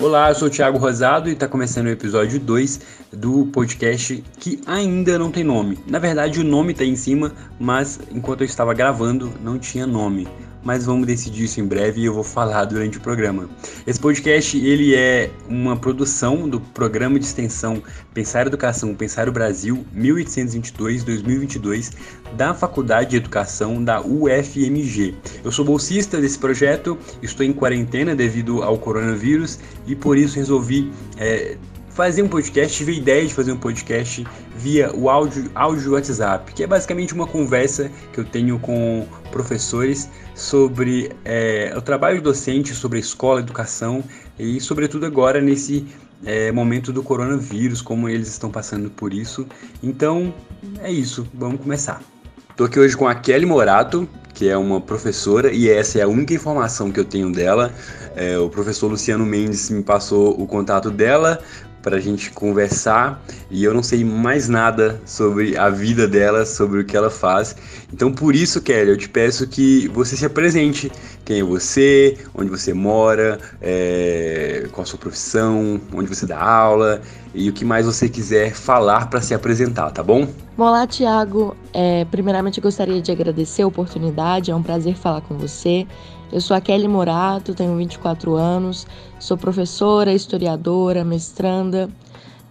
Olá, 0.00 0.28
eu 0.28 0.34
sou 0.36 0.46
o 0.46 0.50
Thiago 0.50 0.78
Rosado 0.78 1.28
e 1.28 1.32
está 1.32 1.48
começando 1.48 1.86
o 1.86 1.90
episódio 1.90 2.38
2 2.38 2.80
do 3.12 3.46
podcast 3.46 4.22
que 4.38 4.60
ainda 4.64 5.18
não 5.18 5.28
tem 5.28 5.42
nome. 5.42 5.76
Na 5.88 5.98
verdade, 5.98 6.38
o 6.38 6.44
nome 6.44 6.70
está 6.70 6.84
em 6.84 6.94
cima, 6.94 7.32
mas 7.58 7.98
enquanto 8.12 8.42
eu 8.42 8.44
estava 8.44 8.72
gravando, 8.72 9.32
não 9.42 9.58
tinha 9.58 9.88
nome. 9.88 10.28
Mas 10.68 10.84
vamos 10.84 11.06
decidir 11.06 11.44
isso 11.44 11.58
em 11.62 11.64
breve 11.64 12.02
e 12.02 12.04
eu 12.04 12.12
vou 12.12 12.22
falar 12.22 12.66
durante 12.66 12.98
o 12.98 13.00
programa. 13.00 13.48
Esse 13.86 13.98
podcast 13.98 14.54
ele 14.58 14.94
é 14.94 15.30
uma 15.48 15.78
produção 15.78 16.46
do 16.46 16.60
programa 16.60 17.18
de 17.18 17.24
extensão 17.24 17.82
Pensar 18.12 18.46
Educação, 18.46 18.94
Pensar 18.94 19.30
o 19.30 19.32
Brasil 19.32 19.82
1822-2022 19.96 21.94
da 22.36 22.52
Faculdade 22.52 23.12
de 23.12 23.16
Educação 23.16 23.82
da 23.82 24.02
UFMG. 24.02 25.14
Eu 25.42 25.50
sou 25.50 25.64
bolsista 25.64 26.20
desse 26.20 26.38
projeto, 26.38 26.98
estou 27.22 27.46
em 27.46 27.52
quarentena 27.54 28.14
devido 28.14 28.62
ao 28.62 28.76
coronavírus 28.76 29.58
e 29.86 29.96
por 29.96 30.18
isso 30.18 30.36
resolvi 30.36 30.92
é, 31.16 31.56
fazer 31.98 32.22
um 32.22 32.28
podcast, 32.28 32.76
tive 32.76 32.92
a 32.92 32.94
ideia 32.94 33.26
de 33.26 33.34
fazer 33.34 33.50
um 33.50 33.56
podcast 33.56 34.24
via 34.54 34.88
o 34.94 35.10
áudio, 35.10 35.50
áudio 35.52 35.94
WhatsApp, 35.94 36.52
que 36.54 36.62
é 36.62 36.66
basicamente 36.68 37.12
uma 37.12 37.26
conversa 37.26 37.90
que 38.12 38.20
eu 38.20 38.24
tenho 38.24 38.56
com 38.60 39.04
professores 39.32 40.08
sobre 40.32 41.10
é, 41.24 41.74
o 41.76 41.82
trabalho 41.82 42.22
docente, 42.22 42.72
sobre 42.72 42.98
a 42.98 43.00
escola, 43.00 43.40
educação 43.40 44.04
e, 44.38 44.60
sobretudo, 44.60 45.06
agora 45.06 45.40
nesse 45.40 45.88
é, 46.24 46.52
momento 46.52 46.92
do 46.92 47.02
coronavírus, 47.02 47.82
como 47.82 48.08
eles 48.08 48.28
estão 48.28 48.48
passando 48.48 48.88
por 48.90 49.12
isso. 49.12 49.44
Então, 49.82 50.32
é 50.80 50.92
isso, 50.92 51.26
vamos 51.34 51.60
começar. 51.60 52.00
Estou 52.48 52.68
aqui 52.68 52.78
hoje 52.78 52.96
com 52.96 53.08
a 53.08 53.14
Kelly 53.16 53.44
Morato, 53.44 54.08
que 54.34 54.48
é 54.48 54.56
uma 54.56 54.80
professora, 54.80 55.52
e 55.52 55.68
essa 55.68 55.98
é 55.98 56.02
a 56.02 56.08
única 56.08 56.32
informação 56.32 56.92
que 56.92 57.00
eu 57.00 57.04
tenho 57.04 57.32
dela. 57.32 57.74
É, 58.14 58.38
o 58.38 58.48
professor 58.48 58.86
Luciano 58.86 59.26
Mendes 59.26 59.68
me 59.68 59.82
passou 59.82 60.40
o 60.40 60.46
contato 60.46 60.92
dela 60.92 61.40
para 61.88 61.96
a 61.96 62.00
gente 62.00 62.30
conversar 62.32 63.18
e 63.50 63.64
eu 63.64 63.72
não 63.72 63.82
sei 63.82 64.04
mais 64.04 64.46
nada 64.46 65.00
sobre 65.06 65.56
a 65.56 65.70
vida 65.70 66.06
dela, 66.06 66.44
sobre 66.44 66.80
o 66.80 66.84
que 66.84 66.94
ela 66.94 67.08
faz. 67.08 67.56
Então, 67.90 68.12
por 68.12 68.34
isso, 68.34 68.60
Kelly, 68.60 68.90
eu 68.90 68.96
te 68.98 69.08
peço 69.08 69.46
que 69.46 69.88
você 69.88 70.14
se 70.14 70.26
apresente. 70.26 70.92
Quem 71.24 71.40
é 71.40 71.42
você, 71.42 72.18
onde 72.34 72.50
você 72.50 72.74
mora, 72.74 73.38
é, 73.62 74.68
qual 74.70 74.82
a 74.82 74.86
sua 74.86 74.98
profissão, 74.98 75.80
onde 75.94 76.14
você 76.14 76.26
dá 76.26 76.38
aula 76.38 77.00
e 77.34 77.48
o 77.48 77.54
que 77.54 77.64
mais 77.64 77.86
você 77.86 78.06
quiser 78.06 78.52
falar 78.52 79.08
para 79.08 79.22
se 79.22 79.32
apresentar, 79.32 79.90
tá 79.90 80.02
bom? 80.02 80.28
Olá, 80.58 80.86
Tiago. 80.86 81.56
É, 81.72 82.04
primeiramente, 82.04 82.58
eu 82.58 82.62
gostaria 82.62 83.00
de 83.00 83.10
agradecer 83.10 83.62
a 83.62 83.66
oportunidade, 83.66 84.50
é 84.50 84.54
um 84.54 84.62
prazer 84.62 84.94
falar 84.94 85.22
com 85.22 85.38
você. 85.38 85.86
Eu 86.32 86.40
sou 86.40 86.56
a 86.56 86.60
Kelly 86.60 86.88
Morato, 86.88 87.54
tenho 87.54 87.76
24 87.76 88.34
anos, 88.34 88.86
sou 89.18 89.36
professora, 89.36 90.12
historiadora, 90.12 91.04
mestranda 91.04 91.88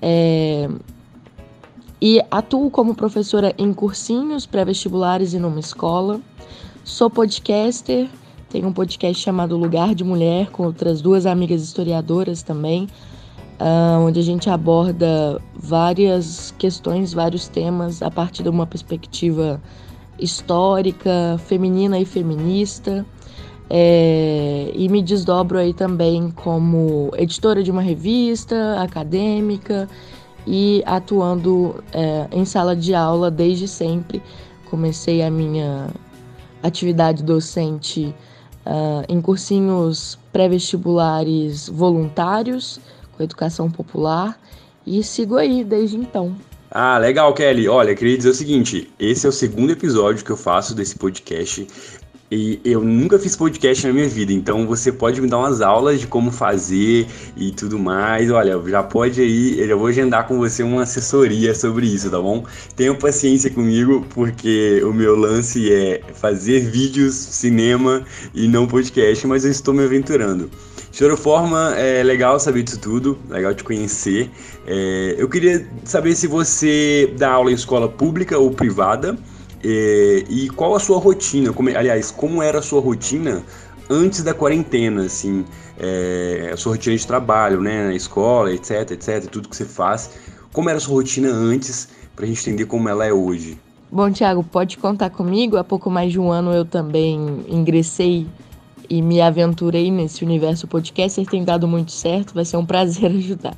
é, 0.01 0.69
e 2.01 2.21
atuo 2.31 2.71
como 2.71 2.95
professora 2.95 3.53
em 3.57 3.73
cursinhos 3.73 4.45
pré-vestibulares 4.45 5.33
e 5.33 5.39
numa 5.39 5.59
escola. 5.59 6.19
Sou 6.83 7.09
podcaster, 7.09 8.07
tenho 8.49 8.67
um 8.67 8.73
podcast 8.73 9.21
chamado 9.21 9.57
Lugar 9.57 9.93
de 9.93 10.03
Mulher 10.03 10.49
com 10.51 10.63
outras 10.63 11.01
duas 11.01 11.25
amigas 11.25 11.61
historiadoras 11.61 12.41
também 12.41 12.87
uh, 13.59 14.05
onde 14.05 14.19
a 14.19 14.23
gente 14.23 14.49
aborda 14.49 15.41
várias 15.55 16.53
questões, 16.57 17.13
vários 17.13 17.47
temas 17.47 18.01
a 18.01 18.09
partir 18.09 18.43
de 18.43 18.49
uma 18.49 18.65
perspectiva 18.65 19.61
histórica, 20.19 21.39
feminina 21.45 21.99
e 21.99 22.05
feminista. 22.05 23.05
É, 23.69 24.71
e 24.73 24.87
me 24.87 25.01
desdobro 25.01 25.57
aí 25.57 25.73
também 25.73 26.31
como 26.31 27.11
editora 27.17 27.61
de 27.61 27.69
uma 27.69 27.81
revista 27.81 28.81
acadêmica 28.81 29.89
e 30.45 30.81
atuando 30.85 31.83
é, 31.91 32.27
em 32.31 32.45
sala 32.45 32.75
de 32.75 32.93
aula 32.93 33.29
desde 33.29 33.67
sempre. 33.67 34.21
Comecei 34.69 35.21
a 35.21 35.29
minha 35.29 35.89
atividade 36.63 37.23
docente 37.23 38.13
uh, 38.65 39.03
em 39.07 39.21
cursinhos 39.21 40.17
pré-vestibulares 40.31 41.69
voluntários 41.69 42.79
com 43.15 43.23
educação 43.23 43.69
popular 43.69 44.37
e 44.85 45.03
sigo 45.03 45.37
aí 45.37 45.63
desde 45.63 45.97
então. 45.97 46.35
Ah, 46.69 46.97
legal, 46.97 47.33
Kelly. 47.33 47.67
Olha, 47.67 47.95
queria 47.95 48.17
dizer 48.17 48.29
o 48.29 48.33
seguinte: 48.33 48.91
esse 48.99 49.25
é 49.25 49.29
o 49.29 49.31
segundo 49.31 49.71
episódio 49.71 50.23
que 50.23 50.31
eu 50.31 50.37
faço 50.37 50.75
desse 50.75 50.97
podcast. 50.97 51.65
E 52.29 52.59
eu 52.65 52.83
nunca 52.83 53.17
fiz 53.17 53.37
podcast 53.37 53.87
na 53.87 53.93
minha 53.93 54.07
vida, 54.09 54.33
então 54.33 54.67
você 54.67 54.91
pode 54.91 55.21
me 55.21 55.29
dar 55.29 55.37
umas 55.37 55.61
aulas 55.61 56.01
de 56.01 56.07
como 56.07 56.29
fazer 56.29 57.07
e 57.37 57.51
tudo 57.51 57.79
mais. 57.79 58.29
Olha, 58.29 58.61
já 58.67 58.83
pode 58.83 59.21
aí, 59.21 59.57
eu 59.57 59.65
já 59.69 59.75
vou 59.77 59.87
agendar 59.87 60.27
com 60.27 60.37
você 60.37 60.61
uma 60.61 60.83
assessoria 60.83 61.55
sobre 61.55 61.85
isso, 61.85 62.09
tá 62.09 62.19
bom? 62.19 62.43
Tenha 62.75 62.93
paciência 62.93 63.49
comigo, 63.49 64.05
porque 64.09 64.81
o 64.83 64.91
meu 64.91 65.15
lance 65.15 65.71
é 65.71 66.01
fazer 66.15 66.69
vídeos, 66.69 67.15
cinema 67.15 68.03
e 68.33 68.45
não 68.45 68.67
podcast, 68.67 69.25
mas 69.25 69.45
eu 69.45 69.51
estou 69.51 69.73
me 69.73 69.85
aventurando. 69.85 70.51
De 70.91 70.99
toda 70.99 71.15
forma, 71.15 71.75
é 71.77 72.03
legal 72.03 72.41
saber 72.41 72.63
disso 72.63 72.79
tudo, 72.81 73.17
legal 73.29 73.55
te 73.55 73.63
conhecer. 73.63 74.29
É, 74.65 75.15
eu 75.17 75.29
queria 75.29 75.65
saber 75.85 76.13
se 76.13 76.27
você 76.27 77.09
dá 77.17 77.31
aula 77.31 77.51
em 77.51 77.55
escola 77.55 77.87
pública 77.87 78.37
ou 78.37 78.51
privada 78.51 79.17
é, 79.63 80.23
e 80.29 80.49
qual 80.49 80.75
a 80.75 80.79
sua 80.79 80.97
rotina, 80.97 81.51
como, 81.53 81.69
aliás, 81.69 82.11
como 82.11 82.41
era 82.41 82.59
a 82.59 82.61
sua 82.61 82.81
rotina 82.81 83.43
antes 83.89 84.23
da 84.23 84.33
quarentena, 84.33 85.05
assim, 85.05 85.45
é, 85.79 86.51
a 86.53 86.57
sua 86.57 86.73
rotina 86.73 86.95
de 86.95 87.07
trabalho, 87.07 87.61
né, 87.61 87.87
na 87.87 87.95
escola, 87.95 88.51
etc, 88.51 88.91
etc, 88.91 89.25
tudo 89.29 89.49
que 89.49 89.55
você 89.55 89.65
faz. 89.65 90.11
Como 90.51 90.69
era 90.69 90.77
a 90.77 90.81
sua 90.81 90.95
rotina 90.95 91.29
antes, 91.29 91.89
para 92.15 92.25
a 92.25 92.27
gente 92.27 92.41
entender 92.41 92.65
como 92.65 92.89
ela 92.89 93.05
é 93.05 93.13
hoje? 93.13 93.57
Bom, 93.91 94.11
Tiago, 94.11 94.43
pode 94.43 94.77
contar 94.77 95.09
comigo. 95.09 95.55
Há 95.55 95.63
pouco 95.63 95.89
mais 95.89 96.11
de 96.11 96.19
um 96.19 96.31
ano 96.31 96.51
eu 96.51 96.65
também 96.65 97.45
ingressei 97.47 98.27
e 98.89 99.01
me 99.01 99.21
aventurei 99.21 99.91
nesse 99.91 100.23
universo 100.23 100.67
podcaster, 100.67 101.25
tem 101.25 101.43
dado 101.43 101.67
muito 101.67 101.91
certo, 101.91 102.33
vai 102.33 102.45
ser 102.45 102.57
um 102.57 102.65
prazer 102.65 103.11
ajudar. 103.11 103.55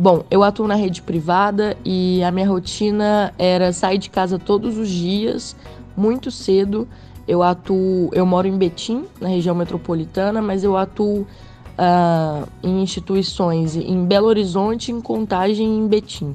Bom, 0.00 0.24
eu 0.30 0.42
atuo 0.42 0.66
na 0.66 0.76
rede 0.76 1.02
privada 1.02 1.76
e 1.84 2.24
a 2.24 2.30
minha 2.30 2.48
rotina 2.48 3.34
era 3.38 3.70
sair 3.70 3.98
de 3.98 4.08
casa 4.08 4.38
todos 4.38 4.78
os 4.78 4.88
dias, 4.88 5.54
muito 5.94 6.30
cedo. 6.30 6.88
Eu 7.28 7.42
atuo, 7.42 8.08
eu 8.14 8.24
moro 8.24 8.48
em 8.48 8.56
Betim, 8.56 9.04
na 9.20 9.28
região 9.28 9.54
metropolitana, 9.54 10.40
mas 10.40 10.64
eu 10.64 10.74
atuo 10.74 11.20
uh, 11.20 12.48
em 12.62 12.82
instituições 12.82 13.76
em 13.76 14.02
Belo 14.06 14.28
Horizonte, 14.28 14.90
em 14.90 15.02
Contagem 15.02 15.66
e 15.66 15.78
em 15.80 15.86
Betim. 15.86 16.34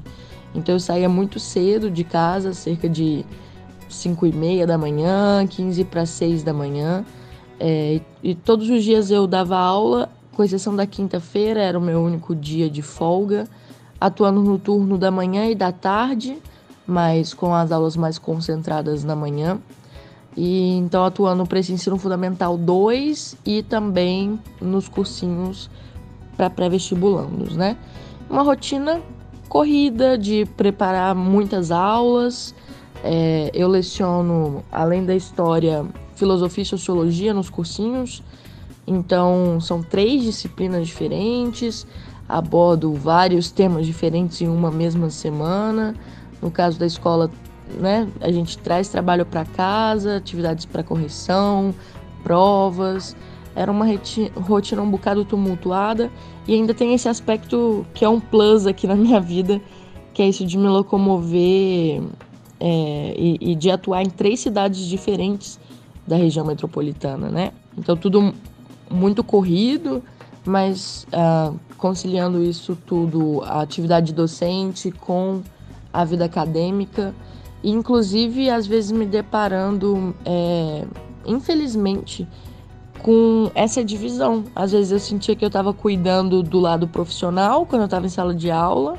Então 0.54 0.76
eu 0.76 0.80
saía 0.80 1.08
muito 1.08 1.40
cedo 1.40 1.90
de 1.90 2.04
casa, 2.04 2.54
cerca 2.54 2.88
de 2.88 3.26
5 3.88 4.26
e 4.26 4.32
meia 4.32 4.64
da 4.64 4.78
manhã, 4.78 5.44
15 5.44 5.82
para 5.86 6.06
6 6.06 6.44
da 6.44 6.52
manhã. 6.52 7.04
É, 7.58 8.00
e 8.22 8.32
todos 8.32 8.70
os 8.70 8.84
dias 8.84 9.10
eu 9.10 9.26
dava 9.26 9.56
aula, 9.56 10.08
com 10.36 10.44
exceção 10.44 10.76
da 10.76 10.86
quinta-feira, 10.86 11.62
era 11.62 11.78
o 11.78 11.80
meu 11.80 11.98
único 12.02 12.34
dia 12.36 12.68
de 12.68 12.82
folga, 12.82 13.48
atuando 13.98 14.42
no 14.42 14.58
turno 14.58 14.98
da 14.98 15.10
manhã 15.10 15.46
e 15.46 15.54
da 15.54 15.72
tarde, 15.72 16.36
mas 16.86 17.32
com 17.32 17.54
as 17.54 17.72
aulas 17.72 17.96
mais 17.96 18.18
concentradas 18.18 19.02
na 19.02 19.16
manhã. 19.16 19.58
E 20.36 20.76
então 20.76 21.06
atuando 21.06 21.46
para 21.46 21.58
esse 21.58 21.72
ensino 21.72 21.96
fundamental 21.96 22.58
2 22.58 23.38
e 23.46 23.62
também 23.62 24.38
nos 24.60 24.90
cursinhos 24.90 25.70
para 26.36 26.50
pré-vestibulandos, 26.50 27.56
né? 27.56 27.74
Uma 28.28 28.42
rotina 28.42 29.00
corrida 29.48 30.18
de 30.18 30.44
preparar 30.54 31.14
muitas 31.14 31.70
aulas. 31.70 32.54
É, 33.02 33.50
eu 33.54 33.68
leciono, 33.68 34.62
além 34.70 35.02
da 35.02 35.16
história, 35.16 35.86
filosofia 36.14 36.62
e 36.62 36.66
sociologia 36.66 37.32
nos 37.32 37.48
cursinhos. 37.48 38.22
Então, 38.86 39.60
são 39.60 39.82
três 39.82 40.22
disciplinas 40.22 40.86
diferentes, 40.86 41.86
abordo 42.28 42.92
vários 42.94 43.50
temas 43.50 43.86
diferentes 43.86 44.40
em 44.40 44.48
uma 44.48 44.70
mesma 44.70 45.10
semana. 45.10 45.94
No 46.40 46.50
caso 46.50 46.78
da 46.78 46.86
escola, 46.86 47.30
né, 47.80 48.08
a 48.20 48.30
gente 48.30 48.56
traz 48.58 48.88
trabalho 48.88 49.26
para 49.26 49.44
casa, 49.44 50.16
atividades 50.16 50.64
para 50.64 50.82
correção, 50.82 51.74
provas. 52.22 53.16
Era 53.54 53.72
uma 53.72 53.86
rotina 54.36 54.82
um 54.82 54.90
bocado 54.90 55.24
tumultuada 55.24 56.10
e 56.46 56.54
ainda 56.54 56.74
tem 56.74 56.92
esse 56.92 57.08
aspecto 57.08 57.86
que 57.94 58.04
é 58.04 58.08
um 58.08 58.20
plus 58.20 58.66
aqui 58.66 58.86
na 58.88 58.94
minha 58.94 59.20
vida, 59.20 59.60
que 60.12 60.22
é 60.22 60.28
isso 60.28 60.44
de 60.46 60.56
me 60.58 60.68
locomover 60.68 62.02
é, 62.60 63.14
e, 63.16 63.38
e 63.40 63.54
de 63.54 63.70
atuar 63.70 64.02
em 64.02 64.10
três 64.10 64.40
cidades 64.40 64.86
diferentes 64.86 65.58
da 66.06 66.16
região 66.16 66.46
metropolitana, 66.46 67.30
né? 67.30 67.52
Então 67.76 67.96
tudo 67.96 68.32
muito 68.90 69.22
corrido, 69.24 70.02
mas 70.44 71.06
uh, 71.12 71.58
conciliando 71.76 72.42
isso 72.42 72.76
tudo, 72.86 73.42
a 73.44 73.60
atividade 73.60 74.12
docente 74.12 74.90
com 74.90 75.42
a 75.92 76.04
vida 76.04 76.24
acadêmica, 76.24 77.14
e 77.62 77.70
inclusive 77.70 78.50
às 78.50 78.66
vezes 78.66 78.92
me 78.92 79.06
deparando, 79.06 80.14
é, 80.24 80.84
infelizmente, 81.24 82.28
com 83.02 83.50
essa 83.54 83.84
divisão. 83.84 84.44
Às 84.54 84.72
vezes 84.72 84.92
eu 84.92 84.98
sentia 84.98 85.34
que 85.34 85.44
eu 85.44 85.48
estava 85.48 85.72
cuidando 85.72 86.42
do 86.42 86.60
lado 86.60 86.86
profissional 86.86 87.64
quando 87.66 87.82
eu 87.82 87.86
estava 87.86 88.06
em 88.06 88.08
sala 88.08 88.34
de 88.34 88.50
aula 88.50 88.98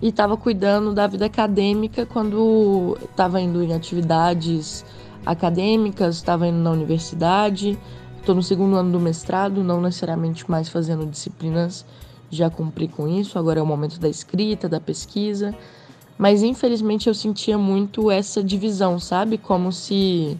e 0.00 0.08
estava 0.08 0.36
cuidando 0.36 0.92
da 0.92 1.06
vida 1.06 1.26
acadêmica 1.26 2.06
quando 2.06 2.96
estava 3.02 3.40
indo 3.40 3.62
em 3.62 3.72
atividades 3.72 4.84
acadêmicas, 5.24 6.16
estava 6.16 6.46
indo 6.46 6.58
na 6.58 6.70
universidade. 6.70 7.78
Estou 8.24 8.34
no 8.34 8.42
segundo 8.42 8.74
ano 8.76 8.90
do 8.90 8.98
mestrado, 8.98 9.62
não 9.62 9.82
necessariamente 9.82 10.50
mais 10.50 10.66
fazendo 10.66 11.04
disciplinas, 11.04 11.84
já 12.30 12.48
cumpri 12.48 12.88
com 12.88 13.06
isso. 13.06 13.38
Agora 13.38 13.60
é 13.60 13.62
o 13.62 13.66
momento 13.66 14.00
da 14.00 14.08
escrita, 14.08 14.66
da 14.66 14.80
pesquisa. 14.80 15.54
Mas 16.16 16.42
infelizmente 16.42 17.06
eu 17.06 17.12
sentia 17.12 17.58
muito 17.58 18.10
essa 18.10 18.42
divisão, 18.42 18.98
sabe? 18.98 19.36
Como 19.36 19.70
se 19.70 20.38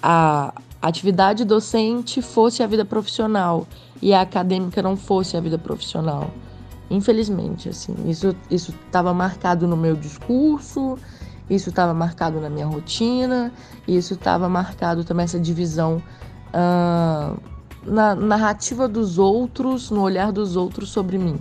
a, 0.00 0.54
atividade 0.80 1.44
docente 1.44 2.22
fosse 2.22 2.62
a 2.62 2.66
vida 2.68 2.84
profissional 2.84 3.66
e 4.00 4.14
a 4.14 4.20
acadêmica 4.20 4.80
não 4.80 4.96
fosse 4.96 5.36
a 5.36 5.40
vida 5.40 5.58
profissional. 5.58 6.30
Infelizmente, 6.88 7.68
assim, 7.68 7.96
isso 8.08 8.36
isso 8.48 8.72
estava 8.86 9.12
marcado 9.12 9.66
no 9.66 9.76
meu 9.76 9.96
discurso, 9.96 10.96
isso 11.50 11.70
estava 11.70 11.92
marcado 11.92 12.40
na 12.40 12.48
minha 12.48 12.66
rotina, 12.66 13.52
isso 13.88 14.14
estava 14.14 14.48
marcado 14.48 15.02
também 15.02 15.24
essa 15.24 15.40
divisão 15.40 16.00
uh, 16.54 17.38
na 17.84 18.14
narrativa 18.14 18.88
dos 18.88 19.18
outros, 19.18 19.90
no 19.90 20.00
olhar 20.00 20.32
dos 20.32 20.56
outros 20.56 20.90
sobre 20.90 21.18
mim. 21.18 21.38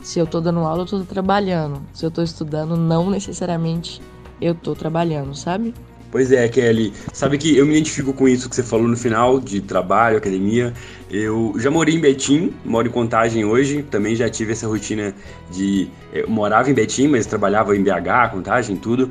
Se 0.00 0.18
eu 0.18 0.24
estou 0.24 0.40
dando 0.40 0.60
aula, 0.60 0.80
eu 0.80 0.84
estou 0.84 1.04
trabalhando. 1.04 1.80
Se 1.92 2.04
eu 2.04 2.08
estou 2.08 2.22
estudando, 2.22 2.76
não 2.76 3.10
necessariamente 3.10 4.00
eu 4.40 4.52
estou 4.52 4.74
trabalhando, 4.74 5.34
sabe? 5.34 5.74
Pois 6.10 6.32
é, 6.32 6.48
Kelly. 6.48 6.92
Sabe 7.12 7.36
que 7.36 7.56
eu 7.56 7.66
me 7.66 7.72
identifico 7.72 8.14
com 8.14 8.26
isso 8.26 8.48
que 8.48 8.56
você 8.56 8.62
falou 8.62 8.88
no 8.88 8.96
final 8.96 9.38
de 9.38 9.60
trabalho, 9.60 10.16
academia. 10.16 10.72
Eu 11.10 11.54
já 11.58 11.70
morei 11.70 11.96
em 11.96 12.00
Betim, 12.00 12.54
moro 12.64 12.88
em 12.88 12.90
Contagem 12.90 13.44
hoje. 13.44 13.82
Também 13.82 14.16
já 14.16 14.28
tive 14.30 14.52
essa 14.52 14.66
rotina 14.66 15.14
de. 15.50 15.88
Eu 16.12 16.28
morava 16.28 16.70
em 16.70 16.74
Betim, 16.74 17.08
mas 17.08 17.26
trabalhava 17.26 17.76
em 17.76 17.82
BH, 17.82 18.30
Contagem, 18.32 18.76
tudo. 18.76 19.10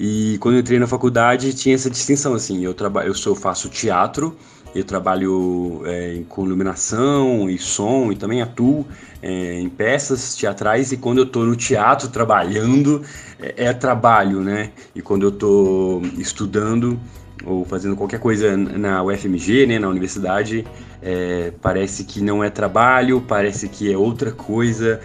E 0.00 0.38
quando 0.38 0.54
eu 0.54 0.60
entrei 0.60 0.78
na 0.78 0.86
faculdade 0.86 1.52
tinha 1.52 1.74
essa 1.74 1.90
distinção 1.90 2.32
assim. 2.32 2.64
Eu 2.64 2.72
trabalho, 2.72 3.08
eu 3.08 3.14
sou 3.14 3.34
faço 3.34 3.68
teatro 3.68 4.34
eu 4.74 4.84
trabalho 4.84 5.82
é, 5.86 6.22
com 6.28 6.44
iluminação 6.44 7.48
e 7.48 7.58
som 7.58 8.12
e 8.12 8.16
também 8.16 8.42
atuo 8.42 8.86
é, 9.22 9.58
em 9.58 9.68
peças 9.68 10.34
teatrais 10.34 10.92
e 10.92 10.96
quando 10.96 11.18
eu 11.18 11.24
estou 11.24 11.44
no 11.44 11.56
teatro 11.56 12.08
trabalhando 12.08 13.02
é, 13.40 13.66
é, 13.66 13.72
trabalho, 13.72 14.40
né? 14.40 14.70
E 14.94 15.02
quando 15.02 15.24
eu 15.24 15.30
estou 15.30 16.02
estudando 16.18 16.98
ou 17.44 17.64
fazendo 17.64 17.96
qualquer 17.96 18.20
coisa 18.20 18.56
na 18.56 19.02
UFMG, 19.02 19.66
né, 19.66 19.78
na 19.78 19.88
universidade, 19.88 20.66
é, 21.00 21.52
parece 21.62 22.04
que 22.04 22.20
não 22.20 22.42
é 22.42 22.50
trabalho, 22.50 23.24
parece 23.26 23.68
que 23.68 23.92
é 23.92 23.96
outra 23.96 24.32
coisa. 24.32 25.00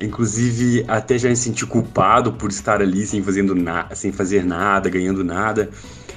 Inclusive, 0.00 0.84
até 0.88 1.18
já 1.18 1.28
me 1.28 1.36
senti 1.36 1.66
culpado 1.66 2.32
por 2.32 2.50
estar 2.50 2.80
ali 2.80 3.06
sem, 3.06 3.22
fazendo 3.22 3.54
na 3.54 3.88
sem 3.94 4.10
fazer 4.10 4.44
nada, 4.44 4.88
ganhando 4.88 5.22
nada. 5.22 5.70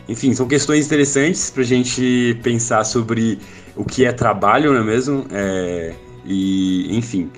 Enfim, 0.07 0.33
são 0.33 0.47
questões 0.47 0.85
interessantes 0.85 1.49
para 1.49 1.63
a 1.63 1.65
gente 1.65 2.39
pensar 2.43 2.83
sobre 2.83 3.39
o 3.75 3.83
que 3.83 4.05
é 4.05 4.11
trabalho, 4.11 4.73
não 4.73 4.81
é 4.81 4.83
mesmo? 4.83 5.25
É, 5.31 5.93
e, 6.25 6.95
enfim. 6.95 7.29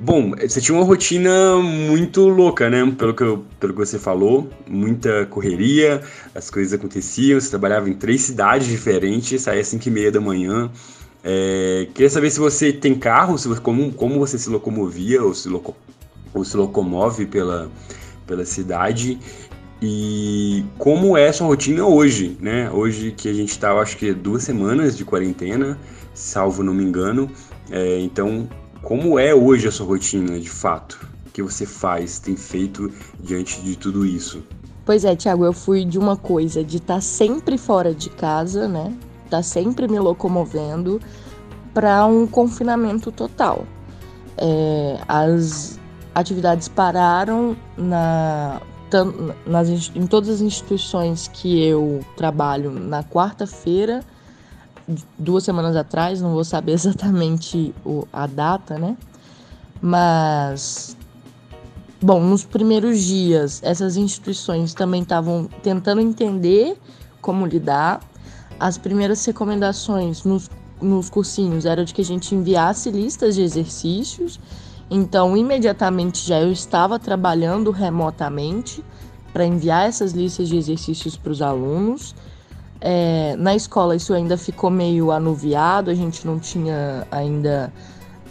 Bom, 0.00 0.30
você 0.40 0.60
tinha 0.60 0.78
uma 0.78 0.84
rotina 0.84 1.56
muito 1.56 2.28
louca, 2.28 2.70
né? 2.70 2.94
Pelo 2.96 3.12
que, 3.14 3.22
eu, 3.22 3.44
pelo 3.58 3.72
que 3.72 3.78
você 3.80 3.98
falou, 3.98 4.48
muita 4.66 5.26
correria, 5.26 6.00
as 6.34 6.48
coisas 6.48 6.72
aconteciam, 6.72 7.40
você 7.40 7.50
trabalhava 7.50 7.90
em 7.90 7.94
três 7.94 8.22
cidades 8.22 8.68
diferentes, 8.68 9.42
saía 9.42 9.60
às 9.60 9.66
5 9.66 9.88
e 9.88 9.90
meia 9.90 10.12
da 10.12 10.20
manhã. 10.20 10.70
É, 11.24 11.88
queria 11.94 12.08
saber 12.08 12.30
se 12.30 12.38
você 12.38 12.72
tem 12.72 12.94
carro, 12.94 13.36
se, 13.36 13.48
como, 13.60 13.92
como 13.92 14.20
você 14.20 14.38
se 14.38 14.48
locomovia 14.48 15.22
ou 15.22 15.34
se, 15.34 15.48
loco, 15.48 15.76
ou 16.32 16.44
se 16.44 16.56
locomove 16.56 17.26
pela, 17.26 17.68
pela 18.24 18.44
cidade 18.44 19.18
e 19.80 20.64
como 20.76 21.16
é 21.16 21.32
sua 21.32 21.46
rotina 21.46 21.84
hoje, 21.84 22.36
né? 22.40 22.70
Hoje 22.70 23.12
que 23.12 23.28
a 23.28 23.32
gente 23.32 23.50
está, 23.50 23.72
acho 23.74 23.96
que 23.96 24.12
duas 24.12 24.42
semanas 24.42 24.96
de 24.96 25.04
quarentena, 25.04 25.78
salvo 26.12 26.62
não 26.62 26.74
me 26.74 26.82
engano. 26.82 27.30
É, 27.70 28.00
então, 28.00 28.48
como 28.82 29.18
é 29.18 29.34
hoje 29.34 29.68
a 29.68 29.72
sua 29.72 29.86
rotina, 29.86 30.38
de 30.38 30.50
fato? 30.50 30.98
O 31.26 31.30
que 31.30 31.42
você 31.42 31.64
faz, 31.64 32.18
tem 32.18 32.36
feito 32.36 32.92
diante 33.20 33.60
de 33.62 33.76
tudo 33.76 34.04
isso? 34.04 34.42
Pois 34.84 35.04
é, 35.04 35.14
Thiago, 35.14 35.44
eu 35.44 35.52
fui 35.52 35.84
de 35.84 35.98
uma 35.98 36.16
coisa 36.16 36.64
de 36.64 36.78
estar 36.78 36.94
tá 36.94 37.00
sempre 37.00 37.56
fora 37.56 37.94
de 37.94 38.10
casa, 38.10 38.66
né? 38.66 38.92
Tá 39.30 39.42
sempre 39.42 39.86
me 39.86 39.98
locomovendo 39.98 41.00
para 41.72 42.04
um 42.06 42.26
confinamento 42.26 43.12
total. 43.12 43.64
É, 44.36 44.98
as 45.06 45.78
atividades 46.14 46.66
pararam 46.68 47.56
na 47.76 48.60
nas, 49.46 49.68
em 49.94 50.06
todas 50.06 50.28
as 50.28 50.40
instituições 50.40 51.28
que 51.28 51.62
eu 51.62 52.04
trabalho 52.16 52.70
na 52.70 53.04
quarta-feira, 53.04 54.04
duas 55.18 55.44
semanas 55.44 55.76
atrás, 55.76 56.20
não 56.20 56.32
vou 56.32 56.44
saber 56.44 56.72
exatamente 56.78 57.74
o, 57.84 58.06
a 58.12 58.26
data, 58.26 58.78
né? 58.78 58.96
Mas, 59.80 60.96
bom, 62.00 62.20
nos 62.20 62.44
primeiros 62.44 63.00
dias, 63.00 63.60
essas 63.62 63.96
instituições 63.96 64.74
também 64.74 65.02
estavam 65.02 65.48
tentando 65.62 66.00
entender 66.00 66.76
como 67.20 67.46
lidar. 67.46 68.00
As 68.58 68.76
primeiras 68.76 69.24
recomendações 69.24 70.24
nos, 70.24 70.50
nos 70.80 71.08
cursinhos 71.08 71.64
eram 71.64 71.84
de 71.84 71.94
que 71.94 72.00
a 72.00 72.04
gente 72.04 72.34
enviasse 72.34 72.90
listas 72.90 73.36
de 73.36 73.42
exercícios 73.42 74.40
então, 74.90 75.36
imediatamente 75.36 76.26
já 76.26 76.40
eu 76.40 76.50
estava 76.50 76.98
trabalhando 76.98 77.70
remotamente 77.70 78.82
para 79.32 79.44
enviar 79.44 79.86
essas 79.86 80.12
listas 80.12 80.48
de 80.48 80.56
exercícios 80.56 81.16
para 81.16 81.30
os 81.30 81.42
alunos. 81.42 82.14
É, 82.80 83.36
na 83.36 83.54
escola 83.54 83.96
isso 83.96 84.14
ainda 84.14 84.36
ficou 84.36 84.70
meio 84.70 85.10
anuviado, 85.10 85.90
a 85.90 85.94
gente 85.94 86.26
não 86.26 86.38
tinha 86.38 87.06
ainda 87.10 87.72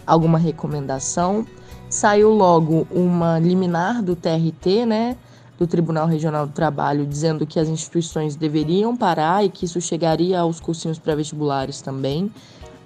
alguma 0.06 0.38
recomendação. 0.38 1.46
Saiu 1.88 2.30
logo 2.30 2.86
uma 2.90 3.38
liminar 3.38 4.02
do 4.02 4.16
TRT, 4.16 4.84
né, 4.84 5.16
do 5.58 5.66
Tribunal 5.66 6.06
Regional 6.06 6.46
do 6.46 6.52
Trabalho, 6.52 7.06
dizendo 7.06 7.46
que 7.46 7.60
as 7.60 7.68
instituições 7.68 8.36
deveriam 8.36 8.96
parar 8.96 9.44
e 9.44 9.48
que 9.48 9.64
isso 9.64 9.80
chegaria 9.80 10.40
aos 10.40 10.60
cursinhos 10.60 10.98
pré-vestibulares 10.98 11.80
também 11.80 12.30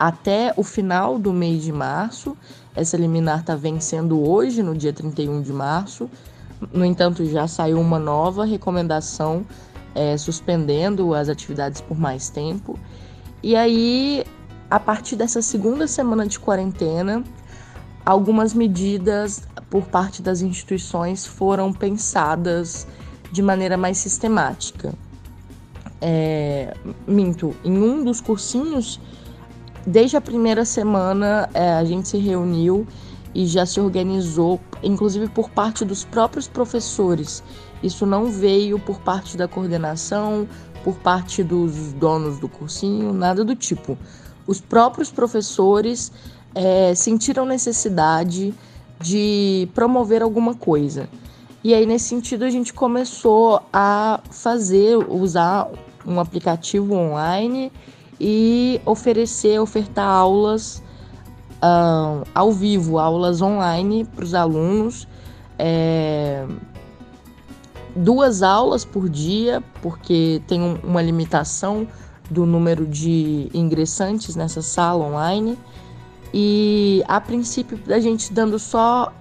até 0.02 0.52
o 0.56 0.64
final 0.64 1.16
do 1.16 1.32
mês 1.32 1.62
de 1.62 1.70
março. 1.70 2.37
Essa 2.75 2.97
liminar 2.97 3.41
está 3.41 3.55
vencendo 3.55 4.26
hoje, 4.26 4.62
no 4.62 4.75
dia 4.75 4.93
31 4.93 5.43
de 5.43 5.52
março. 5.52 6.09
No 6.73 6.85
entanto, 6.85 7.25
já 7.26 7.47
saiu 7.47 7.81
uma 7.81 7.99
nova 7.99 8.45
recomendação 8.45 9.45
é, 9.95 10.17
suspendendo 10.17 11.14
as 11.14 11.29
atividades 11.29 11.81
por 11.81 11.99
mais 11.99 12.31
tempo. 12.31 12.79
E 13.43 13.55
aí, 13.55 14.25
a 14.71 14.81
partir 14.81 15.17
dessa 15.17 15.43
segunda 15.43 15.87
semana 15.87 16.26
de 16.26 16.38
quarentena, 16.38 17.23
algumas 18.07 18.55
medidas 18.55 19.43
por 19.69 19.85
parte 19.85 20.23
das 20.23 20.41
instituições 20.41 21.26
foram 21.26 21.73
pensadas 21.73 22.87
de 23.31 23.43
maneira 23.43 23.76
mais 23.76 23.99
sistemática. 23.99 24.95
É, 26.00 26.75
minto, 27.07 27.55
em 27.64 27.79
um 27.79 28.02
dos 28.02 28.21
cursinhos 28.21 29.00
Desde 29.86 30.16
a 30.16 30.20
primeira 30.20 30.64
semana, 30.64 31.48
é, 31.52 31.72
a 31.72 31.84
gente 31.84 32.08
se 32.08 32.18
reuniu 32.18 32.86
e 33.34 33.46
já 33.46 33.66
se 33.66 33.80
organizou, 33.80 34.60
inclusive 34.82 35.28
por 35.28 35.50
parte 35.50 35.84
dos 35.84 36.04
próprios 36.04 36.46
professores. 36.46 37.42
Isso 37.82 38.06
não 38.06 38.26
veio 38.26 38.78
por 38.78 39.00
parte 39.00 39.36
da 39.36 39.48
coordenação, 39.48 40.46
por 40.84 40.94
parte 40.96 41.42
dos 41.42 41.92
donos 41.94 42.38
do 42.38 42.48
cursinho, 42.48 43.12
nada 43.12 43.44
do 43.44 43.56
tipo. 43.56 43.98
Os 44.46 44.60
próprios 44.60 45.10
professores 45.10 46.12
é, 46.54 46.94
sentiram 46.94 47.44
necessidade 47.44 48.54
de 49.00 49.68
promover 49.74 50.22
alguma 50.22 50.54
coisa. 50.54 51.08
E 51.64 51.74
aí, 51.74 51.86
nesse 51.86 52.06
sentido, 52.06 52.44
a 52.44 52.50
gente 52.50 52.72
começou 52.72 53.60
a 53.72 54.20
fazer, 54.30 54.96
usar 54.96 55.68
um 56.06 56.20
aplicativo 56.20 56.94
online 56.94 57.70
e 58.25 58.81
oferecer, 58.87 59.59
ofertar 59.59 60.09
aulas 60.09 60.81
ao 62.33 62.52
vivo, 62.52 62.99
aulas 62.99 63.43
online 63.43 64.05
para 64.05 64.25
os 64.25 64.33
alunos. 64.33 65.09
É, 65.59 66.47
duas 67.97 68.43
aulas 68.43 68.85
por 68.85 69.09
dia, 69.09 69.62
porque 69.83 70.41
tem 70.47 70.62
um, 70.62 70.76
uma 70.85 71.02
limitação 71.02 71.87
do 72.31 72.47
número 72.47 72.87
de 72.87 73.50
ingressantes 73.52 74.37
nessa 74.37 74.62
sala 74.62 75.05
online. 75.05 75.59
E 76.33 77.02
a 77.09 77.21
princípio 77.21 77.79
a 77.93 77.99
gente 77.99 78.33
dando 78.33 78.57
só 78.57 79.12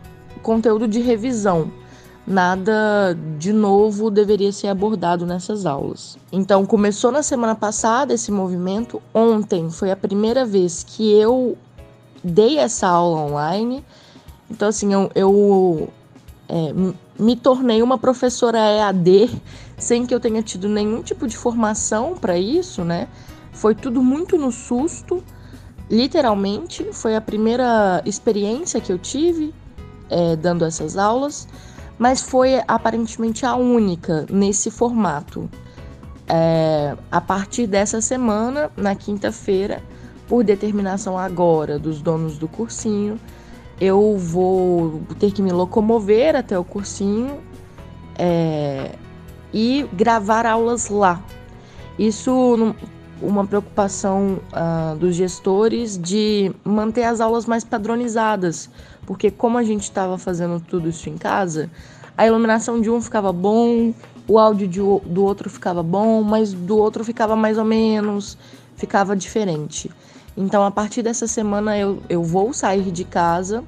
conteúdo 0.43 0.87
de 0.87 0.99
revisão. 0.99 1.71
Nada 2.31 3.17
de 3.37 3.51
novo 3.51 4.09
deveria 4.09 4.51
ser 4.51 4.67
abordado 4.67 5.25
nessas 5.25 5.65
aulas. 5.65 6.17
Então, 6.31 6.65
começou 6.65 7.11
na 7.11 7.21
semana 7.21 7.53
passada 7.53 8.13
esse 8.13 8.31
movimento. 8.31 9.01
Ontem 9.13 9.69
foi 9.69 9.91
a 9.91 9.95
primeira 9.95 10.45
vez 10.45 10.83
que 10.83 11.11
eu 11.11 11.57
dei 12.23 12.57
essa 12.57 12.87
aula 12.87 13.19
online. 13.21 13.83
Então, 14.49 14.67
assim, 14.69 14.93
eu, 14.93 15.11
eu 15.13 15.89
é, 16.49 16.73
me 17.19 17.35
tornei 17.35 17.81
uma 17.83 17.97
professora 17.97 18.57
EAD 18.57 19.29
sem 19.77 20.05
que 20.05 20.13
eu 20.13 20.19
tenha 20.19 20.41
tido 20.41 20.67
nenhum 20.67 21.01
tipo 21.01 21.27
de 21.27 21.37
formação 21.37 22.15
para 22.15 22.37
isso, 22.37 22.83
né? 22.83 23.07
Foi 23.51 23.75
tudo 23.75 24.01
muito 24.01 24.37
no 24.37 24.51
susto, 24.51 25.23
literalmente. 25.89 26.87
Foi 26.93 27.15
a 27.15 27.21
primeira 27.21 28.01
experiência 28.05 28.79
que 28.79 28.91
eu 28.91 28.97
tive 28.97 29.53
é, 30.09 30.35
dando 30.35 30.65
essas 30.65 30.97
aulas 30.97 31.47
mas 32.01 32.19
foi 32.19 32.59
aparentemente 32.67 33.45
a 33.45 33.55
única 33.55 34.25
nesse 34.27 34.71
formato. 34.71 35.47
É, 36.27 36.97
a 37.11 37.21
partir 37.21 37.67
dessa 37.67 38.01
semana, 38.01 38.71
na 38.75 38.95
quinta-feira, 38.95 39.83
por 40.27 40.43
determinação 40.43 41.15
agora 41.15 41.77
dos 41.77 42.01
donos 42.01 42.39
do 42.39 42.47
cursinho, 42.47 43.19
eu 43.79 44.17
vou 44.17 45.03
ter 45.19 45.29
que 45.31 45.43
me 45.43 45.51
locomover 45.51 46.35
até 46.35 46.57
o 46.57 46.63
cursinho 46.63 47.37
é, 48.17 48.95
e 49.53 49.87
gravar 49.93 50.47
aulas 50.47 50.89
lá. 50.89 51.21
Isso 51.99 52.75
uma 53.21 53.45
preocupação 53.45 54.39
uh, 54.51 54.95
dos 54.97 55.15
gestores 55.15 55.97
de 55.97 56.51
manter 56.63 57.03
as 57.03 57.21
aulas 57.21 57.45
mais 57.45 57.63
padronizadas, 57.63 58.69
porque 59.05 59.29
como 59.29 59.57
a 59.57 59.63
gente 59.63 59.83
estava 59.83 60.17
fazendo 60.17 60.59
tudo 60.59 60.89
isso 60.89 61.09
em 61.09 61.17
casa, 61.17 61.69
a 62.17 62.25
iluminação 62.25 62.81
de 62.81 62.89
um 62.89 63.01
ficava 63.01 63.31
bom, 63.31 63.93
o 64.27 64.39
áudio 64.39 64.67
de, 64.67 64.79
do 64.79 65.23
outro 65.23 65.49
ficava 65.49 65.83
bom, 65.83 66.21
mas 66.21 66.53
do 66.53 66.77
outro 66.77 67.03
ficava 67.03 67.35
mais 67.35 67.57
ou 67.57 67.65
menos, 67.65 68.37
ficava 68.75 69.15
diferente. 69.15 69.89
Então, 70.35 70.63
a 70.63 70.71
partir 70.71 71.01
dessa 71.01 71.27
semana, 71.27 71.77
eu, 71.77 72.01
eu 72.09 72.23
vou 72.23 72.53
sair 72.53 72.91
de 72.91 73.03
casa 73.03 73.63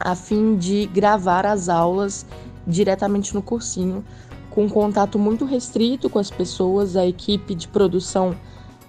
a 0.00 0.14
fim 0.14 0.56
de 0.56 0.86
gravar 0.86 1.46
as 1.46 1.68
aulas 1.68 2.26
diretamente 2.66 3.34
no 3.34 3.42
cursinho, 3.42 4.04
com 4.50 4.68
contato 4.68 5.18
muito 5.18 5.44
restrito 5.44 6.08
com 6.08 6.18
as 6.18 6.30
pessoas. 6.30 6.96
A 6.96 7.06
equipe 7.06 7.54
de 7.54 7.68
produção 7.68 8.34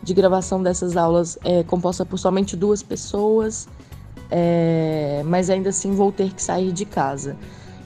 de 0.05 0.13
gravação 0.13 0.61
dessas 0.61 0.95
aulas 0.95 1.37
é 1.43 1.63
composta 1.63 2.05
por 2.05 2.19
somente 2.19 2.55
duas 2.55 2.83
pessoas, 2.83 3.67
é, 4.29 5.23
mas 5.25 5.49
ainda 5.49 5.69
assim 5.69 5.95
vou 5.95 6.11
ter 6.11 6.31
que 6.31 6.41
sair 6.41 6.71
de 6.71 6.85
casa. 6.85 7.35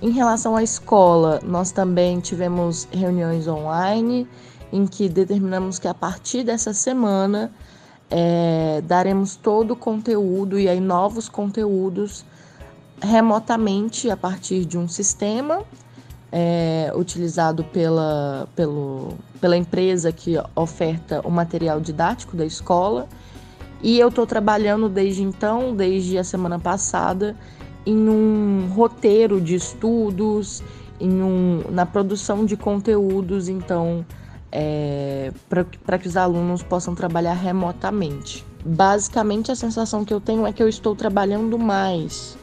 Em 0.02 0.12
relação 0.12 0.56
à 0.58 0.62
escola, 0.62 1.40
nós 1.44 1.72
também 1.72 2.20
tivemos 2.20 2.90
reuniões 2.92 3.48
online 3.48 4.28
em 4.72 4.86
que 4.86 5.08
determinamos 5.08 5.80
que 5.80 5.88
a 5.88 5.94
partir 5.94 6.44
dessa 6.44 6.74
semana 6.74 7.54
é, 8.12 8.82
daremos 8.86 9.38
todo 9.38 9.72
o 9.72 9.76
conteúdo 9.76 10.60
e 10.60 10.68
aí 10.68 10.82
novos 10.82 11.30
conteúdos 11.30 12.26
remotamente 13.02 14.10
a 14.10 14.18
partir 14.18 14.66
de 14.66 14.78
um 14.78 14.90
sistema 14.90 15.64
é, 16.32 16.92
utilizado 16.96 17.64
pela, 17.64 18.48
pelo, 18.56 19.14
pela 19.42 19.58
empresa 19.58 20.12
que 20.12 20.36
oferta 20.56 21.22
o 21.26 21.32
material 21.32 21.80
didático 21.80 22.36
da 22.36 22.46
escola. 22.46 23.08
E 23.82 23.98
eu 24.00 24.10
estou 24.10 24.28
trabalhando 24.28 24.90
desde 24.90 25.24
então, 25.24 25.74
desde 25.76 26.18
a 26.18 26.24
semana 26.24 26.60
passada, 26.60 27.36
em 27.86 28.10
um 28.10 28.68
roteiro 28.74 29.40
de 29.40 29.56
estudos, 29.56 30.62
em 31.00 31.22
um, 31.22 31.64
na 31.70 31.86
produção 31.86 32.46
de 32.46 32.58
conteúdos, 32.58 33.48
então, 33.48 34.06
é, 34.52 35.32
para 35.86 35.98
que 35.98 36.08
os 36.08 36.18
alunos 36.18 36.62
possam 36.62 36.94
trabalhar 36.94 37.34
remotamente. 37.34 38.46
Basicamente, 38.66 39.52
a 39.52 39.56
sensação 39.56 40.04
que 40.04 40.14
eu 40.14 40.20
tenho 40.20 40.46
é 40.46 40.52
que 40.52 40.62
eu 40.62 40.68
estou 40.68 40.94
trabalhando 40.94 41.58
mais, 41.58 42.38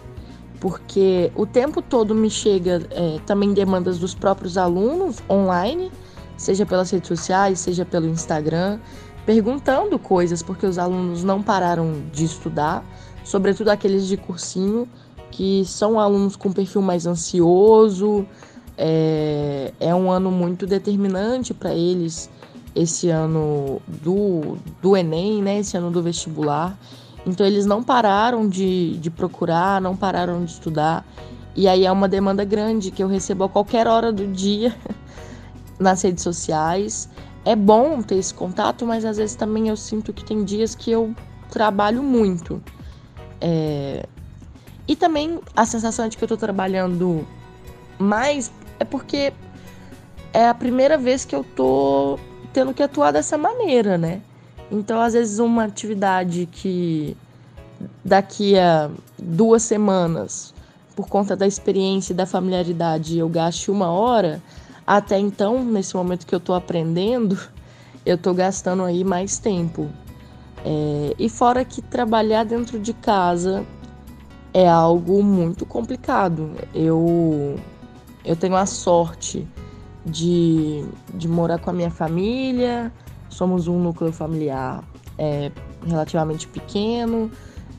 porque 0.60 1.30
o 1.34 1.46
tempo 1.46 1.82
todo 1.82 2.14
me 2.14 2.30
chega 2.30 2.86
é, 2.90 3.18
também 3.26 3.52
demandas 3.52 3.98
dos 3.98 4.14
próprios 4.14 4.56
alunos 4.56 5.22
online, 5.28 5.90
seja 6.36 6.64
pelas 6.64 6.90
redes 6.90 7.08
sociais, 7.08 7.60
seja 7.60 7.84
pelo 7.84 8.06
Instagram, 8.06 8.78
perguntando 9.24 9.98
coisas, 9.98 10.42
porque 10.42 10.66
os 10.66 10.78
alunos 10.78 11.24
não 11.24 11.42
pararam 11.42 12.02
de 12.12 12.24
estudar, 12.24 12.84
sobretudo 13.24 13.70
aqueles 13.70 14.06
de 14.06 14.16
cursinho, 14.16 14.88
que 15.30 15.64
são 15.66 15.98
alunos 16.00 16.36
com 16.36 16.52
perfil 16.52 16.80
mais 16.80 17.06
ansioso. 17.06 18.26
É, 18.78 19.72
é 19.80 19.94
um 19.94 20.10
ano 20.10 20.30
muito 20.30 20.66
determinante 20.66 21.52
para 21.52 21.74
eles, 21.74 22.30
esse 22.74 23.08
ano 23.08 23.80
do, 23.86 24.58
do 24.82 24.96
Enem, 24.96 25.42
né? 25.42 25.58
Esse 25.58 25.76
ano 25.76 25.90
do 25.90 26.02
vestibular. 26.02 26.78
Então 27.26 27.44
eles 27.44 27.66
não 27.66 27.82
pararam 27.82 28.48
de, 28.48 28.96
de 28.98 29.10
procurar, 29.10 29.80
não 29.80 29.96
pararam 29.96 30.44
de 30.44 30.52
estudar. 30.52 31.04
E 31.56 31.66
aí 31.66 31.84
é 31.84 31.90
uma 31.90 32.08
demanda 32.08 32.44
grande 32.44 32.92
que 32.92 33.02
eu 33.02 33.08
recebo 33.08 33.44
a 33.44 33.48
qualquer 33.48 33.88
hora 33.88 34.12
do 34.12 34.26
dia 34.28 34.74
nas 35.78 36.02
redes 36.02 36.22
sociais. 36.22 37.08
É 37.44 37.56
bom 37.56 38.00
ter 38.00 38.16
esse 38.16 38.32
contato, 38.32 38.86
mas 38.86 39.04
às 39.04 39.16
vezes 39.16 39.34
também 39.34 39.68
eu 39.68 39.76
sinto 39.76 40.12
que 40.12 40.24
tem 40.24 40.44
dias 40.44 40.74
que 40.74 40.90
eu 40.90 41.14
trabalho 41.50 42.02
muito. 42.02 42.62
É, 43.40 44.06
e 44.86 44.94
também 44.94 45.40
a 45.54 45.66
sensação 45.66 46.08
de 46.08 46.16
que 46.16 46.22
eu 46.22 46.28
tô 46.28 46.36
trabalhando 46.36 47.26
mais 47.98 48.52
é 48.78 48.84
porque 48.84 49.32
é 50.32 50.48
a 50.48 50.54
primeira 50.54 50.96
vez 50.96 51.24
que 51.24 51.34
eu 51.34 51.42
tô 51.42 52.18
tendo 52.52 52.72
que 52.72 52.82
atuar 52.82 53.10
dessa 53.10 53.36
maneira, 53.36 53.98
né? 53.98 54.20
Então, 54.70 55.00
às 55.00 55.12
vezes, 55.12 55.38
uma 55.38 55.64
atividade 55.64 56.48
que 56.50 57.16
daqui 58.04 58.58
a 58.58 58.90
duas 59.18 59.62
semanas, 59.62 60.54
por 60.94 61.08
conta 61.08 61.36
da 61.36 61.46
experiência 61.46 62.12
e 62.12 62.16
da 62.16 62.26
familiaridade, 62.26 63.18
eu 63.18 63.28
gaste 63.28 63.70
uma 63.70 63.90
hora, 63.90 64.42
até 64.86 65.18
então, 65.18 65.64
nesse 65.64 65.96
momento 65.96 66.26
que 66.26 66.34
eu 66.34 66.40
tô 66.40 66.54
aprendendo, 66.54 67.38
eu 68.04 68.16
tô 68.16 68.32
gastando 68.32 68.84
aí 68.84 69.04
mais 69.04 69.38
tempo. 69.38 69.88
É, 70.64 71.14
e 71.18 71.28
fora 71.28 71.64
que 71.64 71.82
trabalhar 71.82 72.44
dentro 72.44 72.78
de 72.78 72.92
casa 72.92 73.64
é 74.54 74.66
algo 74.66 75.22
muito 75.22 75.66
complicado. 75.66 76.52
Eu, 76.74 77.56
eu 78.24 78.34
tenho 78.36 78.56
a 78.56 78.64
sorte 78.64 79.46
de, 80.04 80.84
de 81.12 81.28
morar 81.28 81.58
com 81.58 81.70
a 81.70 81.72
minha 81.72 81.90
família, 81.90 82.92
somos 83.28 83.68
um 83.68 83.78
núcleo 83.78 84.12
familiar 84.12 84.82
é, 85.18 85.50
relativamente 85.86 86.46
pequeno, 86.48 87.30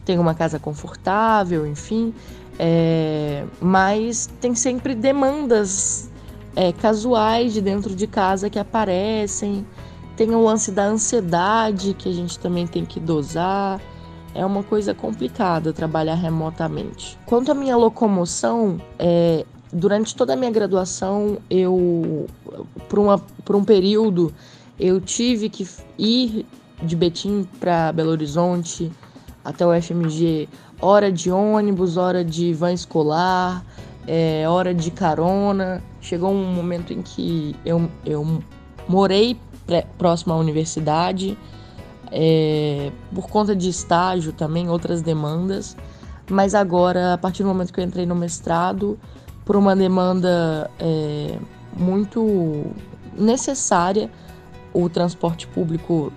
tenho 0.06 0.22
uma 0.22 0.34
casa 0.34 0.60
confortável, 0.60 1.68
enfim, 1.68 2.14
é, 2.58 3.44
mas 3.60 4.28
tem 4.40 4.56
sempre 4.56 4.96
demandas 4.96 6.10
é, 6.56 6.72
casuais 6.72 7.54
de 7.54 7.62
dentro 7.62 7.96
de 7.96 8.08
casa 8.08 8.50
que 8.50 8.58
aparecem. 8.58 9.66
Tem 10.16 10.34
o 10.34 10.44
lance 10.44 10.72
da 10.72 10.86
ansiedade 10.86 11.94
que 11.94 12.10
a 12.10 12.12
gente 12.12 12.40
também 12.40 12.66
tem 12.66 12.84
que 12.84 13.00
dosar 13.00 13.80
é 14.38 14.46
uma 14.46 14.62
coisa 14.62 14.94
complicada 14.94 15.74
trabalhar 15.74 16.14
remotamente. 16.14 17.18
Quanto 17.26 17.52
à 17.52 17.56
minha 17.56 17.76
locomoção, 17.76 18.80
é, 19.00 19.44
durante 19.74 20.16
toda 20.16 20.34
a 20.34 20.36
minha 20.36 20.52
graduação, 20.52 21.40
eu, 21.50 22.28
por, 22.88 23.00
uma, 23.00 23.18
por 23.44 23.56
um 23.56 23.64
período, 23.64 24.32
eu 24.80 25.02
tive 25.02 25.50
que 25.50 25.68
ir 25.98 26.46
de 26.84 26.96
Betim 26.96 27.48
para 27.60 27.92
Belo 27.92 28.12
Horizonte 28.12 28.92
até 29.44 29.66
o 29.66 29.82
FMG, 29.82 30.48
hora 30.80 31.12
de 31.12 31.32
ônibus, 31.32 31.98
hora 31.98 32.24
de 32.24 32.54
van 32.54 32.74
escolar, 32.74 33.66
é, 34.06 34.48
hora 34.48 34.74
de 34.74 34.92
carona. 34.92 35.84
Chegou 36.02 36.32
um 36.32 36.54
momento 36.54 36.94
em 36.94 37.02
que 37.02 37.56
eu, 37.66 37.90
eu 38.06 38.42
morei 38.88 39.40
próximo 39.98 40.34
à 40.34 40.38
universidade 40.38 41.38
é, 42.12 42.92
por 43.14 43.28
conta 43.30 43.56
de 43.56 43.70
estágio 43.70 44.32
também, 44.34 44.70
outras 44.70 45.02
demandas. 45.02 45.76
Mas 46.30 46.54
agora, 46.54 47.14
a 47.14 47.18
partir 47.18 47.44
do 47.44 47.50
momento 47.50 47.72
que 47.74 47.80
eu 47.80 47.84
entrei 47.84 48.06
no 48.06 48.16
mestrado, 48.16 49.00
por 49.46 49.56
uma 49.56 49.76
demanda 49.76 50.70
é, 50.78 51.38
muito 51.78 52.66
necessária, 53.18 54.10
o 54.84 54.90
transporte 54.90 55.48
público 55.48 56.12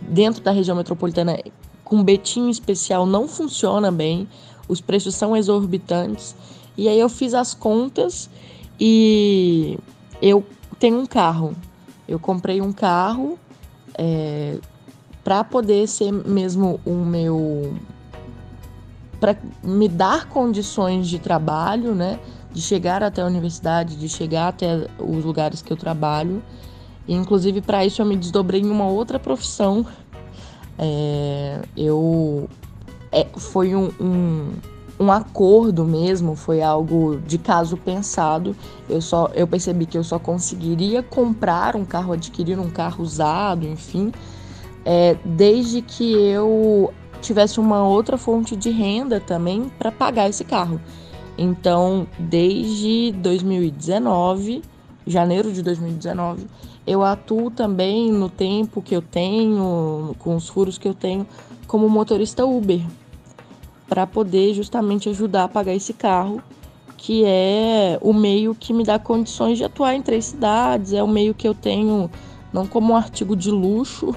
dentro 0.00 0.42
da 0.42 0.50
região 0.50 0.76
metropolitana, 0.76 1.38
com 1.84 2.02
Betim 2.02 2.48
especial, 2.48 3.04
não 3.04 3.28
funciona 3.28 3.90
bem, 3.90 4.28
os 4.68 4.80
preços 4.80 5.14
são 5.14 5.36
exorbitantes. 5.36 6.34
E 6.76 6.88
aí 6.88 6.98
eu 6.98 7.08
fiz 7.08 7.34
as 7.34 7.54
contas 7.54 8.28
e 8.80 9.78
eu 10.20 10.44
tenho 10.78 10.98
um 10.98 11.06
carro. 11.06 11.54
Eu 12.08 12.18
comprei 12.18 12.60
um 12.60 12.72
carro 12.72 13.38
é, 13.96 14.58
para 15.22 15.44
poder 15.44 15.86
ser 15.86 16.12
mesmo 16.12 16.80
o 16.84 16.92
meu 16.92 17.74
para 19.20 19.38
me 19.62 19.88
dar 19.88 20.28
condições 20.28 21.08
de 21.08 21.18
trabalho, 21.18 21.94
né? 21.94 22.18
de 22.54 22.62
chegar 22.62 23.02
até 23.02 23.20
a 23.20 23.26
universidade, 23.26 23.96
de 23.96 24.08
chegar 24.08 24.48
até 24.48 24.86
os 24.98 25.24
lugares 25.24 25.60
que 25.60 25.72
eu 25.72 25.76
trabalho. 25.76 26.40
E, 27.06 27.14
inclusive, 27.14 27.60
para 27.60 27.84
isso, 27.84 28.00
eu 28.00 28.06
me 28.06 28.16
desdobrei 28.16 28.60
em 28.60 28.70
uma 28.70 28.86
outra 28.86 29.18
profissão. 29.18 29.86
É, 30.78 31.60
eu 31.76 32.48
é, 33.12 33.26
foi 33.36 33.76
um, 33.76 33.90
um, 34.00 34.48
um, 34.98 35.12
acordo 35.12 35.84
mesmo, 35.84 36.34
foi 36.34 36.62
algo 36.62 37.20
de 37.26 37.38
caso 37.38 37.76
pensado. 37.76 38.56
Eu 38.88 39.00
só 39.00 39.30
eu 39.34 39.46
percebi 39.46 39.86
que 39.86 39.96
eu 39.96 40.02
só 40.02 40.18
conseguiria 40.18 41.02
comprar 41.02 41.76
um 41.76 41.84
carro, 41.84 42.12
adquirir 42.12 42.58
um 42.58 42.70
carro 42.70 43.04
usado, 43.04 43.66
enfim, 43.66 44.10
é, 44.84 45.16
desde 45.24 45.80
que 45.80 46.12
eu 46.12 46.92
tivesse 47.22 47.60
uma 47.60 47.86
outra 47.86 48.18
fonte 48.18 48.56
de 48.56 48.70
renda 48.70 49.20
também 49.20 49.70
para 49.78 49.92
pagar 49.92 50.28
esse 50.28 50.44
carro. 50.44 50.80
Então, 51.38 52.06
desde 52.18 53.12
2019, 53.12 54.62
janeiro 55.06 55.52
de 55.52 55.62
2019, 55.62 56.46
eu 56.86 57.02
atuo 57.02 57.50
também 57.50 58.10
no 58.12 58.28
tempo 58.28 58.82
que 58.82 58.94
eu 58.94 59.02
tenho, 59.02 60.14
com 60.18 60.36
os 60.36 60.48
furos 60.48 60.78
que 60.78 60.88
eu 60.88 60.94
tenho, 60.94 61.26
como 61.66 61.88
motorista 61.88 62.44
Uber, 62.44 62.80
para 63.88 64.06
poder 64.06 64.54
justamente 64.54 65.08
ajudar 65.08 65.44
a 65.44 65.48
pagar 65.48 65.74
esse 65.74 65.92
carro, 65.92 66.42
que 66.96 67.24
é 67.26 67.98
o 68.00 68.12
meio 68.12 68.54
que 68.54 68.72
me 68.72 68.84
dá 68.84 68.98
condições 68.98 69.58
de 69.58 69.64
atuar 69.64 69.94
em 69.94 70.02
três 70.02 70.26
cidades, 70.26 70.92
é 70.92 71.02
o 71.02 71.08
meio 71.08 71.34
que 71.34 71.46
eu 71.46 71.54
tenho 71.54 72.10
não 72.52 72.66
como 72.66 72.92
um 72.92 72.96
artigo 72.96 73.36
de 73.36 73.50
luxo, 73.50 74.14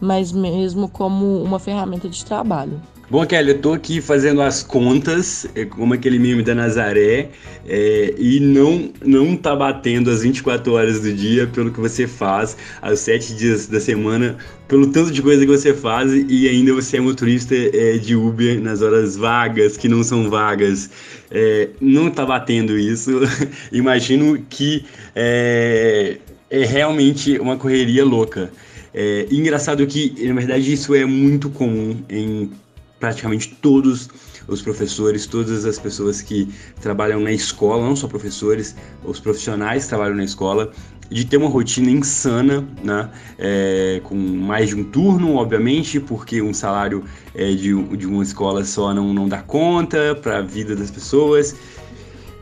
mas 0.00 0.32
mesmo 0.32 0.88
como 0.88 1.42
uma 1.42 1.58
ferramenta 1.58 2.08
de 2.08 2.24
trabalho. 2.24 2.80
Bom, 3.08 3.24
Kelly, 3.24 3.50
eu 3.50 3.58
tô 3.58 3.72
aqui 3.72 4.00
fazendo 4.00 4.42
as 4.42 4.64
contas, 4.64 5.46
é, 5.54 5.64
como 5.64 5.94
aquele 5.94 6.18
meme 6.18 6.42
da 6.42 6.56
Nazaré, 6.56 7.28
é, 7.64 8.12
e 8.18 8.40
não, 8.40 8.90
não 9.04 9.36
tá 9.36 9.54
batendo 9.54 10.10
as 10.10 10.22
24 10.22 10.72
horas 10.72 11.02
do 11.02 11.12
dia 11.12 11.46
pelo 11.46 11.70
que 11.70 11.78
você 11.78 12.08
faz, 12.08 12.56
aos 12.82 12.98
7 12.98 13.36
dias 13.36 13.68
da 13.68 13.78
semana, 13.78 14.36
pelo 14.66 14.88
tanto 14.88 15.12
de 15.12 15.22
coisa 15.22 15.46
que 15.46 15.52
você 15.52 15.72
faz, 15.72 16.12
e 16.12 16.48
ainda 16.48 16.74
você 16.74 16.96
é 16.96 17.00
motorista 17.00 17.54
é, 17.54 17.96
de 17.96 18.16
Uber 18.16 18.60
nas 18.60 18.82
horas 18.82 19.16
vagas, 19.16 19.76
que 19.76 19.88
não 19.88 20.02
são 20.02 20.28
vagas. 20.28 20.90
É, 21.30 21.68
não 21.80 22.10
tá 22.10 22.26
batendo 22.26 22.76
isso. 22.76 23.20
Imagino 23.70 24.36
que 24.50 24.84
é, 25.14 26.18
é 26.50 26.64
realmente 26.64 27.38
uma 27.38 27.56
correria 27.56 28.04
louca. 28.04 28.50
É, 28.92 29.28
engraçado 29.30 29.86
que, 29.86 30.12
na 30.26 30.34
verdade, 30.34 30.72
isso 30.72 30.92
é 30.92 31.04
muito 31.04 31.50
comum 31.50 31.96
em 32.10 32.50
praticamente 32.98 33.56
todos 33.60 34.08
os 34.48 34.62
professores, 34.62 35.26
todas 35.26 35.64
as 35.64 35.78
pessoas 35.78 36.22
que 36.22 36.48
trabalham 36.80 37.20
na 37.20 37.32
escola, 37.32 37.84
não 37.84 37.96
só 37.96 38.06
professores, 38.06 38.74
os 39.04 39.18
profissionais 39.18 39.84
que 39.84 39.88
trabalham 39.88 40.16
na 40.16 40.24
escola, 40.24 40.72
de 41.10 41.24
ter 41.24 41.36
uma 41.36 41.48
rotina 41.48 41.90
insana, 41.90 42.66
né? 42.82 43.08
É, 43.38 44.00
com 44.02 44.14
mais 44.14 44.70
de 44.70 44.76
um 44.76 44.84
turno, 44.84 45.36
obviamente, 45.36 46.00
porque 46.00 46.42
um 46.42 46.52
salário 46.52 47.04
é, 47.34 47.52
de, 47.52 47.74
de 47.96 48.06
uma 48.06 48.22
escola 48.22 48.64
só 48.64 48.92
não, 48.92 49.14
não 49.14 49.28
dá 49.28 49.42
conta 49.42 50.14
para 50.14 50.38
a 50.38 50.42
vida 50.42 50.74
das 50.74 50.90
pessoas. 50.90 51.54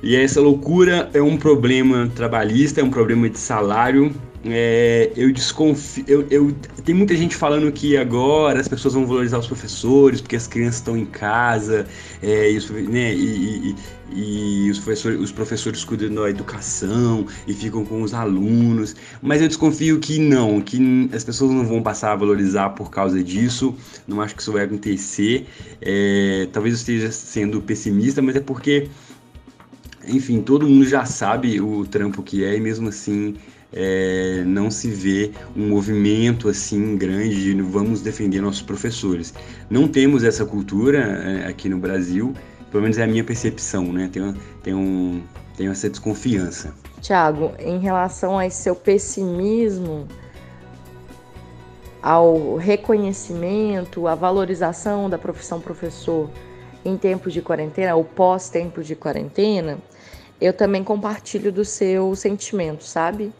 E 0.03 0.17
essa 0.17 0.41
loucura 0.41 1.11
é 1.15 1.23
um 1.23 1.37
problema 1.37 2.11
trabalhista, 2.15 2.81
é 2.81 2.85
um 2.85 2.91
problema 2.91 3.29
de 3.29 3.39
salário 3.39 4.15
é, 4.47 5.11
eu 5.17 5.33
desconfio. 5.33 6.05
Eu, 6.07 6.27
eu, 6.31 6.53
tem 6.85 6.95
muita 6.95 7.17
gente 7.17 7.35
falando 7.35 7.71
que 7.73 7.97
agora 7.97 8.61
as 8.61 8.69
pessoas 8.69 8.93
vão 8.93 9.07
valorizar 9.07 9.39
os 9.39 9.47
professores 9.47 10.21
porque 10.21 10.37
as 10.37 10.47
crianças 10.47 10.77
estão 10.77 10.97
em 10.97 11.07
casa 11.07 11.87
é, 12.23 12.51
e, 12.51 12.59
os, 12.59 12.69
né, 12.71 13.15
e, 13.15 13.75
e, 14.13 14.67
e 14.67 14.71
os, 14.71 14.79
professores, 14.79 15.21
os 15.21 15.33
professores 15.33 15.83
cuidam 15.85 16.15
da 16.15 16.29
educação 16.29 17.27
e 17.47 17.55
ficam 17.55 17.87
com 17.87 18.03
os 18.03 18.13
alunos. 18.13 18.95
Mas 19.23 19.41
eu 19.41 19.49
desconfio 19.49 19.99
que 19.99 20.19
não, 20.19 20.61
que 20.61 21.09
as 21.15 21.25
pessoas 21.25 21.51
não 21.51 21.65
vão 21.65 21.83
passar 21.83 22.13
a 22.13 22.17
valorizar 22.17 22.71
por 22.71 22.91
causa 22.91 23.25
disso. 23.25 23.75
Não 24.07 24.21
acho 24.21 24.35
que 24.35 24.43
isso 24.43 24.53
vai 24.53 24.65
acontecer. 24.65 25.47
É, 25.81 26.49
talvez 26.53 26.75
eu 26.75 26.79
esteja 26.79 27.11
sendo 27.11 27.63
pessimista, 27.63 28.21
mas 28.21 28.37
é 28.37 28.41
porque, 28.41 28.89
enfim, 30.07 30.43
todo 30.43 30.69
mundo 30.69 30.87
já 30.87 31.07
sabe 31.07 31.63
o 31.63 31.87
trampo 31.87 32.23
que 32.23 32.45
é 32.45 32.55
e 32.57 32.61
mesmo 32.61 32.91
assim 32.91 33.37
é, 33.75 34.45
não 34.47 34.71
se 34.71 34.89
vê 34.89 35.33
um 35.57 35.69
movimento 35.69 36.49
assim 36.49 36.97
grande 36.97 37.55
de 37.55 37.63
vamos 37.63 38.01
defender 38.01 38.41
nossos 38.41 38.63
professores. 38.63 39.35
Não 39.69 39.89
temos 39.89 40.23
essa 40.23 40.47
cultura 40.47 40.99
é, 40.99 41.49
aqui 41.49 41.69
no 41.69 41.79
Brasil, 41.79 42.33
pelo 42.71 42.83
menos 42.83 42.99
é 42.99 43.03
a 43.03 43.07
minha 43.07 43.25
percepção, 43.25 43.93
né? 43.93 44.09
Tenho, 44.13 44.35
tenho, 44.63 45.23
tenho 45.57 45.73
essa 45.73 45.91
desconfiança. 45.91 46.73
Tiago, 47.01 47.53
em 47.59 47.79
relação 47.79 48.39
a 48.39 48.49
seu 48.49 48.77
pessimismo, 48.77 50.07
ao 52.01 52.57
reconhecimento, 52.57 54.07
à 54.07 54.15
valorização 54.15 55.11
da 55.11 55.19
profissão 55.19 55.61
professor 55.61 56.31
em 56.85 56.97
tempos 56.97 57.33
de 57.33 57.43
quarentena, 57.43 57.95
ou 57.95 58.05
pós-tempos 58.05 58.87
de 58.87 58.95
quarentena, 58.95 59.79
eu 60.41 60.53
também 60.53 60.85
compartilho 60.85 61.51
do 61.51 61.65
seu 61.65 62.15
sentimento, 62.15 62.85
sabe? 62.85 63.33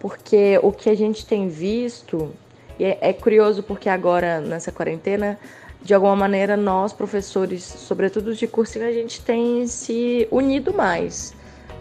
Porque 0.00 0.58
o 0.62 0.72
que 0.72 0.88
a 0.88 0.96
gente 0.96 1.24
tem 1.26 1.48
visto, 1.48 2.32
e 2.78 2.84
é, 2.84 2.98
é 3.02 3.12
curioso 3.12 3.62
porque 3.62 3.88
agora 3.88 4.40
nessa 4.40 4.72
quarentena, 4.72 5.38
de 5.82 5.94
alguma 5.94 6.16
maneira 6.16 6.56
nós 6.56 6.92
professores, 6.92 7.62
sobretudo 7.62 8.34
de 8.34 8.46
cursinho, 8.46 8.86
a 8.86 8.92
gente 8.92 9.20
tem 9.20 9.66
se 9.66 10.26
unido 10.30 10.72
mais 10.72 11.34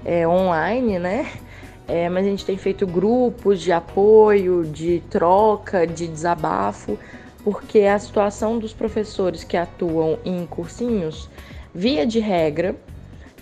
é, 0.05 0.27
online, 0.27 0.99
né? 0.99 1.31
É, 1.87 2.07
mas 2.07 2.25
a 2.25 2.29
gente 2.29 2.45
tem 2.45 2.57
feito 2.57 2.85
grupos 2.85 3.61
de 3.61 3.71
apoio, 3.71 4.63
de 4.63 5.01
troca, 5.09 5.87
de 5.87 6.07
desabafo, 6.07 6.99
porque 7.43 7.79
a 7.79 7.97
situação 7.97 8.59
dos 8.59 8.73
professores 8.73 9.43
que 9.43 9.57
atuam 9.57 10.19
em 10.23 10.45
cursinhos, 10.45 11.29
via 11.73 12.05
de 12.05 12.19
regra, 12.19 12.75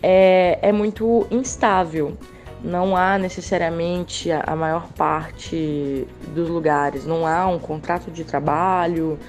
é, 0.01 0.59
é 0.61 0.71
muito 0.71 1.27
instável 1.29 2.15
não 2.63 2.95
há 2.95 3.17
necessariamente 3.17 4.31
a 4.31 4.55
maior 4.55 4.87
parte 4.89 6.07
dos 6.33 6.49
lugares, 6.49 7.05
não 7.05 7.25
há 7.25 7.47
um 7.47 7.59
contrato 7.59 8.09
de 8.09 8.23
trabalho, 8.23 9.19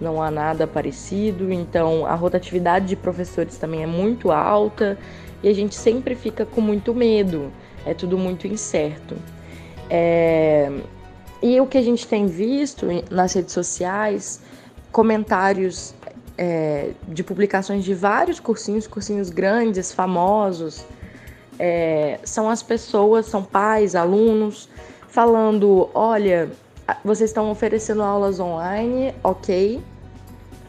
não 0.00 0.22
há 0.22 0.30
nada 0.30 0.66
parecido, 0.66 1.52
então 1.52 2.06
a 2.06 2.14
rotatividade 2.14 2.86
de 2.86 2.96
professores 2.96 3.56
também 3.56 3.82
é 3.82 3.86
muito 3.86 4.30
alta 4.30 4.98
e 5.42 5.48
a 5.48 5.54
gente 5.54 5.74
sempre 5.74 6.14
fica 6.14 6.46
com 6.46 6.60
muito 6.60 6.94
medo, 6.94 7.52
é 7.84 7.94
tudo 7.94 8.16
muito 8.16 8.46
incerto. 8.46 9.16
É... 9.90 10.70
E 11.40 11.60
o 11.60 11.66
que 11.66 11.78
a 11.78 11.82
gente 11.82 12.06
tem 12.06 12.26
visto 12.26 12.86
nas 13.10 13.32
redes 13.32 13.52
sociais, 13.52 14.40
comentários 14.90 15.94
é, 16.36 16.90
de 17.06 17.22
publicações 17.22 17.84
de 17.84 17.94
vários 17.94 18.40
cursinhos, 18.40 18.88
cursinhos 18.88 19.30
grandes, 19.30 19.92
famosos, 19.92 20.84
é, 21.58 22.20
são 22.24 22.48
as 22.48 22.62
pessoas, 22.62 23.26
são 23.26 23.42
pais, 23.42 23.94
alunos, 23.94 24.68
falando: 25.08 25.88
olha, 25.94 26.50
vocês 27.04 27.30
estão 27.30 27.50
oferecendo 27.50 28.02
aulas 28.02 28.38
online, 28.38 29.14
ok, 29.22 29.82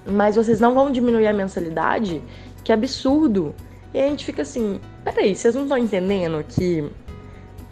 mas 0.05 0.35
vocês 0.35 0.59
não 0.59 0.73
vão 0.73 0.91
diminuir 0.91 1.27
a 1.27 1.33
mensalidade? 1.33 2.21
Que 2.63 2.73
absurdo! 2.73 3.53
E 3.93 3.99
a 3.99 4.07
gente 4.07 4.25
fica 4.25 4.41
assim: 4.41 4.79
peraí, 5.03 5.35
vocês 5.35 5.55
não 5.55 5.63
estão 5.63 5.77
entendendo 5.77 6.43
que, 6.47 6.89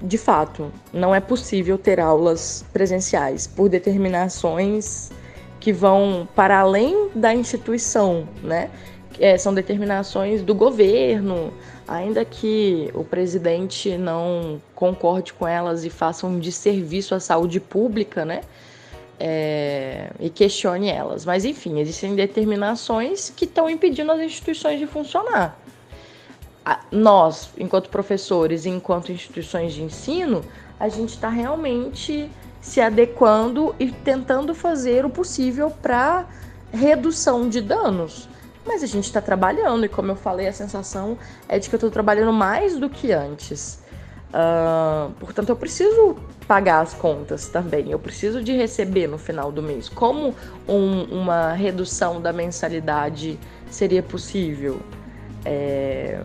de 0.01 0.17
fato, 0.17 0.71
não 0.93 1.13
é 1.13 1.19
possível 1.19 1.77
ter 1.77 1.99
aulas 1.99 2.65
presenciais 2.71 3.47
por 3.47 3.69
determinações 3.69 5.11
que 5.59 5.73
vão 5.73 6.27
para 6.35 6.59
além 6.59 7.09
da 7.15 7.33
instituição, 7.33 8.27
né? 8.43 8.69
É, 9.19 9.37
são 9.37 9.53
determinações 9.53 10.43
do 10.43 10.53
governo, 10.53 11.51
ainda 11.87 12.23
que 12.23 12.91
o 12.93 13.03
presidente 13.03 13.97
não 13.97 14.61
concorde 14.75 15.33
com 15.33 15.47
elas 15.47 15.83
e 15.83 15.89
faça 15.89 16.27
um 16.27 16.39
desserviço 16.39 17.15
à 17.15 17.19
saúde 17.19 17.59
pública, 17.59 18.23
né? 18.23 18.41
É, 19.19 20.11
e 20.19 20.29
questione 20.29 20.89
elas. 20.89 21.25
Mas, 21.25 21.45
enfim, 21.45 21.79
existem 21.79 22.15
determinações 22.15 23.31
que 23.35 23.45
estão 23.45 23.67
impedindo 23.67 24.11
as 24.11 24.19
instituições 24.19 24.79
de 24.79 24.85
funcionar. 24.85 25.59
Nós, 26.91 27.49
enquanto 27.57 27.89
professores 27.89 28.65
e 28.65 28.69
enquanto 28.69 29.11
instituições 29.11 29.73
de 29.73 29.81
ensino, 29.81 30.43
a 30.79 30.89
gente 30.89 31.09
está 31.15 31.29
realmente 31.29 32.29
se 32.61 32.81
adequando 32.81 33.73
e 33.79 33.91
tentando 33.91 34.53
fazer 34.53 35.05
o 35.05 35.09
possível 35.09 35.71
para 35.71 36.27
redução 36.71 37.47
de 37.49 37.61
danos. 37.61 38.27
Mas 38.67 38.83
a 38.83 38.85
gente 38.85 39.05
está 39.05 39.21
trabalhando 39.21 39.85
e, 39.85 39.89
como 39.89 40.11
eu 40.11 40.15
falei, 40.15 40.47
a 40.47 40.53
sensação 40.53 41.17
é 41.47 41.57
de 41.57 41.69
que 41.69 41.75
eu 41.75 41.77
estou 41.77 41.89
trabalhando 41.89 42.33
mais 42.33 42.77
do 42.77 42.89
que 42.89 43.11
antes. 43.13 43.81
Uh, 44.27 45.11
portanto, 45.19 45.49
eu 45.49 45.55
preciso 45.55 46.17
pagar 46.47 46.81
as 46.81 46.93
contas 46.93 47.47
também. 47.47 47.91
Eu 47.91 47.99
preciso 47.99 48.43
de 48.43 48.53
receber 48.53 49.07
no 49.07 49.17
final 49.17 49.51
do 49.51 49.61
mês. 49.63 49.87
Como 49.87 50.35
um, 50.67 51.03
uma 51.03 51.53
redução 51.53 52.21
da 52.21 52.33
mensalidade 52.33 53.39
seria 53.69 54.03
possível? 54.03 54.79
É... 55.45 56.19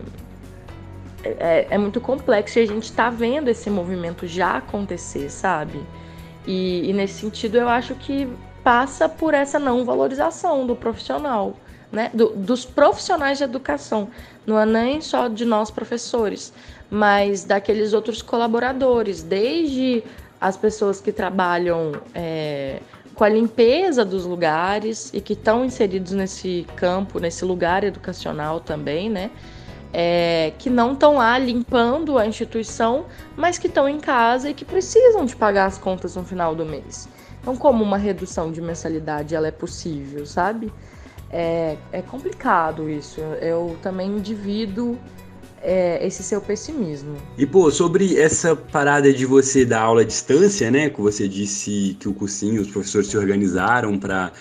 é, 1.23 1.67
é 1.69 1.77
muito 1.77 2.01
complexo 2.01 2.59
e 2.59 2.61
a 2.61 2.67
gente 2.67 2.83
está 2.83 3.09
vendo 3.09 3.47
esse 3.47 3.69
movimento 3.69 4.27
já 4.27 4.57
acontecer, 4.57 5.29
sabe? 5.29 5.81
E, 6.45 6.89
e, 6.89 6.93
nesse 6.93 7.21
sentido 7.21 7.57
eu 7.57 7.69
acho 7.69 7.95
que 7.95 8.27
passa 8.63 9.07
por 9.07 9.33
essa 9.33 9.59
não 9.59 9.85
valorização 9.85 10.65
do 10.65 10.75
profissional, 10.75 11.55
né? 11.93 12.11
Do, 12.13 12.29
dos 12.29 12.65
profissionais 12.65 13.37
de 13.37 13.45
educação. 13.45 14.09
Não 14.45 14.59
é 14.59 14.65
nem 14.65 14.99
só 14.99 15.29
de 15.29 15.45
nós 15.45 15.71
professores, 15.71 16.51
mas 16.89 17.45
daqueles 17.45 17.93
outros 17.93 18.21
colaboradores, 18.21 19.23
desde 19.23 20.03
as 20.41 20.57
pessoas 20.57 20.99
que 20.99 21.13
trabalham 21.13 21.93
é, 22.13 22.81
com 23.15 23.23
a 23.23 23.29
limpeza 23.29 24.03
dos 24.03 24.25
lugares 24.25 25.09
e 25.13 25.21
que 25.21 25.31
estão 25.31 25.63
inseridos 25.63 26.11
nesse 26.11 26.67
campo, 26.75 27.19
nesse 27.19 27.45
lugar 27.45 27.85
educacional 27.85 28.59
também, 28.59 29.09
né? 29.09 29.31
é, 29.93 30.51
que 30.57 30.69
não 30.71 30.93
estão 30.93 31.17
lá 31.17 31.37
limpando 31.37 32.17
a 32.17 32.25
instituição, 32.25 33.05
mas 33.37 33.59
que 33.59 33.67
estão 33.67 33.87
em 33.87 33.99
casa 33.99 34.49
e 34.49 34.53
que 34.53 34.65
precisam 34.65 35.23
de 35.23 35.35
pagar 35.35 35.67
as 35.67 35.77
contas 35.77 36.15
no 36.15 36.23
final 36.23 36.55
do 36.55 36.65
mês. 36.65 37.07
Então, 37.39 37.55
como 37.55 37.83
uma 37.83 37.97
redução 37.97 38.51
de 38.51 38.59
mensalidade 38.59 39.35
ela 39.35 39.47
é 39.47 39.51
possível, 39.51 40.25
sabe? 40.25 40.73
É, 41.33 41.77
é 41.91 42.01
complicado 42.03 42.87
isso. 42.87 43.19
Eu 43.41 43.75
também 43.81 44.21
divido 44.21 44.99
é, 45.63 46.05
esse 46.05 46.21
seu 46.21 46.39
pessimismo. 46.39 47.15
E 47.37 47.45
pô, 47.45 47.71
sobre 47.71 48.19
essa 48.19 48.55
parada 48.55 49.11
de 49.11 49.25
você 49.25 49.65
dar 49.65 49.81
aula 49.81 50.01
à 50.01 50.03
distância, 50.03 50.69
né? 50.69 50.91
Que 50.91 51.01
você 51.01 51.27
disse 51.27 51.97
que 51.99 52.07
o 52.07 52.13
cursinho, 52.13 52.61
os 52.61 52.67
professores 52.67 53.07
se 53.07 53.17
organizaram 53.17 53.97
para 53.97 54.31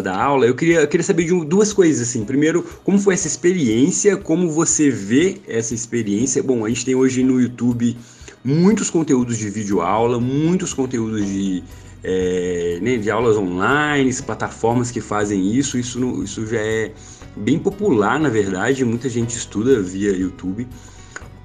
dar 0.00 0.16
aula. 0.16 0.46
Eu 0.46 0.54
queria, 0.54 0.82
eu 0.82 0.88
queria 0.88 1.02
saber 1.02 1.24
de 1.24 1.44
duas 1.44 1.72
coisas 1.72 2.08
assim. 2.08 2.24
Primeiro, 2.24 2.62
como 2.84 2.98
foi 2.98 3.14
essa 3.14 3.26
experiência? 3.26 4.16
Como 4.16 4.48
você 4.48 4.88
vê 4.88 5.40
essa 5.48 5.74
experiência? 5.74 6.42
Bom, 6.44 6.64
a 6.64 6.68
gente 6.68 6.84
tem 6.84 6.94
hoje 6.94 7.24
no 7.24 7.40
YouTube 7.40 7.96
muitos 8.44 8.88
conteúdos 8.88 9.36
de 9.36 9.50
vídeo 9.50 9.80
aula, 9.80 10.20
muitos 10.20 10.72
conteúdos 10.72 11.26
de 11.26 11.64
é, 12.02 12.78
né, 12.80 12.96
de 12.96 13.10
aulas 13.10 13.36
online, 13.36 14.12
plataformas 14.22 14.90
que 14.90 15.00
fazem 15.00 15.54
isso. 15.54 15.78
Isso, 15.78 16.22
isso 16.22 16.46
já 16.46 16.60
é 16.60 16.92
bem 17.36 17.58
popular, 17.58 18.18
na 18.18 18.28
verdade, 18.28 18.84
muita 18.84 19.08
gente 19.08 19.36
estuda 19.36 19.80
via 19.80 20.12
YouTube. 20.12 20.66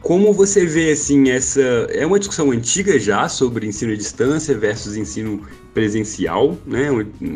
Como 0.01 0.33
você 0.33 0.65
vê 0.65 0.91
assim 0.91 1.29
essa 1.29 1.61
é 1.61 2.05
uma 2.05 2.17
discussão 2.17 2.49
antiga 2.51 2.99
já 2.99 3.29
sobre 3.29 3.67
ensino 3.67 3.93
à 3.93 3.95
distância 3.95 4.57
versus 4.57 4.97
ensino 4.97 5.41
presencial, 5.75 6.57
né? 6.65 6.87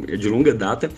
É 0.08 0.18
de 0.18 0.28
longa 0.28 0.52
data. 0.54 0.90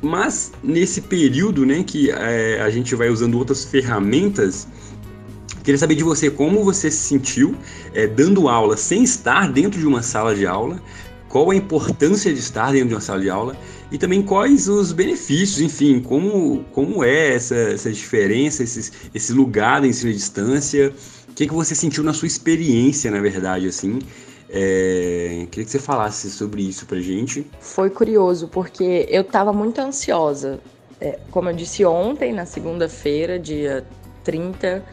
Mas 0.00 0.52
nesse 0.62 1.00
período, 1.00 1.66
né, 1.66 1.82
que 1.82 2.10
é, 2.12 2.60
a 2.60 2.70
gente 2.70 2.94
vai 2.94 3.08
usando 3.08 3.36
outras 3.36 3.64
ferramentas, 3.64 4.68
queria 5.64 5.78
saber 5.78 5.96
de 5.96 6.04
você 6.04 6.30
como 6.30 6.62
você 6.62 6.88
se 6.88 7.08
sentiu 7.08 7.56
é, 7.92 8.06
dando 8.06 8.48
aula 8.48 8.76
sem 8.76 9.02
estar 9.02 9.50
dentro 9.50 9.80
de 9.80 9.86
uma 9.86 10.00
sala 10.00 10.36
de 10.36 10.46
aula, 10.46 10.80
qual 11.28 11.50
a 11.50 11.56
importância 11.56 12.32
de 12.32 12.40
estar 12.40 12.72
dentro 12.72 12.88
de 12.88 12.94
uma 12.94 13.00
sala 13.00 13.20
de 13.20 13.30
aula 13.30 13.56
e 13.90 13.98
também 13.98 14.22
quais 14.22 14.68
os 14.68 14.92
benefícios, 14.92 15.60
enfim, 15.60 16.00
como, 16.00 16.64
como 16.72 17.04
é 17.04 17.34
essa, 17.34 17.54
essa 17.54 17.92
diferença, 17.92 18.62
esses, 18.62 18.92
esse 19.14 19.32
lugar 19.32 19.80
da 19.80 19.86
ensino 19.86 20.10
à 20.10 20.14
distância, 20.14 20.92
o 21.28 21.32
que, 21.32 21.46
que 21.46 21.54
você 21.54 21.74
sentiu 21.74 22.02
na 22.02 22.12
sua 22.12 22.26
experiência, 22.26 23.10
na 23.10 23.20
verdade, 23.20 23.66
assim, 23.68 23.98
é, 24.50 25.46
queria 25.50 25.64
que 25.64 25.70
você 25.70 25.78
falasse 25.78 26.30
sobre 26.30 26.62
isso 26.62 26.86
pra 26.86 26.98
gente. 27.00 27.46
Foi 27.60 27.90
curioso, 27.90 28.48
porque 28.48 29.06
eu 29.10 29.22
estava 29.22 29.52
muito 29.52 29.78
ansiosa. 29.80 30.58
É, 31.00 31.18
como 31.30 31.48
eu 31.50 31.54
disse 31.54 31.84
ontem, 31.84 32.32
na 32.32 32.46
segunda-feira, 32.46 33.38
dia 33.38 33.86
30, 34.24 34.84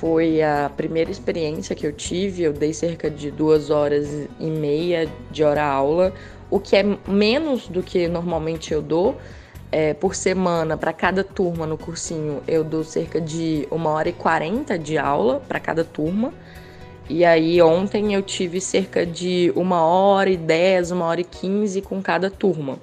foi 0.00 0.42
a 0.42 0.70
primeira 0.74 1.10
experiência 1.10 1.76
que 1.76 1.86
eu 1.86 1.92
tive. 1.92 2.42
Eu 2.42 2.54
dei 2.54 2.72
cerca 2.72 3.10
de 3.10 3.30
duas 3.30 3.68
horas 3.68 4.08
e 4.40 4.46
meia 4.46 5.06
de 5.30 5.44
hora-aula, 5.44 6.14
o 6.50 6.58
que 6.58 6.74
é 6.74 6.82
menos 7.06 7.68
do 7.68 7.82
que 7.82 8.08
normalmente 8.08 8.72
eu 8.72 8.80
dou. 8.80 9.18
É, 9.70 9.92
por 9.92 10.14
semana, 10.14 10.74
para 10.76 10.92
cada 10.94 11.22
turma 11.22 11.66
no 11.66 11.76
cursinho, 11.76 12.42
eu 12.48 12.64
dou 12.64 12.82
cerca 12.82 13.20
de 13.20 13.68
uma 13.70 13.90
hora 13.90 14.08
e 14.08 14.12
quarenta 14.12 14.78
de 14.78 14.96
aula 14.96 15.40
para 15.46 15.60
cada 15.60 15.84
turma. 15.84 16.32
E 17.06 17.22
aí 17.22 17.60
ontem 17.60 18.14
eu 18.14 18.22
tive 18.22 18.58
cerca 18.58 19.04
de 19.04 19.52
uma 19.54 19.84
hora 19.84 20.30
e 20.30 20.36
dez, 20.36 20.90
uma 20.90 21.04
hora 21.04 21.20
e 21.20 21.24
quinze 21.24 21.82
com 21.82 22.00
cada 22.00 22.30
turma. 22.30 22.78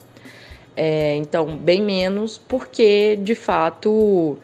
É, 0.76 1.16
então, 1.16 1.58
bem 1.58 1.82
menos, 1.82 2.38
porque 2.38 3.16
de 3.16 3.34
fato 3.34 4.38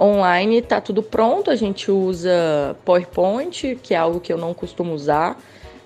online 0.00 0.58
está 0.58 0.80
tudo 0.80 1.02
pronto. 1.02 1.50
A 1.50 1.56
gente 1.56 1.90
usa 1.90 2.76
PowerPoint, 2.84 3.78
que 3.82 3.94
é 3.94 3.98
algo 3.98 4.20
que 4.20 4.32
eu 4.32 4.38
não 4.38 4.54
costumo 4.54 4.94
usar. 4.94 5.38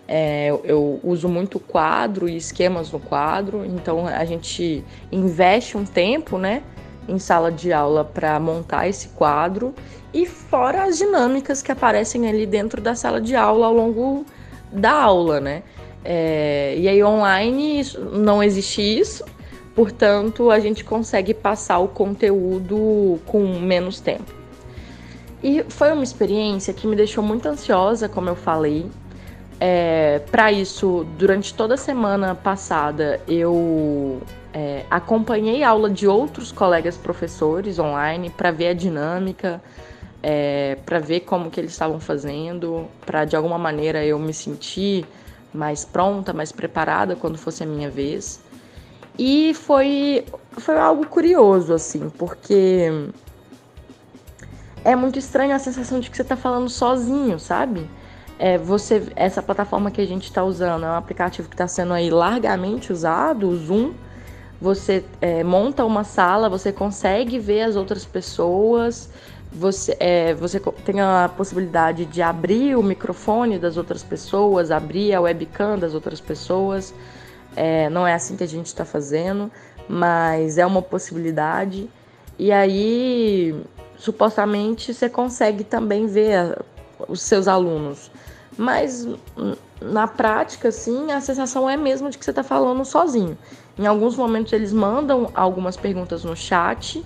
É, 0.06 0.50
eu 0.64 1.00
uso 1.02 1.28
muito 1.28 1.58
quadro 1.58 2.28
e 2.28 2.36
esquemas 2.36 2.92
no 2.92 3.00
quadro, 3.00 3.64
então 3.64 4.06
a 4.06 4.24
gente 4.26 4.84
investe 5.10 5.78
um 5.78 5.84
tempo, 5.86 6.36
né, 6.36 6.62
em 7.08 7.18
sala 7.18 7.50
de 7.50 7.72
aula 7.72 8.04
para 8.04 8.38
montar 8.38 8.86
esse 8.86 9.08
quadro 9.08 9.74
e 10.12 10.26
fora 10.26 10.84
as 10.84 10.98
dinâmicas 10.98 11.62
que 11.62 11.72
aparecem 11.72 12.28
ali 12.28 12.44
dentro 12.44 12.82
da 12.82 12.94
sala 12.94 13.18
de 13.18 13.34
aula 13.34 13.66
ao 13.66 13.72
longo 13.72 14.26
da 14.70 14.92
aula, 14.92 15.40
né? 15.40 15.62
É, 16.04 16.74
e 16.76 16.86
aí 16.86 17.02
online 17.02 17.82
não 18.12 18.42
existe 18.42 18.82
isso, 18.82 19.24
portanto 19.74 20.50
a 20.50 20.58
gente 20.60 20.84
consegue 20.84 21.34
passar 21.34 21.78
o 21.78 21.88
conteúdo 21.88 23.20
com 23.26 23.58
menos 23.58 24.00
tempo. 24.00 24.32
E 25.42 25.62
foi 25.68 25.92
uma 25.92 26.02
experiência 26.02 26.72
que 26.72 26.86
me 26.86 26.96
deixou 26.96 27.22
muito 27.22 27.46
ansiosa, 27.46 28.08
como 28.08 28.30
eu 28.30 28.36
falei, 28.36 28.86
é, 29.60 30.20
para 30.30 30.50
isso, 30.50 31.06
durante 31.16 31.54
toda 31.54 31.74
a 31.74 31.76
semana 31.76 32.34
passada, 32.34 33.20
eu 33.28 34.20
é, 34.52 34.84
acompanhei 34.90 35.62
aula 35.62 35.88
de 35.88 36.06
outros 36.06 36.50
colegas 36.52 36.96
professores 36.96 37.78
online 37.78 38.30
para 38.30 38.50
ver 38.50 38.68
a 38.68 38.74
dinâmica, 38.74 39.62
é, 40.22 40.76
para 40.84 40.98
ver 40.98 41.20
como 41.20 41.50
que 41.50 41.60
eles 41.60 41.72
estavam 41.72 42.00
fazendo, 42.00 42.86
para 43.06 43.24
de 43.24 43.36
alguma 43.36 43.58
maneira 43.58 44.04
eu 44.04 44.18
me 44.18 44.34
sentir 44.34 45.06
mais 45.52 45.84
pronta, 45.84 46.32
mais 46.32 46.50
preparada 46.50 47.14
quando 47.14 47.38
fosse 47.38 47.62
a 47.62 47.66
minha 47.66 47.88
vez. 47.88 48.40
E 49.18 49.54
foi, 49.54 50.24
foi 50.58 50.78
algo 50.78 51.06
curioso, 51.06 51.72
assim, 51.72 52.10
porque 52.18 52.90
é 54.84 54.96
muito 54.96 55.18
estranho 55.18 55.54
a 55.54 55.58
sensação 55.58 56.00
de 56.00 56.10
que 56.10 56.16
você 56.16 56.22
está 56.22 56.36
falando 56.36 56.68
sozinho, 56.68 57.38
sabe? 57.38 57.88
é, 58.38 58.58
você 58.58 59.06
essa 59.14 59.42
plataforma 59.42 59.90
que 59.90 60.00
a 60.00 60.06
gente 60.06 60.24
está 60.24 60.42
usando 60.42 60.84
é 60.84 60.88
um 60.88 60.94
aplicativo 60.94 61.48
que 61.48 61.54
está 61.54 61.68
sendo 61.68 61.92
aí 61.92 62.10
largamente 62.10 62.92
usado, 62.92 63.48
o 63.48 63.56
Zoom. 63.56 63.92
Você 64.60 65.04
é, 65.20 65.44
monta 65.44 65.84
uma 65.84 66.04
sala, 66.04 66.48
você 66.48 66.72
consegue 66.72 67.38
ver 67.38 67.62
as 67.62 67.76
outras 67.76 68.04
pessoas, 68.04 69.10
você, 69.52 69.96
é, 70.00 70.32
você 70.34 70.58
tem 70.84 71.00
a 71.00 71.30
possibilidade 71.36 72.06
de 72.06 72.22
abrir 72.22 72.76
o 72.76 72.82
microfone 72.82 73.58
das 73.58 73.76
outras 73.76 74.02
pessoas, 74.02 74.70
abrir 74.70 75.12
a 75.12 75.20
webcam 75.20 75.78
das 75.78 75.92
outras 75.92 76.20
pessoas. 76.20 76.94
É, 77.56 77.88
não 77.90 78.06
é 78.06 78.14
assim 78.14 78.36
que 78.36 78.44
a 78.44 78.48
gente 78.48 78.66
está 78.66 78.84
fazendo, 78.84 79.50
mas 79.88 80.58
é 80.58 80.66
uma 80.66 80.82
possibilidade. 80.82 81.88
E 82.38 82.50
aí, 82.50 83.54
supostamente, 83.96 84.92
você 84.92 85.08
consegue 85.08 85.64
também 85.64 86.06
ver 86.06 86.58
os 87.08 87.22
seus 87.22 87.46
alunos. 87.46 88.10
Mas 88.56 89.06
na 89.80 90.06
prática, 90.06 90.68
assim, 90.68 91.12
a 91.12 91.20
sensação 91.20 91.68
é 91.68 91.76
mesmo 91.76 92.08
de 92.08 92.18
que 92.18 92.24
você 92.24 92.30
está 92.30 92.42
falando 92.42 92.84
sozinho. 92.84 93.36
Em 93.78 93.86
alguns 93.86 94.16
momentos 94.16 94.52
eles 94.52 94.72
mandam 94.72 95.30
algumas 95.34 95.76
perguntas 95.76 96.22
no 96.24 96.36
chat 96.36 97.04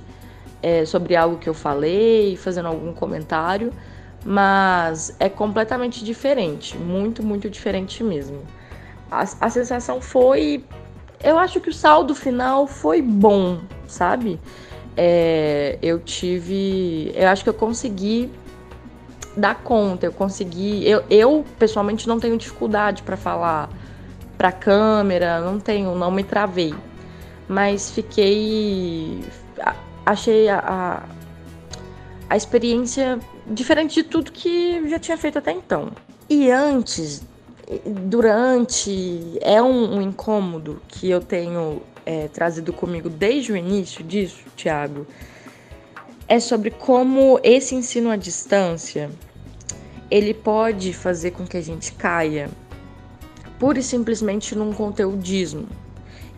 é, 0.63 0.85
sobre 0.85 1.17
algo 1.17 1.39
que 1.39 1.49
eu 1.49 1.55
falei, 1.55 2.37
fazendo 2.37 2.67
algum 2.67 2.93
comentário, 2.93 3.73
mas 4.25 5.15
é 5.19 5.29
completamente 5.29 6.05
diferente, 6.05 6.77
muito, 6.77 7.23
muito 7.23 7.49
diferente 7.49 8.05
mesmo. 8.05 8.43
A, 9.11 9.23
a 9.41 9.51
sensação 9.51 10.01
foi. 10.01 10.65
Eu 11.23 11.39
acho 11.39 11.61
que 11.61 11.71
o 11.71 11.73
saldo 11.73 12.15
final 12.15 12.67
foi 12.67 13.03
bom, 13.03 13.61
sabe? 13.87 14.39
É, 14.97 15.79
eu 15.83 15.99
tive. 15.99 17.13
Eu 17.15 17.29
acho 17.29 17.43
que 17.43 17.51
eu 17.51 17.55
consegui 17.55 18.31
dar 19.37 19.55
conta, 19.57 20.07
eu 20.07 20.13
consegui. 20.13 20.89
Eu, 20.89 21.05
eu 21.09 21.45
pessoalmente 21.59 22.07
não 22.07 22.19
tenho 22.19 22.37
dificuldade 22.37 23.03
para 23.03 23.17
falar 23.17 23.71
para 24.37 24.53
câmera, 24.53 25.41
não 25.41 25.59
tenho, 25.59 25.95
não 25.97 26.11
me 26.11 26.23
travei. 26.23 26.75
Mas 27.49 27.91
fiquei. 27.91 29.21
Achei 30.05 30.49
a, 30.49 30.59
a, 30.59 31.03
a 32.31 32.37
experiência 32.37 33.19
diferente 33.47 33.95
de 33.95 34.03
tudo 34.05 34.31
que 34.31 34.89
já 34.89 34.99
tinha 34.99 35.17
feito 35.17 35.39
até 35.39 35.53
então. 35.53 35.91
E 36.29 36.51
antes, 36.51 37.23
durante, 38.07 39.39
é 39.41 39.61
um, 39.63 39.97
um 39.97 40.03
incômodo 40.03 40.81
que 40.89 41.11
eu 41.11 41.21
tenho 41.21 41.83
é, 42.07 42.29
trazido 42.29 42.73
comigo 42.73 43.11
desde 43.11 43.53
o 43.53 43.57
início 43.57 44.03
disso, 44.03 44.45
Thiago. 44.57 45.07
É 46.27 46.41
sobre 46.41 46.71
como 46.71 47.41
esse 47.43 47.75
ensino 47.75 48.11
à 48.11 48.17
distância 48.17 49.11
ele 50.11 50.33
pode 50.33 50.93
fazer 50.93 51.33
com 51.33 51.47
que 51.47 51.57
a 51.57 51.61
gente 51.61 51.93
caia 51.93 52.49
pura 53.59 53.79
e 53.79 53.83
simplesmente 53.83 54.55
num 54.55 54.73
conteudismo. 54.73 55.67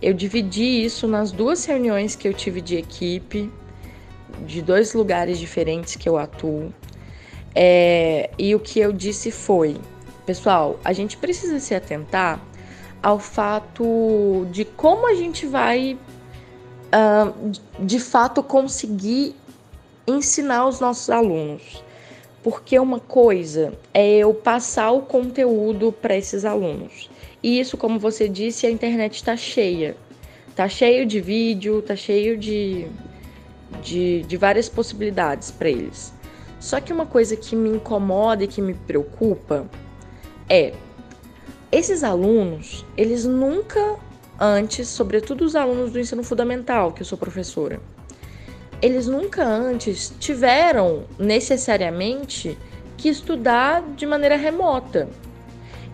Eu 0.00 0.14
dividi 0.14 0.84
isso 0.84 1.06
nas 1.06 1.30
duas 1.30 1.64
reuniões 1.64 2.16
que 2.16 2.26
eu 2.26 2.32
tive 2.32 2.60
de 2.60 2.76
equipe, 2.76 3.52
de 4.46 4.62
dois 4.62 4.94
lugares 4.94 5.38
diferentes 5.38 5.96
que 5.96 6.08
eu 6.08 6.16
atuo. 6.16 6.72
É, 7.54 8.30
e 8.38 8.54
o 8.54 8.60
que 8.60 8.80
eu 8.80 8.92
disse 8.92 9.30
foi: 9.30 9.76
pessoal, 10.30 10.78
a 10.84 10.92
gente 10.92 11.16
precisa 11.16 11.58
se 11.58 11.74
atentar 11.74 12.40
ao 13.02 13.18
fato 13.18 14.46
de 14.52 14.64
como 14.64 15.08
a 15.08 15.14
gente 15.14 15.44
vai, 15.44 15.98
uh, 16.94 17.50
de 17.80 17.98
fato, 17.98 18.40
conseguir 18.40 19.34
ensinar 20.06 20.68
os 20.68 20.78
nossos 20.78 21.10
alunos. 21.10 21.82
Porque 22.44 22.78
uma 22.78 23.00
coisa 23.00 23.72
é 23.92 24.18
eu 24.18 24.32
passar 24.32 24.92
o 24.92 25.02
conteúdo 25.02 25.90
para 25.90 26.16
esses 26.16 26.44
alunos. 26.44 27.10
E 27.42 27.58
isso, 27.58 27.76
como 27.76 27.98
você 27.98 28.28
disse, 28.28 28.68
a 28.68 28.70
internet 28.70 29.16
está 29.16 29.36
cheia. 29.36 29.96
Está 30.48 30.68
cheio 30.68 31.04
de 31.04 31.20
vídeo, 31.20 31.80
está 31.80 31.96
cheio 31.96 32.38
de, 32.38 32.86
de, 33.82 34.22
de 34.22 34.36
várias 34.36 34.68
possibilidades 34.68 35.50
para 35.50 35.68
eles. 35.68 36.14
Só 36.60 36.80
que 36.80 36.92
uma 36.92 37.06
coisa 37.06 37.34
que 37.34 37.56
me 37.56 37.68
incomoda 37.68 38.44
e 38.44 38.46
que 38.46 38.62
me 38.62 38.74
preocupa 38.74 39.68
é 40.50 40.74
esses 41.70 42.02
alunos, 42.02 42.84
eles 42.96 43.24
nunca 43.24 43.96
antes, 44.38 44.88
sobretudo 44.88 45.44
os 45.44 45.54
alunos 45.54 45.92
do 45.92 46.00
ensino 46.00 46.24
fundamental, 46.24 46.92
que 46.92 47.02
eu 47.02 47.06
sou 47.06 47.16
professora, 47.16 47.80
eles 48.82 49.06
nunca 49.06 49.44
antes 49.44 50.12
tiveram 50.18 51.04
necessariamente 51.18 52.58
que 52.96 53.08
estudar 53.08 53.82
de 53.94 54.04
maneira 54.04 54.36
remota. 54.36 55.08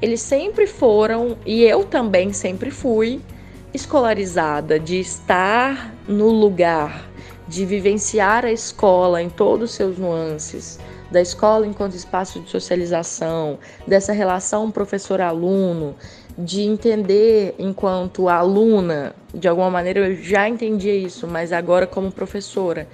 Eles 0.00 0.22
sempre 0.22 0.66
foram, 0.66 1.36
e 1.44 1.62
eu 1.64 1.84
também 1.84 2.32
sempre 2.32 2.70
fui, 2.70 3.20
escolarizada 3.74 4.78
de 4.80 4.98
estar 4.98 5.94
no 6.08 6.30
lugar, 6.30 7.06
de 7.46 7.66
vivenciar 7.66 8.46
a 8.46 8.52
escola 8.52 9.20
em 9.20 9.28
todos 9.28 9.70
os 9.70 9.76
seus 9.76 9.98
nuances, 9.98 10.78
da 11.10 11.20
escola 11.20 11.66
enquanto 11.66 11.94
espaço 11.94 12.40
de 12.40 12.50
socialização, 12.50 13.58
dessa 13.86 14.12
relação 14.12 14.70
professor-aluno, 14.70 15.94
de 16.38 16.62
entender 16.62 17.54
enquanto 17.58 18.28
aluna, 18.28 19.14
de 19.32 19.48
alguma 19.48 19.70
maneira 19.70 20.00
eu 20.00 20.16
já 20.16 20.48
entendia 20.48 20.94
isso, 20.94 21.26
mas 21.26 21.52
agora 21.52 21.86
como 21.86 22.12
professora, 22.12 22.86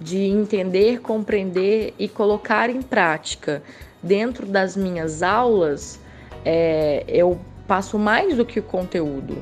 de 0.00 0.24
entender, 0.24 1.00
compreender 1.00 1.92
e 1.98 2.08
colocar 2.08 2.70
em 2.70 2.80
prática 2.80 3.62
dentro 4.02 4.46
das 4.46 4.76
minhas 4.76 5.22
aulas, 5.22 6.00
é, 6.44 7.04
eu 7.08 7.38
passo 7.66 7.98
mais 7.98 8.36
do 8.36 8.44
que 8.44 8.60
o 8.60 8.62
conteúdo. 8.62 9.36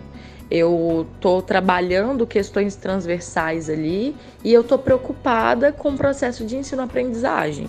Eu 0.51 1.07
estou 1.15 1.43
trabalhando 1.43 2.27
questões 2.27 2.75
transversais 2.77 3.69
ali 3.69 4.17
e 4.45 4.53
eu 4.53 4.63
estou 4.63 4.79
preocupada 4.79 5.73
com 5.73 5.91
o 5.91 5.97
processo 5.97 6.45
de 6.45 6.57
ensino-aprendizagem. 6.57 7.69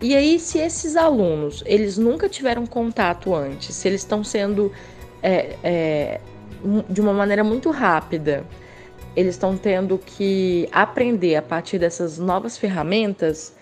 E 0.00 0.14
aí, 0.14 0.38
se 0.38 0.58
esses 0.58 0.96
alunos 0.96 1.62
eles 1.66 1.98
nunca 1.98 2.28
tiveram 2.28 2.66
contato 2.66 3.34
antes, 3.34 3.74
se 3.74 3.88
eles 3.88 4.00
estão 4.00 4.22
sendo 4.22 4.72
é, 5.20 5.56
é, 5.62 6.20
de 6.88 7.00
uma 7.00 7.12
maneira 7.12 7.42
muito 7.42 7.70
rápida, 7.70 8.44
eles 9.16 9.34
estão 9.34 9.56
tendo 9.56 9.98
que 9.98 10.68
aprender 10.70 11.34
a 11.34 11.42
partir 11.42 11.78
dessas 11.78 12.18
novas 12.18 12.56
ferramentas. 12.56 13.52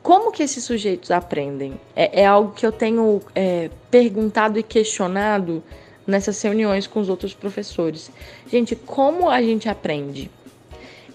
Como 0.00 0.30
que 0.30 0.44
esses 0.44 0.62
sujeitos 0.62 1.10
aprendem? 1.10 1.78
É, 1.96 2.22
é 2.22 2.26
algo 2.26 2.52
que 2.52 2.64
eu 2.64 2.70
tenho 2.70 3.20
é, 3.34 3.68
perguntado 3.90 4.58
e 4.60 4.62
questionado 4.62 5.62
nessas 6.06 6.40
reuniões 6.40 6.86
com 6.86 7.00
os 7.00 7.08
outros 7.08 7.34
professores. 7.34 8.10
Gente, 8.46 8.76
como 8.76 9.28
a 9.28 9.42
gente 9.42 9.68
aprende? 9.68 10.30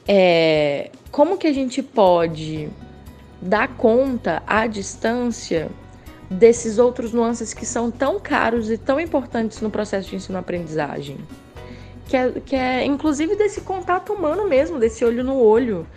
É, 0.06 0.92
como 1.12 1.38
que 1.38 1.48
a 1.48 1.54
gente 1.54 1.82
pode 1.82 2.70
dar 3.46 3.70
conta 3.70 4.42
à 4.48 4.68
distância 4.68 5.70
desses 6.30 6.80
outros 6.80 7.14
nuances 7.14 7.54
que 7.54 7.66
são 7.66 7.92
tão 7.92 8.20
caros 8.20 8.72
e 8.72 8.78
tão 8.78 9.00
importantes 9.00 9.62
no 9.62 9.70
processo 9.70 10.10
de 10.10 10.16
ensino-aprendizagem. 10.16 11.18
Que 12.08 12.18
é, 12.18 12.32
que 12.44 12.56
é, 12.56 12.86
inclusive, 12.86 13.36
desse 13.36 13.62
contato 13.62 14.14
humano 14.14 14.48
mesmo, 14.48 14.80
desse 14.80 15.06
olho 15.06 15.24
no 15.24 15.38
olho, 15.38 15.88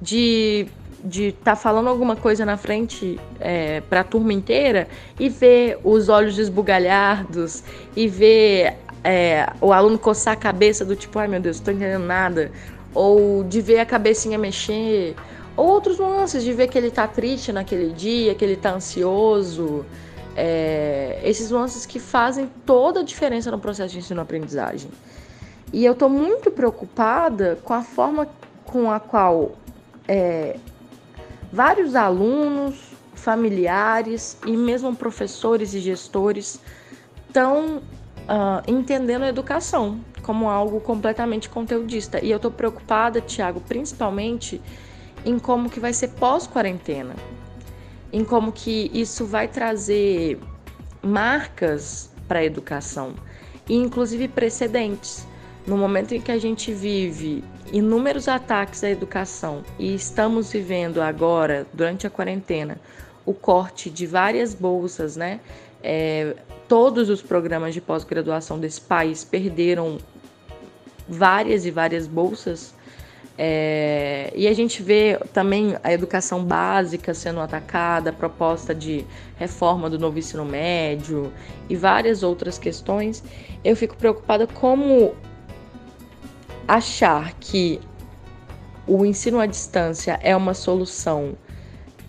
de 0.00 0.66
de 1.04 1.28
estar 1.28 1.52
tá 1.52 1.56
falando 1.56 1.88
alguma 1.88 2.16
coisa 2.16 2.44
na 2.44 2.56
frente 2.56 3.20
é, 3.38 3.80
para 3.82 4.00
a 4.00 4.04
turma 4.04 4.32
inteira 4.32 4.88
e 5.20 5.28
ver 5.28 5.78
os 5.84 6.08
olhos 6.08 6.36
esbugalhados 6.36 7.62
e 7.94 8.08
ver 8.08 8.74
é, 9.04 9.46
o 9.60 9.72
aluno 9.72 9.98
coçar 9.98 10.34
a 10.34 10.36
cabeça 10.36 10.84
do 10.84 10.96
tipo, 10.96 11.16
ai 11.18 11.28
meu 11.28 11.38
Deus, 11.38 11.56
estou 11.56 11.72
entendendo 11.72 12.04
nada, 12.04 12.50
ou 12.92 13.44
de 13.44 13.60
ver 13.60 13.78
a 13.78 13.86
cabecinha 13.86 14.36
mexer, 14.36 15.14
outros 15.56 15.98
nuances 15.98 16.42
de 16.42 16.52
ver 16.52 16.68
que 16.68 16.76
ele 16.76 16.88
está 16.88 17.06
triste 17.06 17.52
naquele 17.52 17.92
dia, 17.92 18.34
que 18.34 18.44
ele 18.44 18.54
está 18.54 18.72
ansioso. 18.74 19.84
É, 20.38 21.18
esses 21.24 21.50
nuances 21.50 21.86
que 21.86 21.98
fazem 21.98 22.50
toda 22.66 23.00
a 23.00 23.02
diferença 23.02 23.50
no 23.50 23.58
processo 23.58 23.94
de 23.94 24.00
ensino-aprendizagem. 24.00 24.90
E 25.72 25.84
eu 25.84 25.92
estou 25.92 26.10
muito 26.10 26.50
preocupada 26.50 27.58
com 27.64 27.72
a 27.72 27.82
forma 27.82 28.28
com 28.66 28.90
a 28.90 29.00
qual 29.00 29.52
é, 30.06 30.58
vários 31.50 31.94
alunos, 31.94 32.92
familiares 33.14 34.36
e 34.46 34.56
mesmo 34.56 34.94
professores 34.94 35.72
e 35.72 35.80
gestores 35.80 36.60
estão 37.26 37.78
uh, 37.78 38.62
entendendo 38.66 39.22
a 39.22 39.28
educação 39.28 40.00
como 40.22 40.48
algo 40.48 40.80
completamente 40.80 41.48
conteudista. 41.48 42.22
E 42.24 42.30
eu 42.30 42.36
estou 42.36 42.50
preocupada, 42.50 43.20
Tiago, 43.20 43.60
principalmente 43.60 44.60
em 45.26 45.40
como 45.40 45.68
que 45.68 45.80
vai 45.80 45.92
ser 45.92 46.08
pós-quarentena, 46.10 47.16
em 48.12 48.24
como 48.24 48.52
que 48.52 48.88
isso 48.94 49.26
vai 49.26 49.48
trazer 49.48 50.38
marcas 51.02 52.08
para 52.28 52.38
a 52.38 52.44
educação 52.44 53.12
e 53.68 53.74
inclusive 53.74 54.28
precedentes. 54.28 55.26
No 55.66 55.76
momento 55.76 56.14
em 56.14 56.20
que 56.20 56.30
a 56.30 56.38
gente 56.38 56.72
vive 56.72 57.42
inúmeros 57.72 58.28
ataques 58.28 58.84
à 58.84 58.88
educação 58.88 59.64
e 59.80 59.96
estamos 59.96 60.52
vivendo 60.52 61.02
agora, 61.02 61.66
durante 61.74 62.06
a 62.06 62.10
quarentena, 62.10 62.80
o 63.24 63.34
corte 63.34 63.90
de 63.90 64.06
várias 64.06 64.54
bolsas, 64.54 65.16
né? 65.16 65.40
É, 65.82 66.36
todos 66.68 67.10
os 67.10 67.20
programas 67.20 67.74
de 67.74 67.80
pós-graduação 67.80 68.60
desse 68.60 68.80
país 68.80 69.24
perderam 69.24 69.98
várias 71.08 71.66
e 71.66 71.72
várias 71.72 72.06
bolsas 72.06 72.75
é, 73.38 74.32
e 74.34 74.48
a 74.48 74.52
gente 74.54 74.82
vê 74.82 75.18
também 75.32 75.76
a 75.82 75.92
educação 75.92 76.42
básica 76.42 77.12
sendo 77.12 77.40
atacada, 77.40 78.10
a 78.10 78.12
proposta 78.12 78.74
de 78.74 79.04
reforma 79.36 79.90
do 79.90 79.98
novo 79.98 80.18
ensino 80.18 80.44
médio 80.44 81.32
e 81.68 81.76
várias 81.76 82.22
outras 82.22 82.58
questões. 82.58 83.22
Eu 83.62 83.76
fico 83.76 83.96
preocupada 83.96 84.46
como 84.46 85.14
achar 86.66 87.34
que 87.34 87.78
o 88.86 89.04
ensino 89.04 89.38
à 89.38 89.46
distância 89.46 90.18
é 90.22 90.34
uma 90.34 90.54
solução 90.54 91.34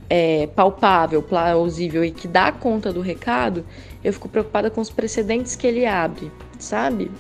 é, 0.10 0.48
palpável, 0.48 1.22
plausível 1.22 2.06
e 2.06 2.12
que 2.12 2.28
dá 2.28 2.52
conta 2.52 2.94
do 2.94 3.02
recado, 3.02 3.66
eu 4.04 4.13
fico 4.13 4.30
preocupada 4.30 4.70
com 4.70 4.80
os 4.80 4.90
precedentes 4.90 5.56
que 5.56 5.68
ele 5.68 5.86
abre, 5.86 6.32
sabe? 6.58 7.12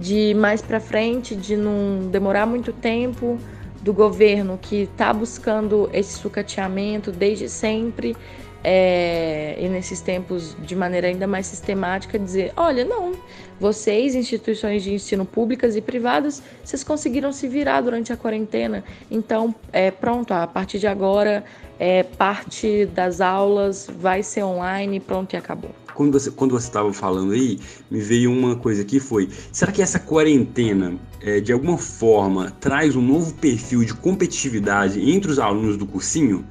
De 0.00 0.34
mais 0.34 0.62
para 0.62 0.80
frente, 0.80 1.36
de 1.36 1.56
não 1.56 2.08
demorar 2.10 2.46
muito 2.46 2.72
tempo, 2.72 3.38
do 3.82 3.92
governo 3.92 4.58
que 4.60 4.82
está 4.82 5.12
buscando 5.12 5.88
esse 5.92 6.18
sucateamento 6.18 7.10
desde 7.10 7.48
sempre 7.48 8.16
é, 8.62 9.56
e 9.58 9.68
nesses 9.68 10.00
tempos 10.02 10.54
de 10.60 10.76
maneira 10.76 11.06
ainda 11.06 11.26
mais 11.26 11.46
sistemática 11.46 12.18
dizer, 12.18 12.52
olha, 12.56 12.84
não, 12.84 13.12
vocês, 13.58 14.14
instituições 14.14 14.82
de 14.82 14.92
ensino 14.92 15.24
públicas 15.24 15.76
e 15.76 15.80
privadas, 15.80 16.42
vocês 16.62 16.84
conseguiram 16.84 17.32
se 17.32 17.48
virar 17.48 17.80
durante 17.80 18.12
a 18.12 18.16
quarentena, 18.16 18.84
então 19.10 19.54
é 19.72 19.90
pronto, 19.90 20.32
a 20.32 20.46
partir 20.46 20.78
de 20.78 20.86
agora 20.86 21.42
é, 21.78 22.02
parte 22.02 22.84
das 22.86 23.22
aulas 23.22 23.88
vai 23.90 24.22
ser 24.22 24.42
online, 24.44 25.00
pronto 25.00 25.32
e 25.32 25.36
acabou 25.38 25.79
quando 26.00 26.18
você 26.18 26.30
quando 26.30 26.52
você 26.52 26.66
estava 26.66 26.90
falando 26.94 27.32
aí, 27.32 27.58
me 27.90 28.00
veio 28.00 28.32
uma 28.32 28.56
coisa 28.56 28.82
que 28.82 28.98
foi: 28.98 29.28
será 29.52 29.70
que 29.70 29.82
essa 29.82 29.98
quarentena 29.98 30.94
é, 31.20 31.40
de 31.40 31.52
alguma 31.52 31.76
forma 31.76 32.50
traz 32.58 32.96
um 32.96 33.02
novo 33.02 33.34
perfil 33.34 33.84
de 33.84 33.92
competitividade 33.92 34.98
entre 35.10 35.30
os 35.30 35.38
alunos 35.38 35.76
do 35.76 35.84
cursinho? 35.84 36.42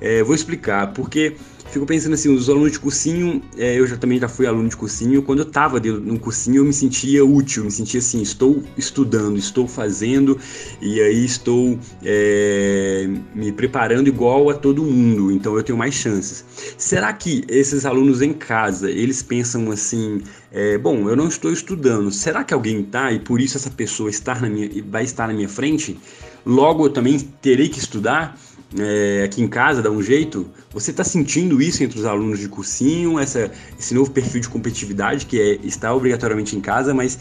É, 0.00 0.22
vou 0.22 0.36
explicar, 0.36 0.92
porque 0.92 1.34
fico 1.72 1.86
pensando 1.86 2.12
assim, 2.12 2.28
os 2.28 2.50
alunos 2.50 2.72
de 2.72 2.78
cursinho, 2.78 3.42
é, 3.56 3.78
eu 3.78 3.86
já 3.86 3.96
também 3.96 4.18
já 4.18 4.28
fui 4.28 4.46
aluno 4.46 4.68
de 4.68 4.76
cursinho, 4.76 5.22
quando 5.22 5.38
eu 5.38 5.46
estava 5.46 5.80
no 5.80 6.18
cursinho 6.18 6.58
eu 6.58 6.64
me 6.66 6.72
sentia 6.72 7.24
útil, 7.24 7.64
me 7.64 7.70
sentia 7.70 7.98
assim, 7.98 8.20
estou 8.20 8.62
estudando, 8.76 9.38
estou 9.38 9.66
fazendo 9.66 10.38
e 10.82 11.00
aí 11.00 11.24
estou 11.24 11.78
é, 12.04 13.08
me 13.34 13.50
preparando 13.52 14.06
igual 14.06 14.50
a 14.50 14.54
todo 14.54 14.84
mundo, 14.84 15.32
então 15.32 15.56
eu 15.56 15.62
tenho 15.62 15.78
mais 15.78 15.94
chances. 15.94 16.44
Será 16.76 17.10
que 17.10 17.42
esses 17.48 17.86
alunos 17.86 18.20
em 18.20 18.34
casa, 18.34 18.90
eles 18.90 19.22
pensam 19.22 19.70
assim, 19.70 20.20
é, 20.52 20.76
bom, 20.76 21.08
eu 21.08 21.16
não 21.16 21.26
estou 21.26 21.50
estudando, 21.50 22.12
será 22.12 22.44
que 22.44 22.52
alguém 22.52 22.82
está 22.82 23.10
e 23.12 23.18
por 23.18 23.40
isso 23.40 23.56
essa 23.56 23.70
pessoa 23.70 24.10
estar 24.10 24.42
na 24.42 24.50
minha, 24.50 24.68
vai 24.86 25.04
estar 25.04 25.26
na 25.26 25.32
minha 25.32 25.48
frente? 25.48 25.98
Logo 26.44 26.86
eu 26.86 26.90
também 26.90 27.18
terei 27.40 27.68
que 27.68 27.78
estudar? 27.78 28.36
É, 28.78 29.24
aqui 29.24 29.42
em 29.42 29.48
casa, 29.48 29.82
dá 29.82 29.90
um 29.90 30.02
jeito. 30.02 30.46
Você 30.70 30.90
está 30.90 31.04
sentindo 31.04 31.60
isso 31.60 31.82
entre 31.82 31.98
os 31.98 32.04
alunos 32.04 32.38
de 32.38 32.48
cursinho, 32.48 33.18
essa, 33.18 33.50
esse 33.78 33.94
novo 33.94 34.10
perfil 34.10 34.40
de 34.40 34.48
competitividade 34.48 35.26
que 35.26 35.40
é 35.40 35.54
estar 35.66 35.94
obrigatoriamente 35.94 36.56
em 36.56 36.60
casa, 36.60 36.94
mas 36.94 37.18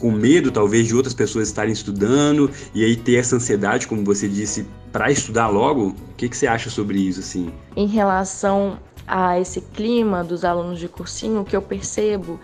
com 0.00 0.12
medo 0.12 0.50
talvez 0.50 0.86
de 0.86 0.94
outras 0.94 1.14
pessoas 1.14 1.48
estarem 1.48 1.72
estudando 1.72 2.50
e 2.74 2.84
aí 2.84 2.96
ter 2.96 3.16
essa 3.16 3.36
ansiedade, 3.36 3.86
como 3.86 4.04
você 4.04 4.28
disse, 4.28 4.66
para 4.92 5.10
estudar 5.10 5.48
logo? 5.48 5.88
O 5.88 6.14
que, 6.16 6.28
que 6.28 6.36
você 6.36 6.46
acha 6.46 6.70
sobre 6.70 6.98
isso, 6.98 7.20
assim? 7.20 7.52
Em 7.76 7.86
relação 7.86 8.78
a 9.06 9.40
esse 9.40 9.60
clima 9.60 10.22
dos 10.22 10.44
alunos 10.44 10.78
de 10.78 10.88
cursinho, 10.88 11.40
o 11.40 11.44
que 11.44 11.56
eu 11.56 11.62
percebo 11.62 12.38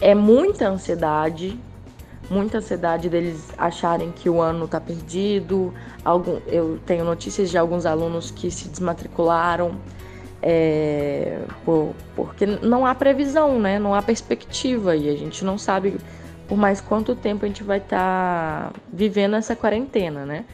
é 0.00 0.14
muita 0.14 0.68
ansiedade, 0.68 1.58
muita 2.30 2.58
ansiedade 2.58 3.08
deles 3.08 3.48
acharem 3.58 4.12
que 4.12 4.30
o 4.30 4.40
ano 4.40 4.64
está 4.64 4.80
perdido. 4.80 5.74
Algum, 6.04 6.38
eu 6.46 6.78
tenho 6.86 7.04
notícias 7.04 7.50
de 7.50 7.58
alguns 7.58 7.84
alunos 7.84 8.30
que 8.30 8.50
se 8.50 8.68
desmatricularam 8.68 9.76
é, 10.42 11.40
por, 11.64 11.94
porque 12.14 12.46
não 12.46 12.86
há 12.86 12.94
previsão, 12.94 13.58
né? 13.58 13.78
não 13.78 13.94
há 13.94 14.00
perspectiva 14.00 14.96
e 14.96 15.08
a 15.08 15.16
gente 15.16 15.44
não 15.44 15.58
sabe 15.58 15.98
por 16.48 16.56
mais 16.56 16.80
quanto 16.80 17.14
tempo 17.14 17.44
a 17.44 17.48
gente 17.48 17.62
vai 17.62 17.78
estar 17.78 18.70
tá 18.72 18.80
vivendo 18.92 19.36
essa 19.36 19.54
quarentena, 19.54 20.24
né? 20.24 20.44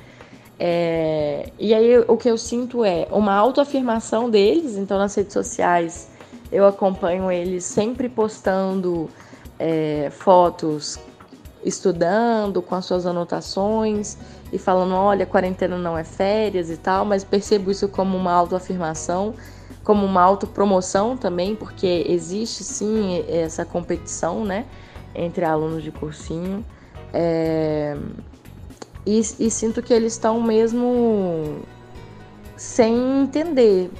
É, 0.58 1.50
e 1.58 1.74
aí 1.74 1.98
o 2.08 2.16
que 2.16 2.28
eu 2.28 2.38
sinto 2.38 2.82
é 2.84 3.06
uma 3.10 3.34
autoafirmação 3.34 4.30
deles, 4.30 4.76
então 4.76 4.98
nas 4.98 5.14
redes 5.14 5.34
sociais 5.34 6.10
eu 6.50 6.66
acompanho 6.66 7.30
eles 7.30 7.64
sempre 7.64 8.08
postando 8.08 9.08
é, 9.58 10.08
fotos 10.10 10.98
estudando 11.66 12.62
com 12.62 12.76
as 12.76 12.84
suas 12.84 13.04
anotações 13.04 14.16
e 14.52 14.58
falando, 14.58 14.94
olha, 14.94 15.26
quarentena 15.26 15.76
não 15.76 15.98
é 15.98 16.04
férias 16.04 16.70
e 16.70 16.76
tal, 16.76 17.04
mas 17.04 17.24
percebo 17.24 17.70
isso 17.70 17.88
como 17.88 18.16
uma 18.16 18.32
autoafirmação, 18.32 19.34
como 19.82 20.06
uma 20.06 20.22
autopromoção 20.22 21.16
também, 21.16 21.56
porque 21.56 22.06
existe 22.08 22.62
sim 22.62 23.24
essa 23.28 23.64
competição, 23.64 24.44
né, 24.44 24.64
entre 25.14 25.44
alunos 25.44 25.82
de 25.82 25.90
cursinho. 25.90 26.64
É... 27.12 27.96
E, 29.04 29.18
e 29.18 29.50
sinto 29.50 29.82
que 29.82 29.92
eles 29.92 30.12
estão 30.14 30.40
mesmo 30.42 31.62
sem 32.56 33.22
entender, 33.22 33.90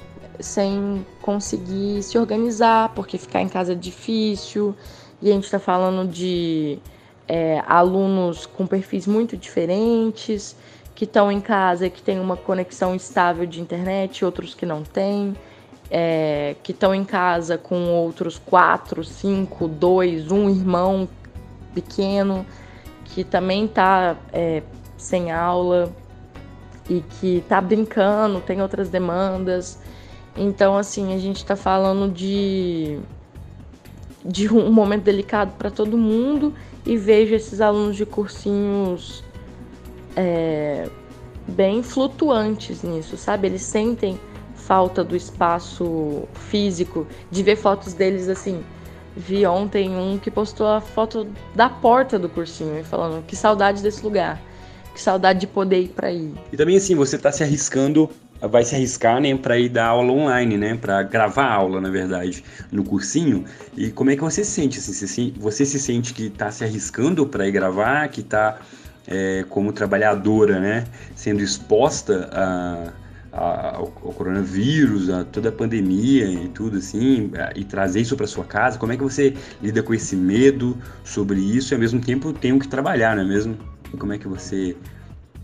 sem 0.40 1.04
conseguir 1.22 2.02
se 2.02 2.18
organizar, 2.18 2.92
porque 2.94 3.18
ficar 3.18 3.42
em 3.42 3.48
casa 3.48 3.72
é 3.72 3.76
difícil, 3.76 4.74
e 5.20 5.30
a 5.30 5.32
gente 5.32 5.44
está 5.44 5.58
falando 5.58 6.08
de 6.10 6.78
é, 7.28 7.62
alunos 7.66 8.46
com 8.46 8.66
perfis 8.66 9.06
muito 9.06 9.36
diferentes, 9.36 10.56
que 10.94 11.04
estão 11.04 11.30
em 11.30 11.40
casa 11.40 11.86
e 11.86 11.90
que 11.90 12.02
têm 12.02 12.18
uma 12.18 12.36
conexão 12.36 12.94
estável 12.94 13.46
de 13.46 13.60
internet, 13.60 14.24
outros 14.24 14.54
que 14.54 14.64
não 14.64 14.82
têm, 14.82 15.34
é, 15.90 16.56
que 16.62 16.72
estão 16.72 16.94
em 16.94 17.04
casa 17.04 17.58
com 17.58 17.90
outros 17.90 18.38
quatro, 18.38 19.04
cinco, 19.04 19.68
dois, 19.68 20.30
um 20.30 20.48
irmão 20.48 21.08
pequeno 21.74 22.46
que 23.04 23.22
também 23.22 23.66
está 23.66 24.16
é, 24.32 24.62
sem 24.96 25.30
aula 25.30 25.92
e 26.88 27.00
que 27.00 27.38
está 27.38 27.60
brincando, 27.60 28.40
tem 28.40 28.62
outras 28.62 28.88
demandas. 28.88 29.78
Então, 30.36 30.76
assim, 30.76 31.14
a 31.14 31.18
gente 31.18 31.36
está 31.36 31.56
falando 31.56 32.12
de, 32.12 32.98
de 34.24 34.52
um 34.52 34.70
momento 34.70 35.02
delicado 35.02 35.52
para 35.58 35.70
todo 35.70 35.96
mundo 35.96 36.54
e 36.86 36.96
vejo 36.96 37.34
esses 37.34 37.60
alunos 37.60 37.96
de 37.96 38.06
cursinhos 38.06 39.24
é, 40.14 40.88
bem 41.48 41.82
flutuantes 41.82 42.82
nisso, 42.82 43.16
sabe? 43.16 43.48
Eles 43.48 43.62
sentem 43.62 44.18
falta 44.54 45.04
do 45.04 45.14
espaço 45.14 46.28
físico, 46.48 47.06
de 47.30 47.42
ver 47.42 47.56
fotos 47.56 47.92
deles 47.92 48.28
assim. 48.28 48.64
Vi 49.16 49.46
ontem 49.46 49.90
um 49.96 50.18
que 50.18 50.30
postou 50.30 50.66
a 50.66 50.80
foto 50.80 51.26
da 51.54 51.68
porta 51.68 52.18
do 52.18 52.28
cursinho, 52.28 52.84
falando 52.84 53.24
que 53.24 53.34
saudade 53.34 53.82
desse 53.82 54.02
lugar, 54.02 54.40
que 54.94 55.00
saudade 55.00 55.40
de 55.40 55.46
poder 55.46 55.80
ir 55.80 55.88
para 55.88 56.08
aí. 56.08 56.34
E 56.52 56.56
também 56.56 56.76
assim, 56.76 56.94
você 56.94 57.16
está 57.16 57.32
se 57.32 57.42
arriscando 57.42 58.10
vai 58.40 58.64
se 58.64 58.74
arriscar 58.74 59.20
né, 59.20 59.34
para 59.36 59.58
ir 59.58 59.68
dar 59.68 59.86
aula 59.86 60.12
online, 60.12 60.56
né, 60.56 60.74
para 60.74 61.02
gravar 61.02 61.46
aula, 61.46 61.80
na 61.80 61.88
verdade, 61.88 62.44
no 62.70 62.84
cursinho. 62.84 63.44
E 63.76 63.90
como 63.90 64.10
é 64.10 64.16
que 64.16 64.22
você 64.22 64.44
se 64.44 64.50
sente? 64.50 64.78
Assim, 64.78 65.32
você 65.38 65.64
se 65.64 65.78
sente 65.78 66.12
que 66.12 66.26
está 66.26 66.50
se 66.50 66.64
arriscando 66.64 67.26
para 67.26 67.46
ir 67.46 67.52
gravar, 67.52 68.08
que 68.08 68.20
está 68.20 68.58
é, 69.06 69.44
como 69.48 69.72
trabalhadora, 69.72 70.60
né, 70.60 70.84
sendo 71.14 71.42
exposta 71.42 72.28
a, 72.32 72.92
a, 73.32 73.76
ao, 73.76 73.86
coronavírus, 73.86 75.08
a 75.10 75.24
toda 75.24 75.48
a 75.48 75.52
pandemia 75.52 76.26
e 76.26 76.48
tudo 76.48 76.78
assim, 76.78 77.30
e 77.54 77.64
trazer 77.64 78.00
isso 78.00 78.16
para 78.16 78.26
sua 78.26 78.44
casa? 78.44 78.78
Como 78.78 78.92
é 78.92 78.96
que 78.96 79.02
você 79.02 79.34
lida 79.62 79.82
com 79.82 79.94
esse 79.94 80.16
medo 80.16 80.76
sobre 81.04 81.40
isso 81.40 81.72
e 81.72 81.74
ao 81.74 81.80
mesmo 81.80 82.00
tempo 82.00 82.32
tem 82.32 82.58
que 82.58 82.68
trabalhar, 82.68 83.16
não 83.16 83.22
é 83.22 83.26
mesmo? 83.26 83.56
E 83.92 83.96
como 83.96 84.12
é 84.12 84.18
que 84.18 84.26
você 84.26 84.76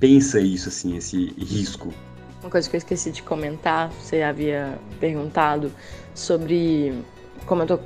pensa 0.00 0.40
isso 0.40 0.68
assim, 0.68 0.96
esse 0.96 1.32
risco? 1.38 1.92
Uma 2.42 2.50
coisa 2.50 2.68
que 2.68 2.74
eu 2.74 2.78
esqueci 2.78 3.12
de 3.12 3.22
comentar, 3.22 3.88
você 3.90 4.20
havia 4.20 4.76
perguntado 4.98 5.72
sobre 6.12 6.92
como 7.46 7.62
eu 7.62 7.66
tô, 7.66 7.78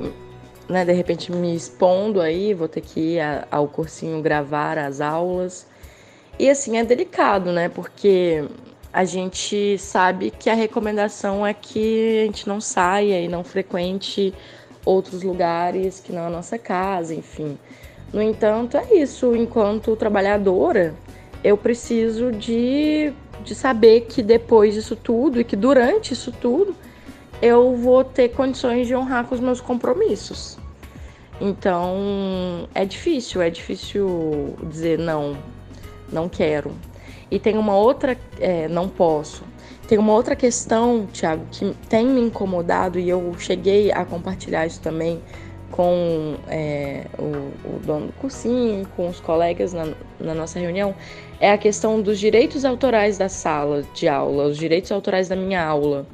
né, 0.67 0.83
de 0.83 0.93
repente 0.93 1.31
me 1.31 1.55
expondo 1.55 2.23
aí, 2.23 2.55
vou 2.55 2.67
ter 2.67 2.81
que 2.81 3.17
ir 3.17 3.21
ao 3.51 3.69
cursinho 3.69 4.23
gravar 4.23 4.79
as 4.79 5.01
aulas. 5.03 5.67
E 6.39 6.49
assim, 6.49 6.79
é 6.79 6.85
delicado, 6.85 7.53
né? 7.53 7.69
Porque 7.69 8.45
a 8.91 9.05
gente 9.05 9.77
sabe 9.79 10.31
que 10.31 10.49
a 10.49 10.55
recomendação 10.55 11.47
é 11.47 11.53
que 11.53 12.23
a 12.23 12.25
gente 12.25 12.49
não 12.49 12.59
saia 12.59 13.21
e 13.21 13.29
não 13.29 13.45
frequente 13.45 14.33
outros 14.87 15.23
lugares 15.23 16.01
que 16.01 16.13
não 16.13 16.27
a 16.27 16.31
nossa 16.31 16.59
casa, 16.59 17.15
enfim. 17.15 17.59
No 18.11 18.23
entanto, 18.23 18.79
é 18.79 18.95
isso. 18.95 19.35
Enquanto 19.35 19.97
trabalhadora, 19.97 20.95
eu 21.45 21.57
preciso 21.57 22.33
de 22.33 23.13
de 23.47 23.55
saber 23.55 24.03
que 24.03 24.23
depois 24.23 24.75
disso 24.75 24.97
tudo 24.97 25.41
e 25.41 25.45
que 25.45 25.55
durante 25.55 26.13
isso 26.13 26.33
tudo 26.33 26.75
eu 27.41 27.77
vou 27.77 28.03
ter 28.03 28.31
condições 28.31 28.87
de 28.87 28.95
honrar 28.95 29.25
com 29.25 29.35
os 29.35 29.41
meus 29.41 29.61
compromissos. 29.61 30.59
Então 31.41 32.69
é 32.75 32.85
difícil, 32.85 33.41
é 33.41 33.49
difícil 33.49 34.55
dizer 34.69 34.99
não, 34.99 35.37
não 36.13 36.29
quero. 36.29 36.73
E 37.31 37.39
tem 37.39 37.57
uma 37.57 37.77
outra, 37.77 38.19
é, 38.41 38.67
não 38.69 38.89
posso. 38.89 39.45
Tem 39.87 39.97
uma 39.99 40.13
outra 40.13 40.35
questão, 40.35 41.07
Thiago, 41.13 41.45
que 41.53 41.73
tem 41.89 42.05
me 42.05 42.21
incomodado 42.21 42.99
e 42.99 43.09
eu 43.09 43.33
cheguei 43.39 43.93
a 43.93 44.05
compartilhar 44.05 44.67
isso 44.67 44.81
também 44.81 45.23
com 45.71 46.37
é, 46.49 47.07
o, 47.19 47.77
o, 47.77 47.81
dono 47.85 48.07
do 48.07 48.13
cursinho, 48.15 48.87
com 48.97 49.09
os 49.09 49.21
colegas 49.21 49.73
na, 49.73 49.89
na, 50.19 50.35
nossa 50.35 50.59
reunião, 50.59 50.95
é 51.41 51.51
a 51.51 51.59
questão 51.59 52.01
dos 52.01 52.19
direitos 52.19 52.65
autorais 52.65 53.19
da 53.19 53.29
sala 53.29 53.85
de 53.95 54.09
aula, 54.09 54.47
os 54.47 54.57
direitos 54.57 54.91
autorais 54.91 55.29
da 55.29 55.37
minha 55.37 55.63
aula. 55.65 56.07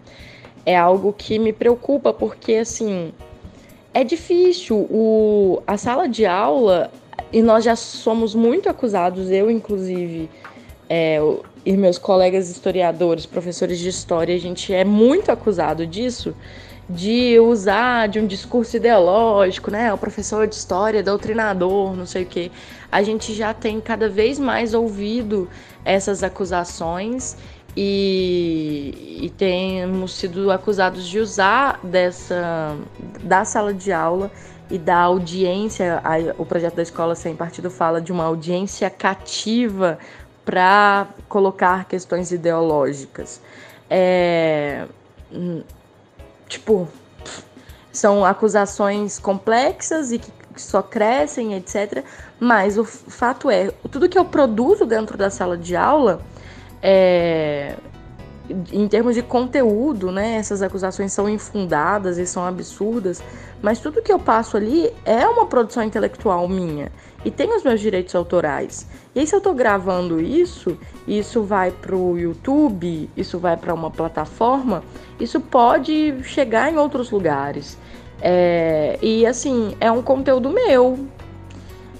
É 0.64 0.76
algo 0.76 1.12
que 1.12 1.38
me 1.38 1.52
preocupa 1.52 2.12
porque, 2.12 2.54
assim, 2.54 3.12
é 3.92 4.04
difícil. 4.04 4.86
O, 4.90 5.62
a 5.66 5.76
sala 5.76 6.08
de 6.08 6.24
aula, 6.24 6.90
e 7.32 7.42
nós 7.42 7.64
já 7.64 7.76
somos 7.76 8.34
muito 8.34 8.68
acusados, 8.68 9.30
eu 9.30 9.50
inclusive, 9.50 10.28
é, 10.88 11.18
e 11.64 11.76
meus 11.76 11.98
colegas 11.98 12.50
historiadores, 12.50 13.26
professores 13.26 13.78
de 13.78 13.88
história, 13.88 14.34
a 14.34 14.38
gente 14.38 14.72
é 14.72 14.84
muito 14.84 15.30
acusado 15.30 15.86
disso 15.86 16.34
de 16.92 17.40
usar 17.40 18.06
de 18.08 18.20
um 18.20 18.26
discurso 18.26 18.76
ideológico, 18.76 19.70
né? 19.70 19.92
O 19.92 19.98
professor 19.98 20.46
de 20.46 20.54
história, 20.54 21.02
doutrinador, 21.02 21.96
não 21.96 22.04
sei 22.04 22.24
o 22.24 22.26
quê. 22.26 22.50
A 22.90 23.02
gente 23.02 23.32
já 23.32 23.54
tem 23.54 23.80
cada 23.80 24.08
vez 24.08 24.38
mais 24.38 24.74
ouvido 24.74 25.48
essas 25.84 26.22
acusações 26.22 27.36
e, 27.74 29.20
e 29.22 29.30
temos 29.30 30.14
sido 30.14 30.50
acusados 30.50 31.08
de 31.08 31.18
usar 31.18 31.80
dessa 31.82 32.76
da 33.22 33.44
sala 33.44 33.72
de 33.72 33.90
aula 33.90 34.30
e 34.70 34.76
da 34.76 34.98
audiência. 34.98 36.00
A, 36.04 36.34
o 36.36 36.44
projeto 36.44 36.74
da 36.74 36.82
escola 36.82 37.14
sem 37.14 37.34
partido 37.34 37.70
fala 37.70 38.00
de 38.02 38.12
uma 38.12 38.24
audiência 38.24 38.90
cativa 38.90 39.98
para 40.44 41.08
colocar 41.26 41.86
questões 41.86 42.32
ideológicas. 42.32 43.40
É, 43.88 44.86
tipo, 46.52 46.88
são 47.90 48.24
acusações 48.24 49.18
complexas 49.18 50.12
e 50.12 50.18
que 50.18 50.30
só 50.56 50.82
crescem, 50.82 51.54
etc. 51.54 52.04
Mas 52.38 52.76
o 52.78 52.84
fato 52.84 53.50
é, 53.50 53.70
tudo 53.90 54.08
que 54.08 54.18
eu 54.18 54.24
produzo 54.24 54.84
dentro 54.84 55.16
da 55.16 55.30
sala 55.30 55.56
de 55.56 55.74
aula, 55.74 56.20
é, 56.82 57.76
em 58.72 58.86
termos 58.88 59.14
de 59.14 59.22
conteúdo, 59.22 60.10
né, 60.12 60.34
essas 60.36 60.62
acusações 60.62 61.12
são 61.12 61.28
infundadas 61.28 62.18
e 62.18 62.26
são 62.26 62.44
absurdas, 62.46 63.22
mas 63.62 63.78
tudo 63.80 64.02
que 64.02 64.12
eu 64.12 64.18
passo 64.18 64.56
ali 64.56 64.92
é 65.04 65.26
uma 65.26 65.46
produção 65.46 65.82
intelectual 65.82 66.48
minha 66.48 66.90
e 67.24 67.30
tem 67.30 67.54
os 67.54 67.62
meus 67.62 67.80
direitos 67.80 68.14
autorais. 68.14 68.86
E 69.14 69.20
aí, 69.20 69.26
se 69.26 69.34
eu 69.34 69.38
estou 69.38 69.54
gravando 69.54 70.20
isso, 70.20 70.76
isso 71.06 71.42
vai 71.42 71.70
para 71.70 71.94
o 71.94 72.18
YouTube, 72.18 73.08
isso 73.16 73.38
vai 73.38 73.56
para 73.56 73.72
uma 73.72 73.90
plataforma, 73.90 74.82
isso 75.20 75.40
pode 75.40 76.22
chegar 76.24 76.72
em 76.72 76.76
outros 76.76 77.10
lugares. 77.10 77.78
É, 78.20 78.98
e 79.02 79.26
assim, 79.26 79.76
é 79.80 79.90
um 79.90 80.02
conteúdo 80.02 80.48
meu. 80.50 80.98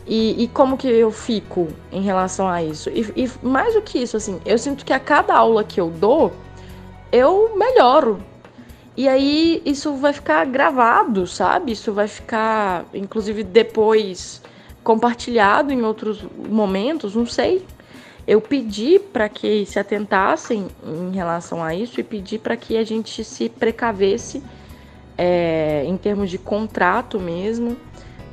E, 0.07 0.43
e, 0.43 0.49
como 0.49 0.77
que 0.77 0.89
eu 0.89 1.13
fico 1.13 1.69
em 1.93 2.03
relação 2.03 2.49
a 2.49 2.63
isso? 2.63 2.91
E, 2.91 3.07
e 3.15 3.31
mais 3.41 3.75
do 3.75 3.83
que 3.83 3.99
isso, 3.99 4.17
assim, 4.17 4.41
eu 4.45 4.59
sinto 4.59 4.85
que 4.85 4.93
a 4.93 4.99
cada 4.99 5.35
aula 5.35 5.63
que 5.63 5.81
eu 5.81 5.91
dou, 5.91 6.33
eu 7.13 7.55
melhoro. 7.57 8.25
E 8.97 9.09
aí 9.09 9.63
isso 9.65 9.95
vai 9.95 10.13
ficar 10.13 10.45
gravado, 10.47 11.27
sabe? 11.27 11.73
Isso 11.73 11.93
vai 11.93 12.09
ficar, 12.09 12.85
inclusive, 12.93 13.45
depois 13.45 14.43
compartilhado 14.83 15.73
em 15.73 15.83
outros 15.83 16.25
momentos, 16.49 17.15
não 17.15 17.27
sei. 17.27 17.65
Eu 18.27 18.41
pedi 18.41 18.99
para 18.99 19.29
que 19.29 19.65
se 19.67 19.79
atentassem 19.79 20.69
em 20.85 21.15
relação 21.15 21.63
a 21.63 21.75
isso 21.75 22.01
e 22.01 22.03
pedi 22.03 22.39
para 22.39 22.57
que 22.57 22.77
a 22.77 22.85
gente 22.85 23.25
se 23.25 23.49
precavesse 23.49 24.43
é, 25.17 25.85
em 25.87 25.97
termos 25.97 26.31
de 26.31 26.39
contrato 26.39 27.19
mesmo, 27.19 27.77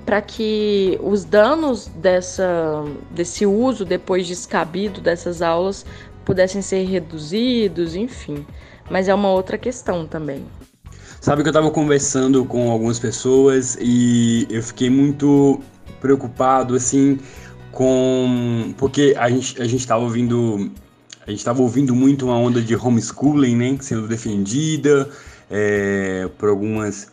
para 0.05 0.21
que 0.21 0.99
os 1.03 1.23
danos 1.23 1.87
dessa, 1.87 2.83
desse 3.11 3.45
uso 3.45 3.85
depois 3.85 4.27
descabido 4.27 5.01
dessas 5.01 5.41
aulas 5.41 5.85
pudessem 6.25 6.61
ser 6.61 6.83
reduzidos, 6.85 7.95
enfim. 7.95 8.45
Mas 8.89 9.07
é 9.07 9.13
uma 9.13 9.29
outra 9.29 9.57
questão 9.57 10.05
também. 10.05 10.45
Sabe 11.21 11.41
que 11.41 11.49
eu 11.49 11.51
estava 11.51 11.69
conversando 11.69 12.45
com 12.45 12.71
algumas 12.71 12.97
pessoas 12.97 13.77
e 13.79 14.47
eu 14.49 14.63
fiquei 14.63 14.89
muito 14.89 15.59
preocupado 15.99 16.75
assim 16.75 17.19
com 17.71 18.73
porque 18.77 19.13
a 19.17 19.29
gente 19.29 19.61
a 19.61 19.65
gente 19.65 19.81
estava 19.81 20.01
ouvindo 20.01 20.71
a 21.27 21.29
gente 21.29 21.39
estava 21.39 21.61
ouvindo 21.61 21.93
muito 21.93 22.25
uma 22.25 22.37
onda 22.37 22.61
de 22.61 22.75
homeschooling, 22.75 23.55
né, 23.55 23.77
sendo 23.81 24.07
defendida 24.07 25.09
é, 25.51 26.29
por 26.37 26.49
algumas 26.49 27.11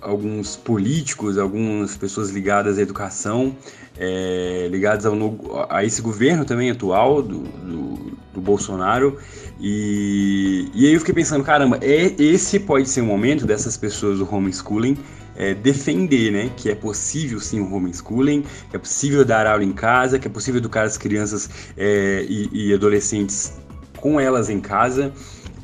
alguns 0.00 0.56
políticos, 0.56 1.38
algumas 1.38 1.96
pessoas 1.96 2.30
ligadas 2.30 2.78
à 2.78 2.82
educação, 2.82 3.56
é, 3.98 4.68
ligadas 4.70 5.04
ao, 5.04 5.16
a 5.68 5.84
esse 5.84 6.00
governo 6.00 6.44
também 6.44 6.70
atual 6.70 7.22
do, 7.22 7.40
do, 7.40 8.16
do 8.34 8.40
Bolsonaro. 8.40 9.18
E, 9.60 10.68
e 10.72 10.86
aí 10.86 10.94
eu 10.94 11.00
fiquei 11.00 11.14
pensando, 11.14 11.42
caramba, 11.42 11.78
é, 11.82 12.14
esse 12.18 12.60
pode 12.60 12.88
ser 12.88 13.00
o 13.00 13.06
momento 13.06 13.44
dessas 13.44 13.76
pessoas 13.76 14.18
do 14.18 14.34
homeschooling 14.34 14.96
é, 15.38 15.54
defender, 15.54 16.32
né, 16.32 16.50
que 16.56 16.68
é 16.68 16.74
possível 16.74 17.38
sim 17.38 17.60
o 17.60 17.72
homeschooling, 17.72 18.44
que 18.70 18.76
é 18.76 18.78
possível 18.78 19.24
dar 19.24 19.46
aula 19.46 19.62
em 19.62 19.72
casa, 19.72 20.18
que 20.18 20.26
é 20.26 20.30
possível 20.30 20.58
educar 20.58 20.82
as 20.82 20.98
crianças 20.98 21.48
é, 21.76 22.26
e, 22.28 22.48
e, 22.52 22.74
adolescentes 22.74 23.52
com 23.96 24.18
elas 24.18 24.50
em 24.50 24.60
casa. 24.60 25.12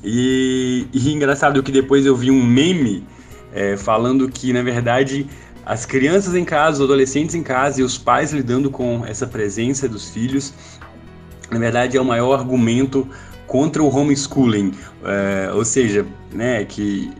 E, 0.02 0.86
e 0.92 1.12
engraçado 1.12 1.60
que 1.62 1.72
depois 1.72 2.06
eu 2.06 2.14
vi 2.14 2.30
um 2.30 2.44
meme 2.44 3.04
é, 3.52 3.76
falando 3.76 4.28
que, 4.28 4.52
na 4.52 4.62
verdade, 4.62 5.26
as 5.66 5.86
crianças 5.86 6.34
em 6.34 6.44
casa, 6.44 6.78
os 6.78 6.84
adolescentes 6.84 7.34
em 7.34 7.42
casa 7.42 7.80
e 7.80 7.84
os 7.84 7.96
pais 7.96 8.32
lidando 8.32 8.70
com 8.70 9.04
essa 9.06 9.26
presença 9.26 9.88
dos 9.88 10.10
filhos, 10.10 10.52
na 11.50 11.58
verdade, 11.58 11.96
é 11.96 12.00
o 12.00 12.04
maior 12.04 12.38
argumento 12.38 13.08
contra 13.46 13.82
o 13.82 13.94
homeschooling, 13.94 14.72
é, 15.04 15.52
ou 15.52 15.64
seja, 15.64 16.04
né, 16.32 16.64
que 16.64 17.12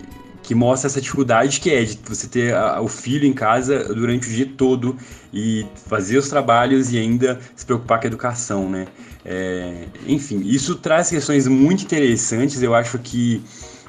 que 0.45 0.55
mostra 0.55 0.89
essa 0.89 1.01
dificuldade 1.01 1.59
que 1.59 1.71
é 1.71 1.83
de 1.83 1.99
você 2.05 2.29
ter 2.29 2.55
a, 2.55 2.81
o 2.81 2.87
filho 2.87 3.27
em 3.27 3.33
casa 3.33 3.83
durante 3.93 4.29
o 4.29 4.31
dia 4.31 4.47
todo 4.57 4.97
e 5.33 5.67
fazer 5.87 6.19
os 6.19 6.29
trabalhos 6.29 6.93
e 6.93 6.99
ainda 6.99 7.41
se 7.57 7.65
preocupar 7.65 7.99
com 7.99 8.07
a 8.07 8.09
educação, 8.09 8.69
né? 8.69 8.87
É, 9.25 9.87
enfim, 10.07 10.43
isso 10.45 10.77
traz 10.77 11.09
questões 11.09 11.49
muito 11.49 11.85
interessantes. 11.85 12.63
Eu 12.63 12.75
acho 12.75 12.99
que 12.99 13.43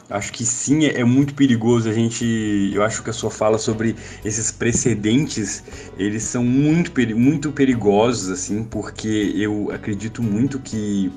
acho 0.10 0.32
que 0.32 0.46
sim 0.46 0.86
é, 0.86 1.00
é 1.00 1.04
muito 1.04 1.34
perigoso 1.34 1.90
a 1.90 1.94
gente. 1.94 2.72
Eu 2.74 2.84
acho 2.84 3.04
que 3.04 3.10
a 3.10 3.14
sua 3.14 3.32
fala 3.32 3.58
sobre 3.58 3.96
esses 4.24 4.52
precedentes 4.52 5.64
eles 5.98 6.24
são 6.24 6.44
muito 6.44 6.92
muito 7.16 7.52
perigosos 7.52 8.30
assim, 8.30 8.64
porque 8.64 9.34
eu 9.36 9.72
acredito 9.72 10.22
muito 10.22 10.60
que 10.60 11.12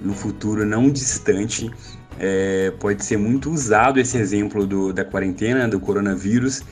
no 0.00 0.14
futuro 0.14 0.64
não 0.66 0.90
distante 0.90 1.70
é, 2.18 2.72
pode 2.78 3.04
ser 3.04 3.16
muito 3.16 3.50
usado 3.50 3.98
esse 3.98 4.16
exemplo 4.16 4.66
do, 4.66 4.92
da 4.92 5.04
quarentena, 5.04 5.66
do 5.66 5.80
coronavírus, 5.80 6.62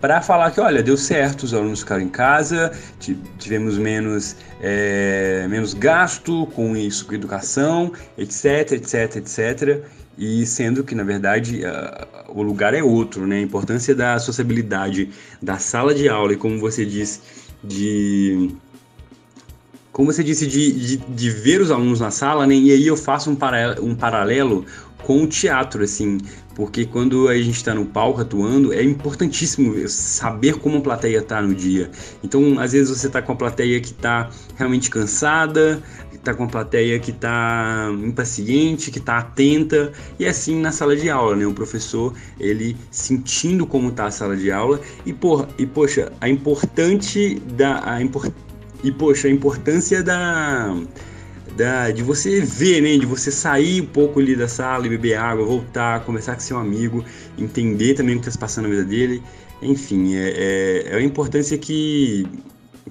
para 0.00 0.20
falar 0.20 0.52
que, 0.52 0.60
olha, 0.60 0.82
deu 0.82 0.96
certo, 0.96 1.42
os 1.42 1.52
alunos 1.52 1.80
ficaram 1.80 2.02
em 2.02 2.08
casa, 2.08 2.70
tivemos 3.38 3.76
menos, 3.76 4.36
é, 4.60 5.46
menos 5.48 5.74
gasto 5.74 6.46
com 6.54 6.76
isso, 6.76 7.04
com 7.06 7.14
educação, 7.14 7.92
etc, 8.16 8.72
etc, 8.72 9.16
etc. 9.16 9.84
E 10.18 10.44
sendo 10.44 10.82
que, 10.82 10.96
na 10.96 11.04
verdade, 11.04 11.62
o 12.28 12.42
lugar 12.42 12.74
é 12.74 12.82
outro, 12.82 13.26
né? 13.26 13.36
A 13.36 13.40
importância 13.40 13.94
da 13.94 14.18
sociabilidade 14.18 15.10
da 15.40 15.58
sala 15.58 15.94
de 15.94 16.08
aula 16.08 16.32
e, 16.32 16.36
como 16.36 16.58
você 16.58 16.84
disse, 16.84 17.20
de 17.62 18.50
como 19.92 20.12
você 20.12 20.22
disse, 20.22 20.46
de, 20.46 20.70
de, 20.70 20.96
de, 20.96 21.30
ver 21.30 21.60
os 21.60 21.72
alunos 21.72 21.98
na 21.98 22.12
sala, 22.12 22.46
né? 22.46 22.54
E 22.54 22.70
aí 22.70 22.86
eu 22.86 22.96
faço 22.96 23.30
um, 23.30 23.34
para, 23.34 23.80
um 23.82 23.96
paralelo 23.96 24.64
com 25.02 25.24
o 25.24 25.26
teatro, 25.26 25.82
assim, 25.82 26.18
porque 26.54 26.84
quando 26.84 27.28
a 27.28 27.36
gente 27.36 27.56
está 27.56 27.74
no 27.74 27.84
palco 27.84 28.20
atuando, 28.20 28.72
é 28.72 28.82
importantíssimo 28.82 29.88
saber 29.88 30.58
como 30.58 30.78
a 30.78 30.80
plateia 30.80 31.18
está 31.18 31.42
no 31.42 31.52
dia. 31.54 31.90
Então, 32.22 32.60
às 32.60 32.72
vezes 32.72 32.96
você 32.96 33.08
está 33.08 33.20
com 33.20 33.32
a 33.32 33.36
plateia 33.36 33.80
que 33.80 33.90
está 33.90 34.30
realmente 34.56 34.88
cansada, 34.88 35.82
está 36.18 36.34
com 36.34 36.44
a 36.44 36.48
plateia 36.48 36.98
que 36.98 37.10
está 37.10 37.90
impaciente, 38.04 38.90
que 38.90 38.98
está 38.98 39.18
atenta, 39.18 39.92
e 40.18 40.26
assim 40.26 40.60
na 40.60 40.72
sala 40.72 40.94
de 40.94 41.08
aula, 41.08 41.34
né? 41.34 41.46
O 41.46 41.54
professor, 41.54 42.12
ele 42.38 42.76
sentindo 42.90 43.66
como 43.66 43.88
está 43.88 44.06
a 44.06 44.10
sala 44.10 44.36
de 44.36 44.52
aula, 44.52 44.80
e, 45.06 45.12
por, 45.12 45.48
e 45.58 45.66
poxa, 45.66 46.12
a 46.20 46.28
importante 46.28 47.40
da... 47.56 47.94
A 47.94 48.02
importante 48.02 48.48
e, 48.82 48.92
poxa, 48.92 49.28
a 49.28 49.30
importância 49.30 50.02
da, 50.02 50.74
da, 51.56 51.90
de 51.90 52.02
você 52.02 52.40
ver, 52.40 52.80
né? 52.80 52.96
De 52.96 53.06
você 53.06 53.30
sair 53.30 53.82
um 53.82 53.86
pouco 53.86 54.20
ali 54.20 54.36
da 54.36 54.46
sala 54.46 54.86
e 54.86 54.90
beber 54.90 55.14
água, 55.14 55.44
voltar, 55.44 56.04
conversar 56.04 56.34
com 56.34 56.40
seu 56.40 56.58
amigo, 56.58 57.04
entender 57.36 57.94
também 57.94 58.14
o 58.14 58.18
que 58.18 58.22
está 58.28 58.32
se 58.32 58.38
passando 58.38 58.64
na 58.64 58.70
vida 58.70 58.84
dele. 58.84 59.22
Enfim, 59.60 60.14
é, 60.14 60.28
é, 60.28 60.86
é 60.90 60.96
uma 60.96 61.02
importância 61.02 61.58
que, 61.58 62.24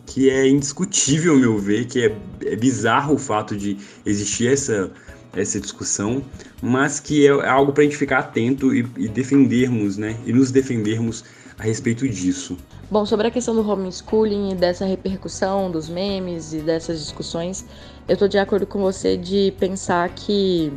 que 0.08 0.30
é 0.30 0.48
indiscutível, 0.48 1.34
ao 1.34 1.40
meu 1.40 1.60
ver, 1.60 1.86
que 1.86 2.06
é, 2.06 2.16
é 2.46 2.56
bizarro 2.56 3.16
o 3.16 3.18
fato 3.18 3.56
de 3.56 3.78
existir 4.06 4.52
essa, 4.52 4.90
essa 5.36 5.60
discussão, 5.60 6.24
mas 6.62 7.00
que 7.00 7.28
é 7.28 7.48
algo 7.48 7.74
para 7.74 7.84
a 7.84 7.86
gente 7.86 7.98
ficar 7.98 8.20
atento 8.20 8.74
e, 8.74 8.80
e 8.98 9.08
defendermos, 9.08 9.98
né? 9.98 10.18
E 10.26 10.34
nos 10.34 10.50
defendermos 10.50 11.24
a 11.60 11.64
respeito 11.64 12.08
disso. 12.08 12.58
Bom, 12.90 13.06
sobre 13.06 13.28
a 13.28 13.32
questão 13.32 13.54
do 13.54 13.70
homeschooling 13.70 14.54
e 14.54 14.56
dessa 14.56 14.86
repercussão 14.86 15.70
dos 15.70 15.90
memes 15.90 16.54
e 16.54 16.60
dessas 16.60 17.00
discussões, 17.00 17.66
eu 18.08 18.14
estou 18.14 18.30
de 18.30 18.38
acordo 18.38 18.66
com 18.66 18.80
você 18.80 19.18
de 19.18 19.54
pensar 19.60 20.08
que 20.10 20.72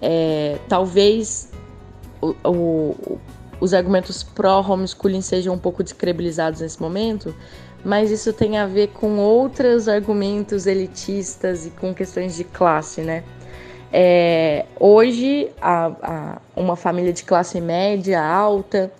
é, 0.00 0.58
talvez 0.68 1.50
o, 2.20 2.34
o, 2.44 3.18
os 3.62 3.72
argumentos 3.72 4.24
pró-homeschooling 4.24 5.20
sejam 5.20 5.54
um 5.54 5.58
pouco 5.58 5.84
descredibilizados 5.84 6.60
nesse 6.60 6.82
momento, 6.82 7.32
mas 7.84 8.10
isso 8.10 8.32
tem 8.32 8.58
a 8.58 8.66
ver 8.66 8.88
com 8.88 9.18
outros 9.18 9.88
argumentos 9.88 10.66
elitistas 10.66 11.64
e 11.64 11.70
com 11.70 11.94
questões 11.94 12.34
de 12.34 12.42
classe, 12.42 13.02
né? 13.02 13.22
É, 13.92 14.66
hoje, 14.80 15.48
a, 15.60 15.92
a, 16.02 16.38
uma 16.56 16.74
família 16.74 17.12
de 17.12 17.22
classe 17.22 17.60
média 17.60 18.20
alta, 18.20 18.92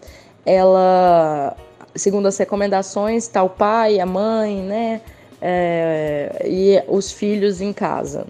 ela 0.47 1.57
segundo 1.97 2.27
as 2.27 2.39
recomendações, 2.39 3.25
está 3.25 3.43
o 3.43 3.51
pai, 3.51 3.99
a 3.99 4.07
mãe, 4.07 4.63
né? 4.63 5.01
É, 5.41 6.47
e 6.49 6.81
os 6.87 7.11
filhos 7.11 7.61
em 7.61 7.73
casa. 7.73 8.27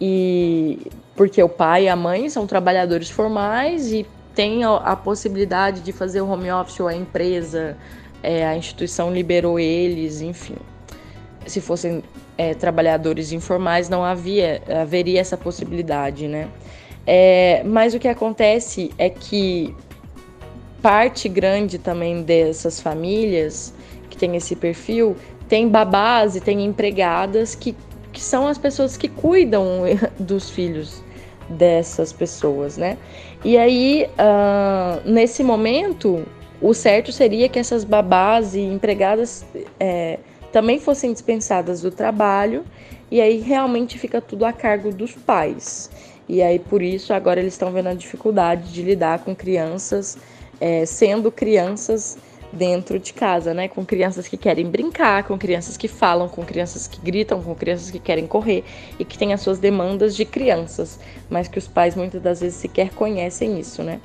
E 0.00 0.90
porque 1.14 1.40
o 1.40 1.48
pai 1.48 1.84
e 1.84 1.88
a 1.88 1.94
mãe 1.94 2.28
são 2.28 2.48
trabalhadores 2.48 3.08
formais 3.08 3.92
e 3.92 4.04
tem 4.36 4.62
a, 4.64 4.94
possibilidade 4.94 5.80
de 5.80 5.92
fazer 5.92 6.20
o 6.20 6.28
home 6.28 6.52
office 6.52 6.78
ou 6.78 6.86
a 6.86 6.94
empresa, 6.94 7.74
é, 8.22 8.46
a 8.46 8.54
instituição 8.54 9.10
liberou 9.10 9.58
eles, 9.58 10.20
enfim. 10.20 10.56
Se 11.46 11.58
fossem 11.58 12.04
é, 12.36 12.52
trabalhadores 12.52 13.32
informais, 13.32 13.88
não 13.88 14.04
havia, 14.04 14.62
haveria 14.82 15.20
essa 15.20 15.38
possibilidade, 15.38 16.28
né? 16.28 16.48
É, 17.06 17.62
mas 17.64 17.94
o 17.94 17.98
que 17.98 18.08
acontece 18.08 18.90
é 18.98 19.08
que 19.08 19.74
parte 20.82 21.30
grande 21.30 21.78
também 21.78 22.22
dessas 22.22 22.78
famílias 22.78 23.72
que 24.10 24.18
tem 24.18 24.36
esse 24.36 24.54
perfil 24.54 25.16
tem 25.48 25.68
babás 25.68 26.36
e 26.36 26.40
tem 26.40 26.62
empregadas 26.62 27.54
que, 27.54 27.74
que 28.12 28.20
são 28.20 28.46
as 28.46 28.58
pessoas 28.58 28.96
que 28.98 29.08
cuidam 29.08 29.82
dos 30.18 30.50
filhos 30.50 31.05
dessas 31.48 32.12
pessoas, 32.12 32.76
né? 32.76 32.96
E 33.44 33.56
aí, 33.56 34.08
uh, 34.18 35.08
nesse 35.08 35.42
momento, 35.42 36.26
o 36.60 36.72
certo 36.74 37.12
seria 37.12 37.48
que 37.48 37.58
essas 37.58 37.84
babás 37.84 38.54
e 38.54 38.60
empregadas 38.60 39.44
é, 39.78 40.18
também 40.52 40.80
fossem 40.80 41.12
dispensadas 41.12 41.82
do 41.82 41.90
trabalho, 41.90 42.64
e 43.10 43.20
aí 43.20 43.38
realmente 43.40 43.98
fica 43.98 44.20
tudo 44.20 44.44
a 44.44 44.52
cargo 44.52 44.92
dos 44.92 45.12
pais. 45.12 45.90
E 46.28 46.42
aí, 46.42 46.58
por 46.58 46.82
isso, 46.82 47.12
agora 47.12 47.38
eles 47.38 47.54
estão 47.54 47.70
vendo 47.70 47.88
a 47.88 47.94
dificuldade 47.94 48.72
de 48.72 48.82
lidar 48.82 49.20
com 49.20 49.34
crianças, 49.34 50.18
é, 50.60 50.84
sendo 50.84 51.30
crianças 51.30 52.18
dentro 52.52 52.98
de 52.98 53.12
casa, 53.12 53.52
né? 53.52 53.68
Com 53.68 53.84
crianças 53.84 54.28
que 54.28 54.36
querem 54.36 54.66
brincar, 54.66 55.24
com 55.24 55.38
crianças 55.38 55.76
que 55.76 55.88
falam, 55.88 56.28
com 56.28 56.44
crianças 56.44 56.86
que 56.86 57.00
gritam, 57.00 57.42
com 57.42 57.54
crianças 57.54 57.90
que 57.90 57.98
querem 57.98 58.26
correr 58.26 58.64
e 58.98 59.04
que 59.04 59.18
têm 59.18 59.32
as 59.32 59.40
suas 59.40 59.58
demandas 59.58 60.16
de 60.16 60.24
crianças, 60.24 60.98
mas 61.28 61.48
que 61.48 61.58
os 61.58 61.66
pais 61.66 61.94
muitas 61.94 62.22
das 62.22 62.40
vezes 62.40 62.58
sequer 62.58 62.90
conhecem 62.90 63.58
isso, 63.58 63.82
né? 63.82 64.00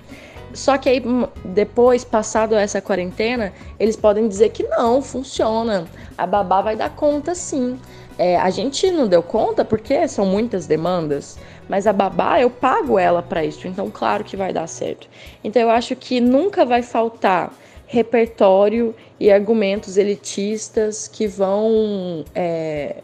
Só 0.54 0.78
que 0.78 0.89
aí, 0.89 1.02
depois, 1.46 2.04
passado 2.04 2.56
essa 2.56 2.82
quarentena, 2.82 3.54
eles 3.80 3.96
podem 3.96 4.28
dizer 4.28 4.50
que 4.50 4.64
não, 4.64 5.02
funciona. 5.02 5.88
A 6.18 6.28
babá 6.28 6.62
vai 6.62 6.76
dar 6.76 6.89
conta 6.89 7.34
sim. 7.34 7.80
É, 8.18 8.38
a 8.38 8.50
gente 8.50 8.92
não 8.92 9.08
deu 9.08 9.24
conta 9.24 9.64
porque 9.64 10.08
são 10.08 10.26
muitas 10.26 10.68
demandas, 10.68 11.39
mas 11.70 11.88
a 11.88 11.94
babá 11.94 12.39
eu 12.42 12.50
pago 12.50 13.00
ela 13.00 13.24
para 13.24 13.44
isso, 13.44 13.68
então 13.68 13.89
claro 13.89 14.24
que 14.24 14.36
vai 14.36 14.52
dar 14.52 14.68
certo. 14.68 15.08
Então 15.44 15.62
eu 15.62 15.70
acho 15.70 15.96
que 15.96 16.20
nunca 16.20 16.66
vai 16.66 16.84
faltar 16.84 17.52
repertório 17.92 18.96
e 19.20 19.30
argumentos 19.30 19.98
elitistas 19.98 21.10
que 21.10 21.28
vão 21.28 22.24
é, 22.34 23.02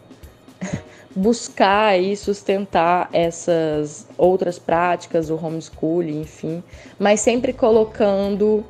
buscar 1.14 2.00
e 2.00 2.16
sustentar 2.16 3.10
essas 3.12 4.06
outras 4.16 4.58
práticas, 4.58 5.28
o 5.28 5.36
homeschooling, 5.36 6.22
enfim, 6.22 6.64
mas 6.98 7.20
sempre 7.20 7.52
colocando 7.52 8.64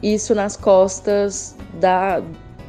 isso 0.00 0.32
nas 0.32 0.56
costas 0.56 1.56
da, 1.80 2.22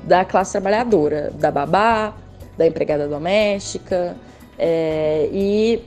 da 0.06 0.26
classe 0.26 0.54
trabalhadora, 0.54 1.30
da 1.36 1.52
babá, 1.52 2.12
da 2.58 2.66
empregada 2.66 3.08
doméstica 3.08 4.16
é, 4.58 5.30
e 5.32 5.86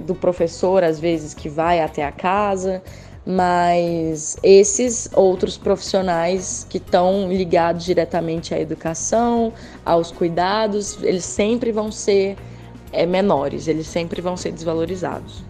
do 0.00 0.14
professor, 0.14 0.84
às 0.84 1.00
vezes, 1.00 1.32
que 1.32 1.48
vai 1.48 1.80
até 1.80 2.04
a 2.04 2.12
casa 2.12 2.82
mas 3.24 4.36
esses 4.42 5.08
outros 5.14 5.56
profissionais 5.56 6.66
que 6.68 6.78
estão 6.78 7.32
ligados 7.32 7.84
diretamente 7.84 8.54
à 8.54 8.60
educação, 8.60 9.52
aos 9.84 10.10
cuidados, 10.10 10.98
eles 11.02 11.24
sempre 11.24 11.70
vão 11.70 11.92
ser 11.92 12.36
é, 12.92 13.06
menores, 13.06 13.68
eles 13.68 13.86
sempre 13.86 14.20
vão 14.20 14.36
ser 14.36 14.52
desvalorizados. 14.52 15.44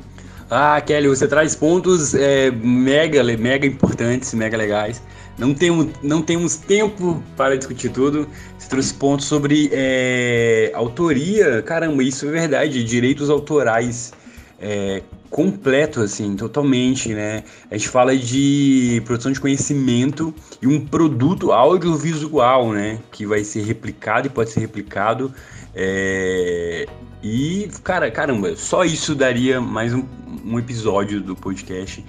Ah, 0.51 0.79
Kelly, 0.83 1.09
você 1.09 1.27
traz 1.27 1.57
pontos 1.57 2.15
é, 2.15 2.51
mega, 2.51 3.25
mega 3.25 3.67
importantes, 3.67 4.35
mega 4.35 4.55
legais. 4.55 5.03
Não 5.39 5.55
temos, 5.55 5.89
não 6.03 6.21
temos 6.21 6.57
tempo 6.57 7.23
para 7.39 7.57
discutir 7.57 7.91
tudo. 7.91 8.29
Você 8.59 8.69
trouxe 8.69 8.93
pontos 8.93 9.25
sobre 9.25 9.71
é, 9.73 10.71
autoria. 10.75 11.63
Caramba, 11.63 12.03
isso 12.03 12.29
é 12.29 12.31
verdade. 12.31 12.85
Direitos 12.85 13.31
autorais. 13.31 14.13
É, 14.61 15.03
completo, 15.33 16.03
assim, 16.03 16.37
totalmente, 16.37 17.15
né? 17.15 17.43
A 17.71 17.77
gente 17.77 17.89
fala 17.89 18.15
de 18.15 19.03
produção 19.07 19.33
de 19.33 19.41
conhecimento 19.41 20.33
e 20.61 20.67
um 20.67 20.79
produto 20.87 21.53
audiovisual, 21.53 22.71
né? 22.73 23.01
Que 23.11 23.25
vai 23.25 23.43
ser 23.43 23.63
replicado 23.63 24.27
e 24.27 24.31
pode 24.31 24.51
ser 24.51 24.61
replicado. 24.61 25.33
É... 25.75 26.87
E, 27.23 27.71
cara, 27.83 28.11
caramba, 28.11 28.55
só 28.57 28.85
isso 28.85 29.15
daria 29.15 29.59
mais 29.59 29.95
um, 29.95 30.05
um 30.45 30.59
episódio 30.59 31.23
do 31.23 31.35
podcast. 31.35 32.05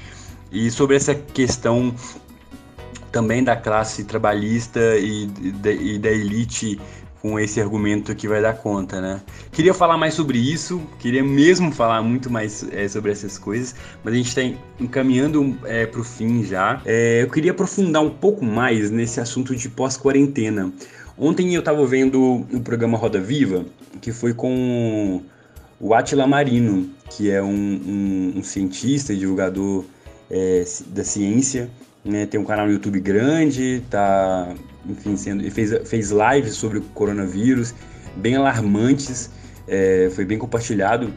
E 0.52 0.70
sobre 0.70 0.98
essa 0.98 1.16
questão 1.16 1.96
também 3.10 3.42
da 3.42 3.56
classe 3.56 4.04
trabalhista 4.04 4.98
e, 4.98 5.30
e 5.64 5.98
da 5.98 6.12
elite 6.12 6.78
com 7.24 7.40
esse 7.40 7.62
argumento 7.62 8.14
que 8.14 8.28
vai 8.28 8.42
dar 8.42 8.52
conta, 8.52 9.00
né? 9.00 9.22
Queria 9.50 9.74
falar 9.74 9.98
mais 9.98 10.14
sobre 10.14 10.38
isso, 10.38 10.82
queria 11.00 11.24
mesmo 11.24 11.72
falar 11.72 12.02
muito 12.02 12.30
mais 12.30 12.68
é, 12.70 12.86
sobre 12.90 13.14
essas 13.14 13.38
coisas, 13.38 13.74
mas 14.04 14.14
a 14.14 14.18
gente 14.18 14.28
está 14.28 14.42
encaminhando 14.78 15.58
é, 15.64 15.86
para 15.86 16.02
o 16.02 16.04
fim 16.04 16.44
já. 16.44 16.82
É, 16.84 17.22
eu 17.24 17.30
queria 17.30 17.52
aprofundar 17.52 18.04
um 18.04 18.10
pouco 18.10 18.44
mais 18.44 18.92
nesse 18.92 19.22
assunto 19.22 19.56
de 19.56 19.70
pós-quarentena. 19.70 20.74
Ontem 21.18 21.56
eu 21.56 21.60
estava 21.60 21.86
vendo 21.86 22.46
o 22.52 22.60
programa 22.60 22.98
Roda 22.98 23.22
Viva, 23.22 23.66
que 24.02 24.12
foi 24.12 24.34
com 24.34 25.22
o 25.80 25.94
Atila 25.94 26.28
Marino, 26.28 26.90
que 27.10 27.32
é 27.32 27.42
um, 27.42 27.48
um, 27.48 28.34
um 28.40 28.44
cientista 28.44 29.14
e 29.14 29.18
divulgador 29.18 29.86
é, 30.30 30.66
da 30.88 31.06
ciência, 31.06 31.70
né? 32.04 32.26
tem 32.26 32.38
um 32.38 32.44
canal 32.44 32.66
no 32.66 32.74
YouTube 32.74 33.00
grande, 33.00 33.82
tá 33.90 34.54
enfim, 34.88 35.16
sendo, 35.16 35.50
fez, 35.52 35.72
fez 35.88 36.12
lives 36.12 36.54
sobre 36.54 36.80
o 36.80 36.82
coronavírus, 36.82 37.74
bem 38.16 38.36
alarmantes, 38.36 39.30
é, 39.68 40.12
foi 40.14 40.26
bem 40.26 40.38
compartilhado. 40.38 41.14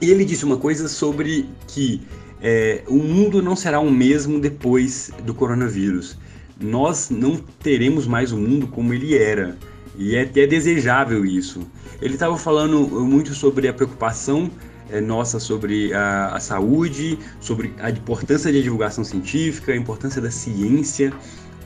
E 0.00 0.10
ele 0.10 0.24
disse 0.24 0.44
uma 0.44 0.56
coisa 0.56 0.88
sobre 0.88 1.48
que 1.66 2.02
é, 2.40 2.82
o 2.88 2.96
mundo 2.96 3.42
não 3.42 3.54
será 3.54 3.80
o 3.80 3.90
mesmo 3.90 4.40
depois 4.40 5.10
do 5.24 5.34
coronavírus. 5.34 6.16
Nós 6.60 7.10
não 7.10 7.36
teremos 7.62 8.06
mais 8.06 8.32
o 8.32 8.36
mundo 8.36 8.66
como 8.66 8.92
ele 8.92 9.16
era. 9.16 9.56
E 9.96 10.14
é 10.14 10.22
até 10.22 10.46
desejável 10.46 11.24
isso. 11.24 11.60
Ele 12.00 12.14
estava 12.14 12.36
falando 12.36 12.88
muito 13.04 13.34
sobre 13.34 13.68
a 13.68 13.72
preocupação 13.72 14.50
é, 14.90 15.00
nossa 15.00 15.38
sobre 15.38 15.92
a, 15.92 16.28
a, 16.28 16.40
saúde, 16.40 17.18
sobre 17.40 17.74
a 17.78 17.90
importância 17.90 18.52
da 18.52 18.58
divulgação 18.58 19.04
científica, 19.04 19.72
a 19.72 19.76
importância 19.76 20.20
da 20.20 20.30
ciência 20.30 21.12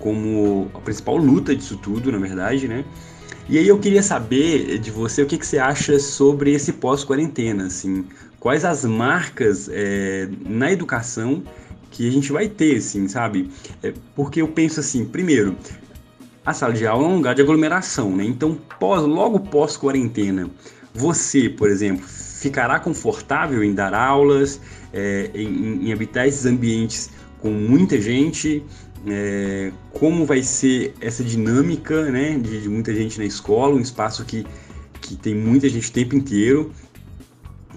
como 0.03 0.69
a 0.75 0.81
principal 0.81 1.17
luta 1.17 1.55
disso 1.55 1.77
tudo, 1.77 2.11
na 2.11 2.19
verdade, 2.19 2.67
né? 2.67 2.85
E 3.49 3.57
aí 3.57 3.69
eu 3.69 3.79
queria 3.79 4.03
saber 4.03 4.79
de 4.79 4.91
você 4.91 5.23
o 5.23 5.27
que, 5.27 5.39
que 5.39 5.47
você 5.47 5.59
acha 5.59 5.99
sobre 6.01 6.53
esse 6.53 6.73
pós-quarentena, 6.73 7.67
assim, 7.67 8.05
quais 8.41 8.65
as 8.65 8.85
marcas 8.85 9.71
é, 9.73 10.29
na 10.45 10.73
educação 10.73 11.43
que 11.91 12.09
a 12.09 12.11
gente 12.11 12.33
vai 12.33 12.49
ter, 12.49 12.79
assim, 12.79 13.07
sabe? 13.07 13.49
É, 13.83 13.93
porque 14.17 14.43
eu 14.43 14.49
penso 14.49 14.81
assim, 14.81 15.05
primeiro, 15.05 15.57
a 16.45 16.53
sala 16.53 16.73
de 16.73 16.85
aula 16.85 17.05
é 17.05 17.09
um 17.09 17.17
lugar 17.17 17.35
de 17.35 17.43
aglomeração, 17.43 18.17
né? 18.17 18.25
Então, 18.25 18.59
pós, 18.81 19.03
logo 19.03 19.39
pós-quarentena, 19.39 20.51
você, 20.93 21.49
por 21.49 21.71
exemplo, 21.71 22.05
ficará 22.07 22.81
confortável 22.81 23.63
em 23.63 23.73
dar 23.73 23.95
aulas, 23.95 24.61
é, 24.93 25.31
em, 25.33 25.87
em 25.89 25.93
habitar 25.93 26.27
esses 26.27 26.45
ambientes 26.45 27.11
com 27.39 27.51
muita 27.51 28.01
gente, 28.01 28.65
é, 29.07 29.73
como 29.93 30.25
vai 30.25 30.43
ser 30.43 30.95
essa 31.01 31.25
dinâmica 31.25 32.11
né, 32.11 32.39
de, 32.39 32.63
de, 32.63 32.69
muita 32.69 32.95
gente 32.95 33.19
na 33.19 33.25
escola, 33.25 33.75
um 33.75 33.81
espaço 33.81 34.25
que, 34.25 34.47
que 35.01 35.17
tem 35.17 35.35
muita 35.35 35.69
gente 35.69 35.89
o 35.89 35.93
tempo 35.93 36.15
inteiro. 36.15 36.73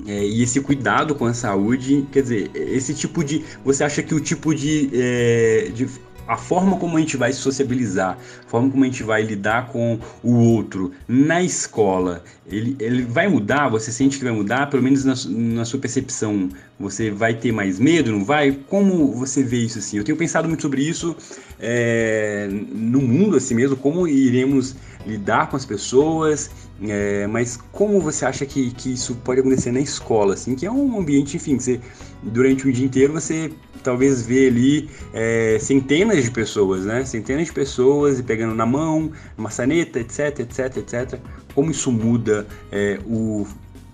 É, 0.05 0.25
e 0.25 0.43
esse 0.43 0.59
cuidado 0.59 1.15
com 1.15 1.25
a 1.25 1.33
saúde, 1.33 2.05
quer 2.11 2.21
dizer, 2.21 2.51
esse 2.53 2.93
tipo 2.93 3.23
de. 3.23 3.43
Você 3.63 3.83
acha 3.83 4.03
que 4.03 4.13
o 4.13 4.19
tipo 4.19 4.53
de, 4.53 4.89
é, 4.93 5.71
de 5.73 5.87
a 6.27 6.37
forma 6.37 6.77
como 6.77 6.97
a 6.97 6.99
gente 6.99 7.17
vai 7.17 7.31
sociabilizar, 7.33 8.17
a 8.45 8.49
forma 8.49 8.69
como 8.69 8.83
a 8.83 8.87
gente 8.87 9.03
vai 9.03 9.21
lidar 9.21 9.67
com 9.67 9.99
o 10.23 10.33
outro 10.33 10.91
na 11.07 11.41
escola, 11.43 12.23
ele, 12.47 12.75
ele 12.79 13.03
vai 13.03 13.27
mudar? 13.27 13.69
Você 13.69 13.91
sente 13.91 14.17
que 14.17 14.23
vai 14.23 14.33
mudar? 14.33 14.69
Pelo 14.69 14.83
menos 14.83 15.03
na, 15.03 15.15
na 15.27 15.65
sua 15.65 15.79
percepção, 15.79 16.49
você 16.79 17.09
vai 17.09 17.33
ter 17.33 17.51
mais 17.51 17.79
medo, 17.79 18.11
não 18.11 18.23
vai? 18.23 18.51
Como 18.69 19.13
você 19.13 19.43
vê 19.43 19.57
isso 19.57 19.79
assim? 19.79 19.97
Eu 19.97 20.03
tenho 20.03 20.17
pensado 20.17 20.47
muito 20.47 20.61
sobre 20.61 20.81
isso 20.81 21.15
é, 21.59 22.47
no 22.49 23.01
mundo 23.01 23.37
assim 23.37 23.55
mesmo, 23.55 23.75
como 23.75 24.07
iremos 24.07 24.75
lidar 25.05 25.49
com 25.49 25.55
as 25.55 25.65
pessoas, 25.65 26.49
é, 26.81 27.27
mas 27.27 27.57
como 27.71 28.01
você 28.01 28.25
acha 28.25 28.45
que, 28.45 28.71
que 28.71 28.93
isso 28.93 29.15
pode 29.23 29.39
acontecer 29.39 29.71
na 29.71 29.79
escola, 29.79 30.33
assim, 30.33 30.55
que 30.55 30.65
é 30.65 30.71
um 30.71 30.99
ambiente, 30.99 31.37
enfim, 31.37 31.59
você, 31.59 31.79
durante 32.25 32.67
o 32.67 32.71
dia 32.71 32.85
inteiro 32.85 33.13
você 33.13 33.51
talvez 33.83 34.25
vê 34.25 34.47
ali 34.47 34.89
é, 35.13 35.57
centenas 35.59 36.23
de 36.23 36.31
pessoas, 36.31 36.85
né? 36.85 37.05
Centenas 37.05 37.45
de 37.45 37.53
pessoas 37.53 38.19
e 38.19 38.23
pegando 38.23 38.55
na 38.55 38.65
mão, 38.65 39.11
maçaneta, 39.37 39.99
etc, 39.99 40.39
etc, 40.39 40.77
etc. 40.77 41.19
Como 41.53 41.69
isso 41.69 41.91
muda 41.91 42.47
é, 42.71 42.99
o, 43.05 43.45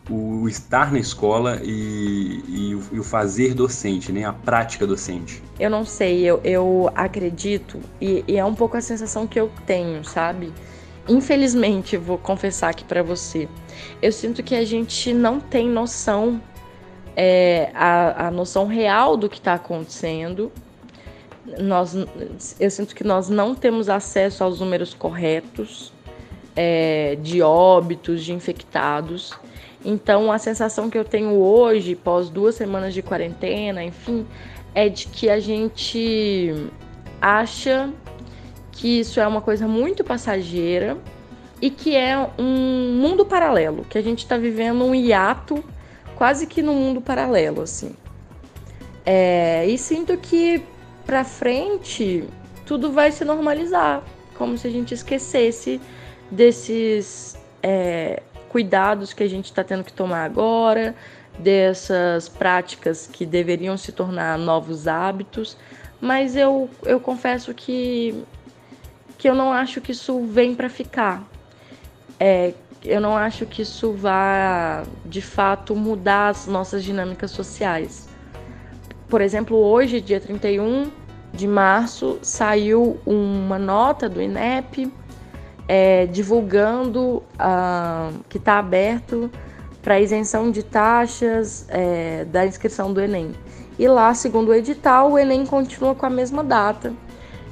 o 0.09 0.47
estar 0.47 0.93
na 0.93 0.99
escola 0.99 1.59
e, 1.61 2.41
e, 2.47 2.75
o, 2.75 2.82
e, 2.93 2.99
o, 2.99 3.03
fazer 3.03 3.53
docente, 3.53 4.11
né? 4.13 4.23
A 4.23 4.32
prática 4.32 4.88
docente? 4.88 5.43
Eu 5.59 5.69
não 5.69 5.86
sei, 5.86 6.23
eu, 6.23 6.39
eu 6.43 6.89
acredito, 6.95 7.79
e, 7.99 8.23
e 8.27 8.38
é 8.38 8.45
um 8.45 8.55
pouco 8.55 8.77
a 8.77 8.82
sensação 8.82 9.27
que 9.27 9.39
eu 9.39 9.51
tenho, 9.65 10.03
sabe? 10.05 10.53
Infelizmente, 11.07 11.97
vou 11.97 12.17
confessar 12.17 12.69
aqui 12.69 12.86
para 12.86 13.03
você, 13.03 13.49
eu 14.01 14.11
sinto 14.11 14.41
que 14.41 14.55
a 14.55 14.63
gente 14.63 15.13
não 15.13 15.39
tem 15.39 15.67
noção 15.67 16.39
é, 17.24 17.69
a, 17.76 18.30
a 18.30 18.32
noção 18.32 18.65
real 18.65 19.15
do 19.15 19.30
que 19.30 19.38
está 19.38 19.53
acontecendo. 19.53 20.51
Nós, 21.59 21.95
eu 22.59 22.72
sinto 22.72 22.95
que 22.95 23.03
nós 23.03 23.30
não 23.30 23.53
temos 23.53 23.89
acesso 23.89 24.43
aos 24.43 24.59
números 24.59 24.95
corretos 24.95 25.93
é, 26.55 27.15
de 27.22 27.43
óbitos, 27.43 28.24
de 28.24 28.34
infectados. 28.34 29.34
Então, 29.86 30.32
a 30.32 30.39
sensação 30.39 30.89
que 30.89 30.97
eu 30.97 31.05
tenho 31.05 31.34
hoje, 31.34 31.95
pós 31.95 32.28
duas 32.28 32.55
semanas 32.55 32.91
de 32.91 33.03
quarentena, 33.03 33.84
enfim, 33.84 34.26
é 34.74 34.89
de 34.89 35.05
que 35.05 35.30
a 35.30 35.39
gente 35.39 36.51
acha 37.22 37.88
que 38.72 39.01
isso 39.01 39.19
é 39.19 39.28
uma 39.28 39.41
coisa 39.41 39.67
muito 39.67 40.03
passageira 40.03 40.97
e 41.61 41.69
que 41.69 41.95
é 41.95 42.17
um 42.39 42.97
mundo 42.99 43.24
paralelo, 43.24 43.86
que 43.88 43.99
a 43.99 44.01
gente 44.01 44.19
está 44.19 44.38
vivendo 44.38 44.84
um 44.84 44.95
hiato 44.95 45.63
quase 46.22 46.45
que 46.45 46.61
no 46.61 46.76
mundo 46.76 47.01
paralelo, 47.01 47.63
assim. 47.63 47.95
É, 49.03 49.65
e 49.65 49.76
sinto 49.76 50.15
que 50.17 50.61
para 51.03 51.24
frente 51.24 52.24
tudo 52.63 52.91
vai 52.91 53.11
se 53.11 53.26
normalizar, 53.26 54.03
como 54.38 54.55
se 54.55 54.67
a 54.67 54.69
gente 54.69 54.93
esquecesse 54.93 55.82
desses 56.30 57.36
é, 57.63 58.22
cuidados 58.49 59.13
que 59.13 59.24
a 59.24 59.28
gente 59.28 59.45
está 59.45 59.63
tendo 59.63 59.84
que 59.84 59.91
tomar 59.91 60.24
agora, 60.24 60.93
dessas 61.39 62.30
práticas 62.30 63.07
que 63.07 63.26
deveriam 63.26 63.76
se 63.76 63.91
tornar 63.91 64.38
novos 64.38 64.88
hábitos, 64.88 65.57
mas 65.99 66.36
eu, 66.36 66.69
eu 66.84 66.99
confesso 66.99 67.51
que, 67.51 68.24
que 69.17 69.28
eu 69.28 69.34
não 69.34 69.51
acho 69.51 69.82
que 69.82 69.91
isso 69.91 70.22
vem 70.28 70.53
para 70.53 70.69
ficar. 70.69 71.28
É, 72.19 72.53
eu 72.84 72.99
não 72.99 73.15
acho 73.15 73.45
que 73.45 73.61
isso 73.61 73.91
vá 73.91 74.84
de 75.05 75.21
fato 75.21 75.75
mudar 75.75 76.29
as 76.29 76.47
nossas 76.47 76.84
dinâmicas 76.84 77.32
sociais. 77.32 78.09
Por 79.07 79.21
exemplo, 79.21 79.57
hoje, 79.57 80.01
dia 80.01 80.19
31 80.19 80.89
de 81.34 81.47
março, 81.47 82.17
saiu 82.21 82.99
uma 83.05 83.59
nota 83.59 84.09
do 84.09 84.21
INEP 84.21 84.91
é, 85.67 86.05
divulgando 86.07 87.23
ah, 87.38 88.11
que 88.27 88.38
está 88.38 88.59
aberto 88.59 89.29
para 89.82 89.99
isenção 89.99 90.51
de 90.51 90.63
taxas 90.63 91.65
é, 91.69 92.25
da 92.25 92.45
inscrição 92.45 92.91
do 92.91 93.01
Enem. 93.01 93.32
E 93.79 93.88
lá, 93.88 94.13
segundo 94.13 94.49
o 94.49 94.53
edital, 94.53 95.11
o 95.11 95.19
Enem 95.19 95.45
continua 95.45 95.95
com 95.95 96.05
a 96.05 96.09
mesma 96.09 96.43
data, 96.43 96.93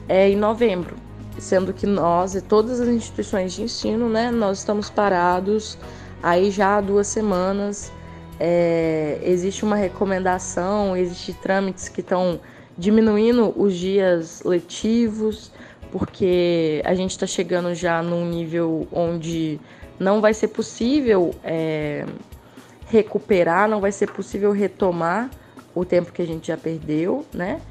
é, 0.08 0.30
em 0.30 0.36
novembro, 0.36 0.96
sendo 1.38 1.74
que 1.74 1.86
nós 1.86 2.36
e 2.36 2.42
todas 2.42 2.80
as 2.80 2.88
instituições 2.88 3.54
de 3.54 3.64
ensino, 3.64 4.10
né, 4.10 4.32
nós 4.32 4.60
estamos 4.60 4.90
parados 4.90 5.78
aí 6.22 6.52
já 6.52 6.78
há 6.78 6.82
duas 6.82 7.08
semanas. 7.08 7.92
É, 8.40 9.20
existe 9.24 9.64
uma 9.64 9.76
recomendação, 9.76 10.96
existe 10.96 11.34
trâmites 11.34 11.90
que 11.90 12.02
estão 12.02 12.40
diminuindo 12.78 13.54
os 13.58 13.76
dias 13.76 14.42
letivos, 14.44 15.52
porque 15.92 16.82
a 16.86 16.94
gente 16.94 17.12
está 17.12 17.28
chegando 17.28 17.74
já 17.76 18.02
num 18.02 18.26
nível 18.26 18.88
onde 18.92 19.60
não 20.00 20.22
vai 20.22 20.34
ser 20.34 20.48
possível 20.50 21.36
é, 21.44 22.06
recuperar, 22.88 23.68
não 23.68 23.82
vai 23.82 23.92
ser 23.92 24.10
possível 24.12 24.52
retomar 24.52 25.30
o 25.76 25.84
tempo 25.84 26.12
que 26.12 26.22
a 26.22 26.26
gente 26.26 26.48
já 26.48 26.58
perdeu, 26.58 27.26
né? 27.34 27.62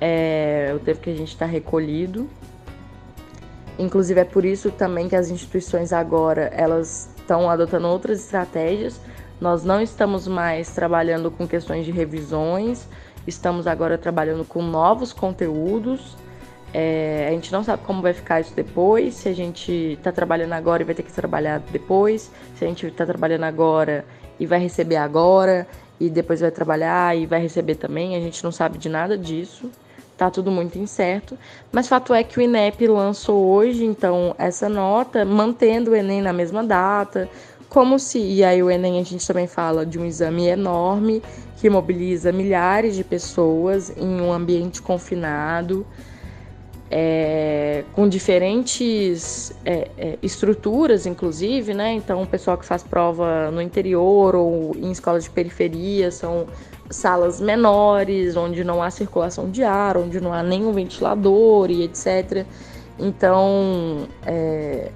É, 0.00 0.72
o 0.74 0.78
tempo 0.78 1.00
que 1.00 1.10
a 1.10 1.14
gente 1.14 1.28
está 1.28 1.46
recolhido. 1.46 2.28
Inclusive 3.78 4.20
é 4.20 4.24
por 4.24 4.44
isso 4.44 4.70
também 4.70 5.08
que 5.08 5.16
as 5.16 5.30
instituições 5.30 5.92
agora 5.92 6.50
elas 6.54 7.08
estão 7.16 7.50
adotando 7.50 7.88
outras 7.88 8.20
estratégias. 8.20 9.00
Nós 9.40 9.64
não 9.64 9.80
estamos 9.80 10.28
mais 10.28 10.70
trabalhando 10.70 11.30
com 11.30 11.46
questões 11.46 11.84
de 11.84 11.90
revisões, 11.90 12.86
estamos 13.26 13.66
agora 13.66 13.98
trabalhando 13.98 14.44
com 14.44 14.62
novos 14.62 15.12
conteúdos 15.12 16.16
é, 16.76 17.28
a 17.28 17.30
gente 17.30 17.52
não 17.52 17.62
sabe 17.62 17.84
como 17.84 18.02
vai 18.02 18.12
ficar 18.12 18.40
isso 18.40 18.52
depois, 18.52 19.14
se 19.14 19.28
a 19.28 19.32
gente 19.32 19.70
está 19.70 20.10
trabalhando 20.10 20.54
agora 20.54 20.82
e 20.82 20.84
vai 20.84 20.92
ter 20.92 21.04
que 21.04 21.12
trabalhar 21.12 21.60
depois, 21.70 22.32
se 22.56 22.64
a 22.64 22.68
gente 22.68 22.84
está 22.88 23.06
trabalhando 23.06 23.44
agora 23.44 24.04
e 24.40 24.44
vai 24.44 24.58
receber 24.58 24.96
agora, 24.96 25.68
e 26.00 26.10
depois 26.10 26.40
vai 26.40 26.50
trabalhar 26.50 27.16
e 27.16 27.26
vai 27.26 27.40
receber 27.40 27.76
também, 27.76 28.16
a 28.16 28.20
gente 28.20 28.42
não 28.42 28.50
sabe 28.50 28.76
de 28.76 28.88
nada 28.88 29.16
disso, 29.16 29.70
tá 30.16 30.30
tudo 30.30 30.50
muito 30.50 30.78
incerto. 30.78 31.36
Mas 31.72 31.88
fato 31.88 32.14
é 32.14 32.22
que 32.22 32.38
o 32.38 32.42
INEP 32.42 32.86
lançou 32.86 33.44
hoje, 33.46 33.84
então, 33.84 34.34
essa 34.38 34.68
nota, 34.68 35.24
mantendo 35.24 35.90
o 35.90 35.96
Enem 35.96 36.22
na 36.22 36.32
mesma 36.32 36.62
data, 36.62 37.28
como 37.68 37.98
se, 37.98 38.18
e 38.18 38.44
aí 38.44 38.62
o 38.62 38.70
Enem 38.70 39.00
a 39.00 39.04
gente 39.04 39.26
também 39.26 39.46
fala 39.46 39.84
de 39.84 39.98
um 39.98 40.04
exame 40.04 40.46
enorme 40.46 41.22
que 41.56 41.68
mobiliza 41.68 42.30
milhares 42.30 42.94
de 42.94 43.02
pessoas 43.02 43.92
em 43.96 44.20
um 44.20 44.32
ambiente 44.32 44.80
confinado 44.80 45.86
é, 46.90 47.82
com 47.92 48.08
diferentes 48.08 49.52
é, 49.64 49.88
é, 49.98 50.18
estruturas, 50.22 51.06
inclusive, 51.06 51.74
né? 51.74 51.92
Então, 51.92 52.22
o 52.22 52.26
pessoal 52.26 52.56
que 52.56 52.64
faz 52.64 52.84
prova 52.84 53.50
no 53.50 53.60
interior 53.60 54.36
ou 54.36 54.76
em 54.76 54.92
escolas 54.92 55.24
de 55.24 55.30
periferia 55.30 56.10
são 56.10 56.46
salas 56.94 57.40
menores, 57.40 58.36
onde 58.36 58.64
não 58.64 58.82
há 58.82 58.90
circulação 58.90 59.50
de 59.50 59.62
ar, 59.62 59.96
onde 59.96 60.20
não 60.20 60.32
há 60.32 60.42
nenhum 60.42 60.72
ventilador 60.72 61.70
e 61.70 61.82
etc. 61.82 62.46
Então, 62.98 64.06
é, 64.24 64.90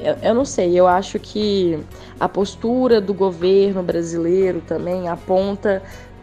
eu, 0.00 0.14
eu 0.22 0.34
não 0.34 0.44
sei, 0.44 0.78
eu 0.78 0.86
acho 0.86 1.18
que 1.18 1.78
a 2.18 2.28
postura 2.28 3.00
do 3.00 3.14
governo 3.14 3.82
brasileiro 3.82 4.60
também 4.66 5.08
aponta 5.08 5.82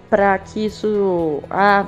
para 0.10 0.38
que 0.40 0.66
isso. 0.66 1.42
Ah, 1.50 1.88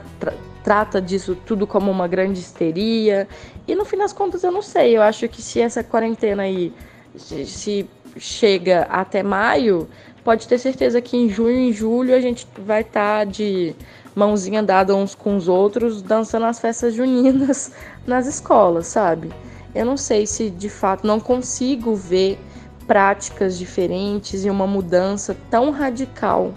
trata 0.63 1.01
disso 1.01 1.35
tudo 1.45 1.65
como 1.65 1.89
uma 1.89 2.07
grande 2.07 2.39
histeria. 2.39 3.27
E 3.67 3.73
no 3.73 3.83
fim 3.83 3.97
das 3.97 4.13
contas, 4.13 4.43
eu 4.43 4.51
não 4.51 4.61
sei. 4.61 4.95
Eu 4.95 5.01
acho 5.01 5.27
que 5.27 5.41
se 5.41 5.59
essa 5.59 5.83
quarentena 5.83 6.43
aí 6.43 6.71
se 7.15 7.89
chega 8.17 8.83
até 8.83 9.23
maio, 9.23 9.87
pode 10.23 10.47
ter 10.47 10.57
certeza 10.57 11.01
que 11.01 11.17
em 11.17 11.29
junho 11.29 11.59
e 11.59 11.73
julho 11.73 12.15
a 12.15 12.21
gente 12.21 12.47
vai 12.65 12.81
estar 12.81 13.19
tá 13.19 13.23
de 13.23 13.75
mãozinha 14.15 14.61
dada 14.61 14.95
uns 14.95 15.15
com 15.15 15.35
os 15.35 15.47
outros, 15.47 16.01
dançando 16.01 16.45
as 16.45 16.59
festas 16.59 16.93
juninas 16.93 17.71
nas 18.05 18.27
escolas, 18.27 18.87
sabe? 18.87 19.31
Eu 19.73 19.85
não 19.85 19.97
sei 19.97 20.27
se 20.27 20.49
de 20.49 20.69
fato 20.69 21.07
não 21.07 21.19
consigo 21.19 21.95
ver 21.95 22.37
práticas 22.85 23.57
diferentes 23.57 24.43
e 24.43 24.49
uma 24.49 24.67
mudança 24.67 25.35
tão 25.49 25.71
radical 25.71 26.53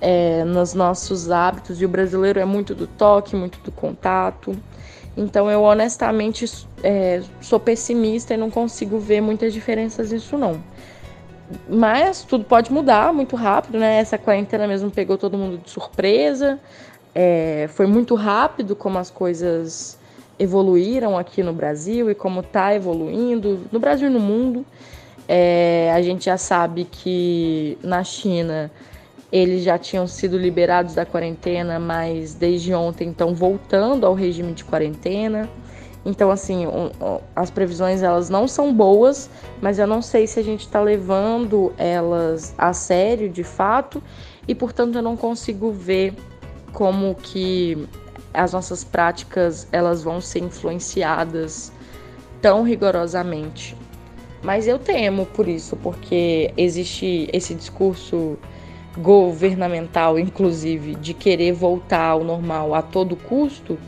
é, 0.00 0.44
nos 0.44 0.74
nossos 0.74 1.30
hábitos 1.30 1.80
e 1.80 1.86
o 1.86 1.88
brasileiro 1.88 2.38
é 2.38 2.44
muito 2.44 2.74
do 2.74 2.86
toque, 2.86 3.34
muito 3.34 3.58
do 3.60 3.72
contato. 3.72 4.54
Então 5.16 5.50
eu 5.50 5.62
honestamente 5.62 6.44
é, 6.82 7.22
sou 7.40 7.58
pessimista 7.58 8.34
e 8.34 8.36
não 8.36 8.50
consigo 8.50 8.98
ver 8.98 9.22
muitas 9.22 9.54
diferenças 9.54 10.12
nisso 10.12 10.36
não. 10.36 10.60
Mas 11.68 12.22
tudo 12.22 12.44
pode 12.44 12.72
mudar 12.72 13.12
muito 13.12 13.36
rápido, 13.36 13.78
né? 13.78 13.98
Essa 13.98 14.16
quarentena 14.16 14.66
mesmo 14.66 14.90
pegou 14.90 15.18
todo 15.18 15.36
mundo 15.36 15.58
de 15.58 15.70
surpresa. 15.70 16.58
É, 17.14 17.68
foi 17.72 17.86
muito 17.86 18.14
rápido 18.14 18.74
como 18.74 18.98
as 18.98 19.10
coisas 19.10 19.98
evoluíram 20.38 21.16
aqui 21.16 21.42
no 21.42 21.52
Brasil 21.52 22.10
e 22.10 22.14
como 22.14 22.40
está 22.40 22.74
evoluindo 22.74 23.60
no 23.70 23.78
Brasil 23.78 24.08
e 24.08 24.10
no 24.10 24.20
mundo. 24.20 24.64
É, 25.28 25.92
a 25.94 26.02
gente 26.02 26.26
já 26.26 26.36
sabe 26.36 26.84
que 26.84 27.78
na 27.82 28.02
China 28.02 28.70
eles 29.32 29.64
já 29.64 29.78
tinham 29.78 30.06
sido 30.06 30.38
liberados 30.38 30.94
da 30.94 31.04
quarentena, 31.04 31.78
mas 31.78 32.34
desde 32.34 32.72
ontem 32.74 33.10
estão 33.10 33.34
voltando 33.34 34.06
ao 34.06 34.14
regime 34.14 34.52
de 34.52 34.64
quarentena. 34.64 35.48
Então, 36.04 36.30
assim, 36.30 36.66
um, 36.66 36.90
as 37.34 37.50
previsões 37.50 38.02
elas 38.02 38.28
não 38.28 38.46
são 38.46 38.74
boas, 38.74 39.30
mas 39.62 39.78
eu 39.78 39.86
não 39.86 40.02
sei 40.02 40.26
se 40.26 40.38
a 40.38 40.42
gente 40.42 40.60
está 40.60 40.80
levando 40.80 41.72
elas 41.78 42.54
a 42.58 42.72
sério 42.72 43.28
de 43.28 43.42
fato 43.42 44.02
e, 44.46 44.54
portanto, 44.54 44.96
eu 44.96 45.02
não 45.02 45.16
consigo 45.16 45.70
ver 45.72 46.12
como 46.72 47.14
que 47.14 47.88
as 48.34 48.52
nossas 48.52 48.84
práticas 48.84 49.66
elas 49.72 50.02
vão 50.02 50.20
ser 50.20 50.40
influenciadas 50.40 51.72
tão 52.42 52.62
rigorosamente. 52.62 53.74
Mas 54.42 54.66
eu 54.66 54.78
temo 54.78 55.24
por 55.24 55.48
isso, 55.48 55.74
porque 55.76 56.52
existe 56.54 57.30
esse 57.32 57.54
discurso 57.54 58.36
governamental, 58.98 60.18
inclusive, 60.18 60.94
de 60.96 61.14
querer 61.14 61.52
voltar 61.52 62.10
ao 62.10 62.22
normal 62.22 62.74
a 62.74 62.82
todo 62.82 63.16
custo. 63.16 63.78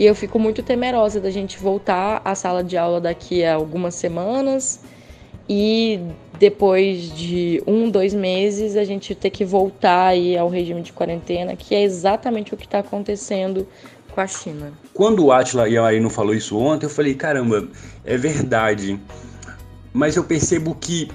E 0.00 0.06
eu 0.06 0.14
fico 0.14 0.38
muito 0.38 0.62
temerosa 0.62 1.20
da 1.20 1.28
gente 1.28 1.58
voltar 1.58 2.22
à 2.24 2.34
sala 2.34 2.64
de 2.64 2.74
aula 2.74 3.02
daqui 3.02 3.44
a 3.44 3.52
algumas 3.52 3.94
semanas 3.94 4.80
e 5.46 6.00
depois 6.38 7.14
de 7.14 7.62
um, 7.66 7.90
dois 7.90 8.14
meses 8.14 8.78
a 8.78 8.84
gente 8.84 9.14
ter 9.14 9.28
que 9.28 9.44
voltar 9.44 10.06
aí 10.06 10.38
ao 10.38 10.48
regime 10.48 10.80
de 10.80 10.90
quarentena, 10.90 11.54
que 11.54 11.74
é 11.74 11.82
exatamente 11.82 12.54
o 12.54 12.56
que 12.56 12.64
está 12.64 12.78
acontecendo 12.78 13.68
com 14.10 14.22
a 14.22 14.26
China. 14.26 14.72
Quando 14.94 15.26
o 15.26 15.32
Atila 15.32 15.68
e 15.68 15.76
a 15.76 15.82
Marino 15.82 16.08
falou 16.08 16.32
isso 16.32 16.56
ontem, 16.56 16.86
eu 16.86 16.90
falei, 16.90 17.14
caramba, 17.14 17.68
é 18.02 18.16
verdade. 18.16 18.98
Mas 19.92 20.16
eu 20.16 20.24
percebo 20.24 20.74
que 20.74 21.10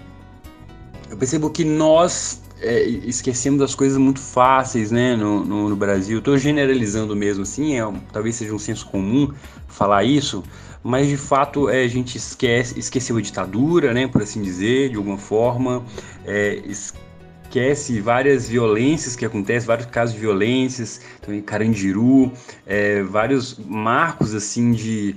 eu 1.10 1.18
percebo 1.18 1.50
que 1.50 1.66
nós 1.66 2.40
é, 2.62 2.84
esquecemos 2.84 3.60
das 3.60 3.76
coisas 3.76 3.98
muito 3.98 4.20
fáceis, 4.20 4.92
né, 4.92 5.16
no, 5.16 5.44
no, 5.44 5.70
no 5.70 5.76
Brasil. 5.76 6.20
Estou 6.20 6.38
generalizando 6.38 7.16
mesmo, 7.16 7.44
assim, 7.44 7.80
é, 7.80 7.94
talvez 8.12 8.36
seja 8.36 8.54
um 8.54 8.60
senso 8.60 8.86
comum 8.88 9.32
falar 9.68 10.04
isso, 10.04 10.44
mas 10.84 11.08
de 11.08 11.18
fato 11.18 11.70
é, 11.70 11.84
a 11.84 11.88
gente 11.88 12.18
esquece, 12.18 12.80
esqueceu 12.80 13.18
a 13.18 13.22
ditadura, 13.22 13.94
né, 13.94 14.08
por 14.08 14.22
assim 14.22 14.42
dizer, 14.42 14.90
de 14.90 14.96
alguma 14.96 15.18
forma, 15.18 15.84
é, 16.26 16.62
esquece 16.66 18.00
várias 18.00 18.48
violências 18.48 19.16
que 19.16 19.26
acontecem, 19.26 19.68
vários 19.68 19.88
casos 19.88 20.16
de 20.16 20.22
violências, 20.22 21.02
também 21.22 21.42
Carandiru, 21.42 22.32
é, 22.66 23.02
vários 23.04 23.58
marcos 23.58 24.34
assim 24.34 24.72
de 24.72 25.16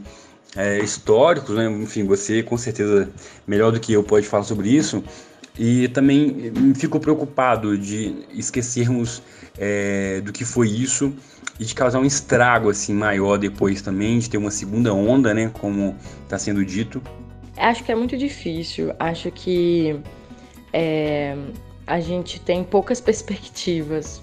é, 0.57 0.79
históricos, 0.79 1.55
né? 1.55 1.71
enfim, 1.71 2.05
você 2.05 2.43
com 2.43 2.57
certeza 2.57 3.11
melhor 3.47 3.71
do 3.71 3.79
que 3.79 3.93
eu 3.93 4.03
pode 4.03 4.27
falar 4.27 4.45
sobre 4.45 4.69
isso. 4.71 5.03
E 5.59 5.89
também 5.89 6.53
fico 6.77 7.01
preocupado 7.01 7.77
de 7.77 8.25
esquecermos 8.33 9.21
é, 9.59 10.21
do 10.21 10.33
que 10.33 10.45
foi 10.45 10.69
isso 10.69 11.13
e 11.59 11.65
de 11.65 11.75
causar 11.75 11.99
um 11.99 12.05
estrago 12.05 12.71
assim 12.71 12.95
maior 12.95 13.37
depois 13.37 13.83
também, 13.83 14.21
de 14.21 14.31
ter 14.31 14.39
uma 14.39 14.53
segunda 14.53 14.95
onda, 14.95 15.35
né, 15.35 15.51
como 15.53 15.97
está 16.23 16.39
sendo 16.39 16.65
dito. 16.65 17.03
Acho 17.57 17.83
que 17.83 17.91
é 17.91 17.95
muito 17.95 18.17
difícil. 18.17 18.93
Acho 19.01 19.33
que 19.33 19.99
é, 20.73 21.37
a 21.85 21.99
gente 21.99 22.41
tem 22.41 22.63
poucas 22.63 23.01
perspectivas. 23.03 24.23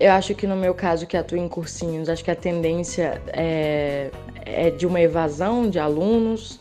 Eu 0.00 0.12
acho 0.12 0.34
que 0.34 0.46
no 0.46 0.56
meu 0.56 0.74
caso, 0.74 1.06
que 1.06 1.16
atuo 1.16 1.38
em 1.38 1.48
cursinhos, 1.48 2.08
acho 2.08 2.24
que 2.24 2.30
a 2.30 2.36
tendência 2.36 3.22
é, 3.28 4.10
é 4.44 4.70
de 4.70 4.86
uma 4.86 5.00
evasão 5.00 5.70
de 5.70 5.78
alunos, 5.78 6.60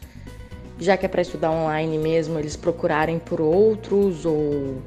já 0.80 0.98
que 0.98 1.06
é 1.06 1.10
para 1.10 1.22
estudar 1.22 1.52
online 1.52 1.98
mesmo, 1.98 2.38
eles 2.38 2.56
procurarem 2.56 3.20
por 3.20 3.40
outros 3.40 4.26
ou 4.26 4.82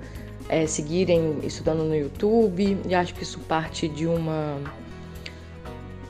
é, 0.49 0.66
seguirem 0.66 1.39
estudando 1.43 1.84
no 1.84 1.97
YouTube. 1.97 2.78
E 2.86 2.95
acho 2.95 3.14
que 3.14 3.22
isso 3.22 3.39
parte 3.41 3.89
de 3.89 4.07
uma 4.07 4.59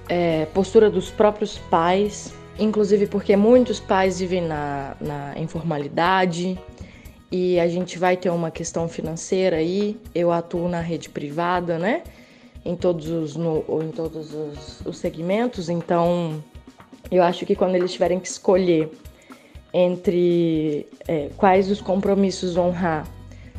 é, 0.09 0.47
postura 0.47 0.91
dos 0.91 1.11
próprios 1.11 1.59
pais, 1.59 2.33
inclusive 2.59 3.07
porque 3.07 3.37
muitos 3.37 3.79
pais 3.79 4.19
vivem 4.19 4.43
na, 4.43 4.97
na 5.01 5.39
informalidade 5.39 6.59
e 7.31 7.61
a 7.61 7.69
gente 7.69 7.99
vai 7.99 8.17
ter 8.17 8.31
uma 8.31 8.51
questão 8.51 8.89
financeira 8.89 9.57
aí. 9.57 10.01
Eu 10.15 10.33
atuo 10.33 10.69
na 10.69 10.81
rede 10.81 11.09
privada, 11.09 11.79
né? 11.79 12.03
Em 12.65 12.75
todos 12.75 13.09
os, 13.09 13.37
no, 13.37 13.65
em 13.83 13.91
todos 13.91 14.35
os, 14.35 14.81
os 14.85 14.99
segmentos, 14.99 15.69
então 15.69 16.43
eu 17.11 17.23
acho 17.23 17.47
que 17.47 17.55
quando 17.55 17.77
eles 17.77 17.93
tiverem 17.93 18.19
que 18.19 18.27
escolher 18.27 18.91
entre 19.73 20.87
é, 21.07 21.31
quais 21.37 21.71
os 21.71 21.81
compromissos 21.81 22.57
honrar, 22.57 23.07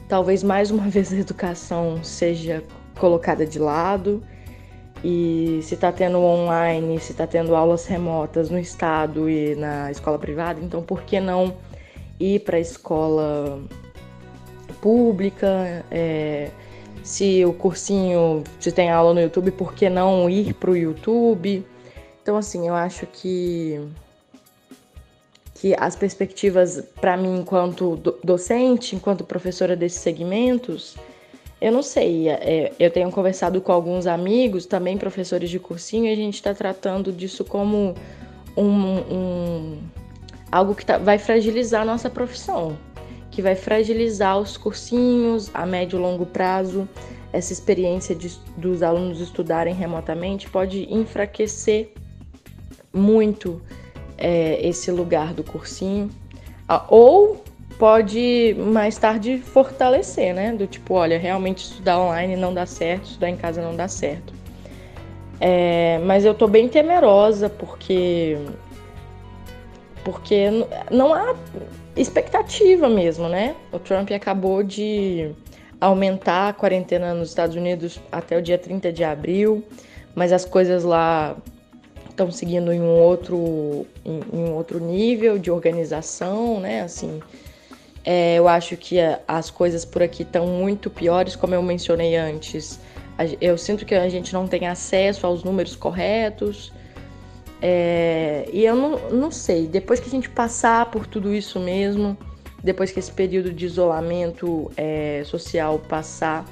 talvez 0.08 0.44
mais 0.44 0.72
uma 0.72 0.84
vez 0.90 1.14
a 1.14 1.18
educação 1.18 2.04
seja 2.04 2.64
colocada 3.00 3.46
de 3.46 3.60
lado 3.60 4.22
e 5.04 5.60
se 5.64 5.76
está 5.76 5.92
tendo 5.92 6.20
online, 6.20 7.00
se 7.00 7.12
está 7.12 7.26
tendo 7.26 7.56
aulas 7.56 7.86
remotas 7.86 8.50
no 8.50 8.60
estado 8.60 9.30
e 9.30 9.56
na 9.56 9.90
escola 9.92 10.20
privada, 10.20 10.60
então 10.62 10.82
por 10.82 11.04
que 11.04 11.20
não 11.20 11.56
ir 12.20 12.42
para 12.42 12.58
a 12.58 12.60
escola 12.60 13.62
pública? 14.82 15.86
É, 15.90 16.50
se 17.04 17.46
o 17.46 17.54
cursinho, 17.54 18.44
se 18.60 18.72
tem 18.72 18.92
aula 18.92 19.14
no 19.14 19.22
YouTube, 19.22 19.52
por 19.52 19.74
que 19.74 19.90
não 19.90 20.30
ir 20.30 20.54
para 20.54 20.70
o 20.70 20.76
YouTube? 20.76 21.66
Então, 22.22 22.38
assim, 22.38 22.68
eu 22.68 22.76
acho 22.76 23.08
que 23.08 23.82
que 25.60 25.76
as 25.78 25.94
perspectivas 25.94 26.82
para 27.02 27.18
mim 27.18 27.40
enquanto 27.40 27.98
docente, 28.24 28.96
enquanto 28.96 29.26
professora 29.26 29.76
desses 29.76 30.00
segmentos, 30.00 30.96
eu 31.60 31.70
não 31.70 31.84
sei. 31.84 32.30
É, 32.30 32.72
eu 32.80 32.90
tenho 32.90 33.12
conversado 33.12 33.60
com 33.60 33.74
alguns 33.74 34.08
amigos, 34.08 34.66
também 34.66 34.98
professores 34.98 35.50
de 35.50 35.60
cursinho, 35.60 36.06
e 36.06 36.14
a 36.14 36.16
gente 36.16 36.36
está 36.36 36.54
tratando 36.54 37.12
disso 37.12 37.44
como 37.44 37.94
um, 38.56 38.64
um 38.64 39.78
algo 40.50 40.74
que 40.74 40.86
tá, 40.86 40.98
vai 40.98 41.18
fragilizar 41.18 41.82
a 41.82 41.86
nossa 41.86 42.10
profissão, 42.10 42.78
que 43.30 43.42
vai 43.42 43.56
fragilizar 43.56 44.40
os 44.40 44.56
cursinhos 44.56 45.52
a 45.54 45.66
médio 45.66 46.00
e 46.00 46.02
longo 46.02 46.26
prazo. 46.26 46.88
Essa 47.34 47.52
experiência 47.52 48.16
de, 48.16 48.32
dos 48.56 48.82
alunos 48.82 49.20
estudarem 49.20 49.74
remotamente 49.74 50.50
pode 50.50 50.92
enfraquecer 50.92 51.92
muito 52.94 53.62
é, 54.20 54.60
esse 54.68 54.92
lugar 54.92 55.34
do 55.34 55.44
cursinho, 55.44 56.10
ou 56.88 57.44
pode 57.80 58.56
mais 58.58 58.98
tarde 58.98 59.38
fortalecer, 59.40 60.34
né? 60.34 60.52
Do 60.52 60.68
tipo, 60.68 60.94
olha, 60.94 61.18
realmente 61.18 61.64
estudar 61.64 62.00
online 62.00 62.36
não 62.36 62.54
dá 62.54 62.66
certo, 62.66 63.06
estudar 63.06 63.30
em 63.30 63.38
casa 63.38 63.62
não 63.62 63.76
dá 63.76 63.88
certo. 63.88 64.34
É, 65.40 66.00
mas 66.00 66.26
eu 66.26 66.34
tô 66.34 66.48
bem 66.48 66.68
temerosa 66.68 67.50
porque 67.50 68.38
porque 70.04 70.50
não 70.92 71.14
há 71.14 71.36
expectativa 71.96 72.90
mesmo, 72.90 73.30
né? 73.30 73.56
O 73.72 73.80
Trump 73.80 74.12
acabou 74.12 74.62
de 74.64 75.32
aumentar 75.80 76.50
a 76.50 76.54
quarentena 76.54 77.14
nos 77.14 77.30
Estados 77.30 77.56
Unidos 77.56 78.00
até 78.12 78.38
o 78.38 78.42
dia 78.42 78.58
30 78.58 78.92
de 78.92 79.04
abril, 79.04 79.64
mas 80.14 80.34
as 80.34 80.44
coisas 80.44 80.84
lá 80.84 81.38
estão 82.20 82.32
seguindo 82.32 82.74
em 82.74 82.82
um 82.82 83.00
outro 83.00 83.88
em, 84.06 84.20
em, 84.34 84.44
um 84.44 84.54
outro 84.54 84.80
nível 84.80 85.40
de 85.40 85.50
organização, 85.50 86.60
né? 86.60 86.82
Assim, 86.82 87.22
é, 88.04 88.36
eu 88.36 88.48
acho 88.48 88.76
que 88.76 89.00
a, 89.00 89.22
as 89.26 89.50
coisas 89.50 89.86
por 89.86 90.04
aqui 90.04 90.24
estão 90.24 90.46
muito 90.46 90.90
piores, 90.90 91.36
como 91.36 91.56
eu 91.56 91.62
mencionei 91.62 92.18
antes. 92.18 92.80
A, 93.18 93.24
eu 93.40 93.58
sinto 93.58 93.86
que 93.86 93.96
a 93.96 94.10
gente 94.10 94.34
não 94.34 94.48
tem 94.48 94.68
acesso 94.68 95.26
aos 95.26 95.44
números 95.44 95.76
corretos. 95.76 96.74
É, 97.62 98.50
e 98.54 98.66
eu 98.66 98.76
não, 98.76 99.10
não 99.10 99.32
sei, 99.32 99.68
depois 99.68 100.00
que 100.00 100.08
a 100.08 100.12
gente 100.12 100.30
passar 100.30 100.86
por 100.92 101.06
tudo 101.06 101.34
isso 101.34 101.60
mesmo, 101.60 102.18
depois 102.64 102.90
que 102.90 103.00
esse 103.00 103.12
período 103.12 103.52
de 103.52 103.66
isolamento 103.66 104.72
é, 104.78 105.24
social 105.26 105.78
passar, 105.78 106.46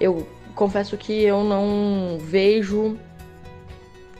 eu 0.00 0.26
confesso 0.54 0.96
que 0.96 1.22
eu 1.22 1.44
não 1.44 2.18
vejo 2.18 2.98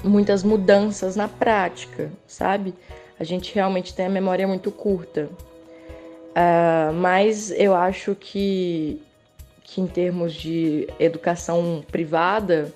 muitas 0.03 0.42
mudanças 0.42 1.16
na 1.16 1.28
prática, 1.28 2.11
sabe? 2.26 2.74
A 3.18 3.24
gente 3.24 3.55
realmente 3.55 3.94
tem 3.94 4.07
a 4.07 4.11
memória 4.11 4.46
muito 4.46 4.70
curta. 4.70 5.28
Uh, 6.32 6.92
mas 6.94 7.50
eu 7.50 7.74
acho 7.74 8.14
que, 8.14 9.00
que, 9.62 9.80
em 9.80 9.86
termos 9.86 10.32
de 10.32 10.88
educação 10.98 11.84
privada, 11.90 12.72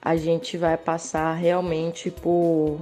a 0.00 0.16
gente 0.16 0.56
vai 0.56 0.76
passar 0.76 1.34
realmente 1.34 2.10
por, 2.10 2.78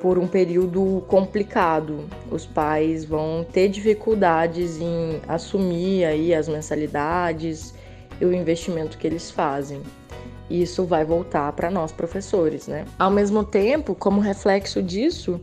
por 0.00 0.18
um 0.18 0.26
período 0.26 1.04
complicado. 1.08 2.04
Os 2.30 2.44
pais 2.44 3.04
vão 3.04 3.46
ter 3.50 3.68
dificuldades 3.68 4.80
em 4.80 5.20
assumir 5.28 6.04
aí 6.04 6.34
as 6.34 6.48
mensalidades 6.48 7.72
e 8.20 8.24
o 8.24 8.32
investimento 8.32 8.98
que 8.98 9.06
eles 9.06 9.30
fazem 9.30 9.80
isso 10.50 10.84
vai 10.84 11.04
voltar 11.04 11.52
para 11.52 11.70
nós 11.70 11.92
professores, 11.92 12.66
né? 12.66 12.84
Ao 12.98 13.10
mesmo 13.10 13.44
tempo, 13.44 13.94
como 13.94 14.20
reflexo 14.20 14.82
disso, 14.82 15.40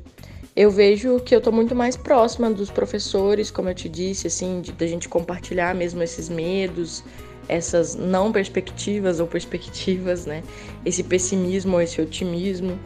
eu 0.55 0.69
vejo 0.69 1.19
que 1.21 1.33
eu 1.33 1.39
estou 1.39 1.53
muito 1.53 1.73
mais 1.73 1.95
próxima 1.95 2.51
dos 2.51 2.69
professores, 2.69 3.49
como 3.49 3.69
eu 3.69 3.75
te 3.75 3.87
disse, 3.87 4.27
assim, 4.27 4.61
da 4.77 4.85
gente 4.85 5.07
compartilhar 5.07 5.73
mesmo 5.73 6.03
esses 6.03 6.29
medos, 6.29 7.03
essas 7.47 7.95
não 7.95 8.31
perspectivas 8.31 9.19
ou 9.19 9.27
perspectivas, 9.27 10.25
né? 10.25 10.43
Esse 10.85 11.03
pessimismo 11.03 11.75
ou 11.75 11.81
esse 11.81 12.01
otimismo. 12.01 12.77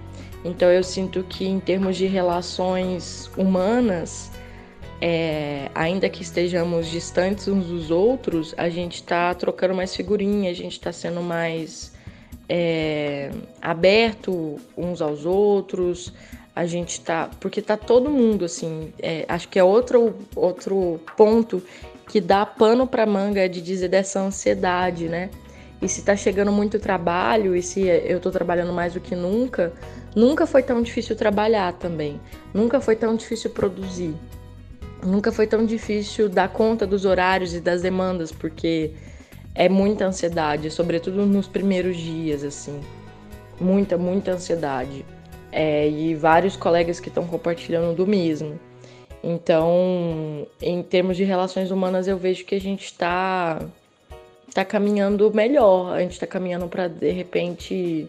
Então 0.44 0.70
eu 0.70 0.84
sinto 0.84 1.24
que 1.24 1.46
em 1.46 1.60
termos 1.60 1.98
de 1.98 2.06
relações 2.06 3.30
humanas, 3.36 4.32
é, 5.02 5.70
ainda 5.74 6.08
que 6.08 6.22
estejamos 6.22 6.88
distantes 6.88 7.48
uns 7.48 7.66
dos 7.66 7.90
outros, 7.90 8.54
a 8.58 8.70
gente 8.70 8.96
está 8.96 9.34
trocando 9.34 9.74
mais 9.74 9.96
figurinha, 9.96 10.52
a 10.52 10.54
gente 10.54 10.74
está 10.74 10.92
sendo 10.92 11.22
mais 11.22 11.95
é, 12.48 13.32
aberto 13.62 14.58
uns 14.78 15.02
aos 15.02 15.26
outros, 15.26 16.14
a 16.56 16.66
gente 16.66 17.02
tá. 17.02 17.30
Porque 17.40 17.62
tá 17.62 17.76
todo 17.76 18.10
mundo, 18.10 18.46
assim. 18.46 18.94
É, 19.02 19.26
acho 19.28 19.48
que 19.50 19.60
é 19.60 19.64
outro, 19.64 20.16
outro 20.36 21.00
ponto 21.18 21.62
que 22.08 22.22
dá 22.22 22.46
pano 22.46 22.88
pra 22.88 23.06
manga 23.06 23.50
de 23.50 23.62
dizer 23.62 23.90
dessa 23.90 24.20
ansiedade, 24.20 25.10
né? 25.10 25.30
E 25.82 25.90
se 25.90 26.02
tá 26.02 26.16
chegando 26.16 26.52
muito 26.52 26.80
trabalho, 26.80 27.56
e 27.56 27.62
se 27.62 27.82
eu 27.82 28.20
tô 28.20 28.32
trabalhando 28.32 28.72
mais 28.72 28.94
do 28.94 29.00
que 29.00 29.16
nunca, 29.16 29.74
nunca 30.16 30.48
foi 30.48 30.64
tão 30.64 30.82
difícil 30.82 31.16
trabalhar 31.16 31.74
também. 31.74 32.20
Nunca 32.54 32.80
foi 32.80 32.96
tão 32.96 33.16
difícil 33.16 33.50
produzir. 33.50 34.16
Nunca 35.04 35.32
foi 35.32 35.46
tão 35.46 35.66
difícil 35.66 36.30
dar 36.30 36.50
conta 36.50 36.88
dos 36.88 37.06
horários 37.06 37.54
e 37.54 37.60
das 37.60 37.82
demandas, 37.82 38.32
porque 38.32 38.94
é 39.56 39.70
muita 39.70 40.06
ansiedade, 40.06 40.70
sobretudo 40.70 41.26
nos 41.26 41.48
primeiros 41.48 41.96
dias, 41.96 42.44
assim. 42.44 42.82
Muita, 43.60 43.98
muita 43.98 44.32
ansiedade. 44.32 45.06
É, 45.52 45.90
e 45.90 46.14
vários 46.14 46.58
colegas 46.58 47.00
que 47.00 47.08
estão 47.08 47.26
compartilhando 47.26 47.96
do 47.96 48.06
mesmo. 48.06 48.60
Então, 49.24 50.46
em 50.62 50.84
termos 50.84 51.16
de 51.16 51.24
relações 51.24 51.72
humanas, 51.72 52.08
eu 52.08 52.18
vejo 52.18 52.44
que 52.46 52.54
a 52.54 52.62
gente 52.62 52.86
está 52.86 53.60
está 54.48 54.64
caminhando 54.64 55.34
melhor, 55.34 55.94
a 55.94 56.00
gente 56.00 56.14
está 56.14 56.26
caminhando 56.26 56.68
para 56.68 56.88
de 56.88 57.12
repente 57.12 58.08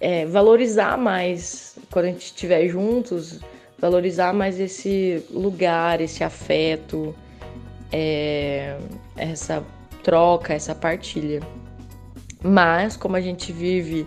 é, 0.00 0.26
valorizar 0.26 0.98
mais 0.98 1.78
quando 1.92 2.06
a 2.06 2.08
gente 2.08 2.24
estiver 2.24 2.66
juntos, 2.68 3.38
valorizar 3.78 4.32
mais 4.32 4.58
esse 4.58 5.22
lugar, 5.30 6.00
esse 6.00 6.24
afeto, 6.24 7.14
é, 7.92 8.76
essa 9.16 9.64
troca, 10.06 10.54
essa 10.54 10.72
partilha. 10.72 11.40
Mas 12.40 12.96
como 12.96 13.16
a 13.16 13.20
gente 13.20 13.50
vive 13.50 14.06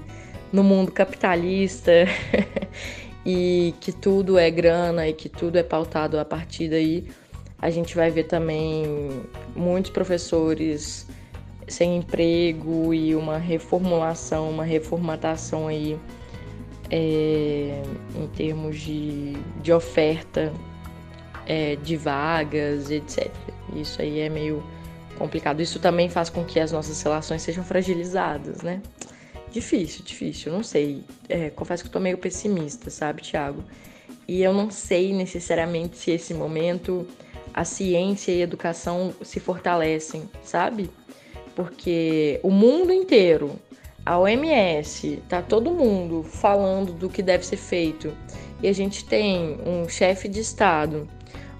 no 0.50 0.64
mundo 0.64 0.94
capitalista 0.94 1.92
e 3.26 3.76
que 3.82 3.92
tudo 3.92 4.40
é 4.40 4.50
grana 4.50 5.10
e 5.10 5.14
que 5.14 5.28
tudo 5.28 5.58
é 5.58 5.64
pautado 5.64 6.18
a 6.18 6.24
partir 6.24 6.70
daí, 6.70 7.06
a 7.62 7.70
gente 7.70 7.98
vai 7.98 8.10
ver 8.10 8.24
também 8.24 8.86
muitos 9.54 9.92
professores 9.92 11.06
sem 11.68 11.98
emprego 11.98 12.94
e 12.94 13.14
uma 13.14 13.38
reformulação, 13.38 14.50
uma 14.50 14.64
reformatação 14.64 15.68
aí 15.68 16.00
é, 16.90 17.84
em 18.16 18.28
termos 18.38 18.80
de, 18.80 19.34
de 19.62 19.74
oferta 19.74 20.54
é, 21.46 21.76
de 21.76 21.98
vagas, 21.98 22.90
etc. 22.90 23.30
Isso 23.76 24.02
aí 24.02 24.22
é 24.22 24.30
meio 24.30 24.64
complicado. 25.20 25.62
Isso 25.62 25.80
também 25.80 26.10
faz 26.10 26.30
com 26.30 26.44
que 26.44 26.60
as 26.60 26.72
nossas 26.72 27.00
relações 27.02 27.42
sejam 27.42 27.64
fragilizadas, 27.64 28.64
né? 28.64 28.82
Difícil, 29.52 30.04
difícil, 30.04 30.52
não 30.52 30.64
sei. 30.64 31.04
É, 31.28 31.50
confesso 31.50 31.84
que 31.84 31.90
eu 31.90 31.94
tô 31.94 32.00
meio 32.00 32.18
pessimista, 32.18 32.90
sabe, 32.90 33.22
Tiago? 33.22 33.64
E 34.28 34.42
eu 34.42 34.54
não 34.54 34.72
sei 34.72 35.14
necessariamente 35.14 35.98
se 35.98 36.12
esse 36.12 36.34
momento 36.34 37.06
a 37.54 37.66
ciência 37.66 38.32
e 38.32 38.42
a 38.42 38.44
educação 38.44 39.14
se 39.22 39.40
fortalecem, 39.40 40.30
sabe? 40.44 40.90
Porque 41.56 42.40
o 42.44 42.52
mundo 42.52 42.94
inteiro, 42.94 43.60
a 44.06 44.18
OMS, 44.18 45.22
tá 45.28 45.42
todo 45.42 45.72
mundo 45.72 46.24
falando 46.24 46.94
do 46.94 47.10
que 47.10 47.22
deve 47.22 47.46
ser 47.46 47.58
feito. 47.58 48.16
E 48.62 48.68
a 48.68 48.74
gente 48.74 49.04
tem 49.06 49.58
um 49.66 49.90
chefe 49.90 50.28
de 50.28 50.40
Estado, 50.40 51.08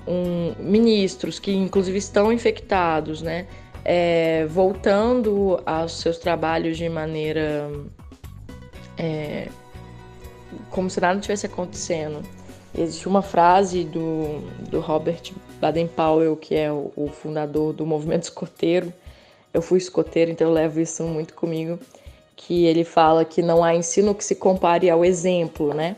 um, 0.10 0.56
ministros 0.60 1.40
que 1.40 1.54
inclusive 1.54 1.98
estão 1.98 2.34
infectados, 2.34 3.22
né? 3.22 3.46
é, 3.84 4.46
voltando 4.48 5.62
aos 5.66 6.00
seus 6.00 6.18
trabalhos 6.18 6.78
de 6.78 6.88
maneira 6.90 7.72
é, 8.98 9.48
como 10.70 10.90
se 10.90 11.00
nada 11.00 11.20
tivesse 11.20 11.46
acontecendo. 11.46 12.22
Existe 12.78 13.08
uma 13.08 13.22
frase 13.22 13.84
do, 13.84 14.42
do 14.70 14.80
Robert 14.80 15.34
Baden-Powell, 15.60 16.36
que 16.38 16.56
é 16.56 16.72
o, 16.72 16.92
o, 16.96 17.08
fundador 17.08 17.74
do 17.74 17.86
movimento 17.86 18.24
escoteiro. 18.24 18.94
Eu 19.52 19.62
fui 19.62 19.80
escoteiro, 19.80 20.30
então 20.30 20.48
eu 20.48 20.54
levo 20.54 20.80
isso 20.80 21.04
muito 21.04 21.34
comigo. 21.34 21.80
Que 22.36 22.66
ele 22.66 22.84
fala 22.84 23.26
que 23.26 23.42
não 23.42 23.64
há 23.64 23.76
ensino 23.76 24.14
que 24.14 24.24
se 24.24 24.36
compare 24.36 24.90
ao 24.90 25.04
exemplo, 25.04 25.74
né? 25.74 25.96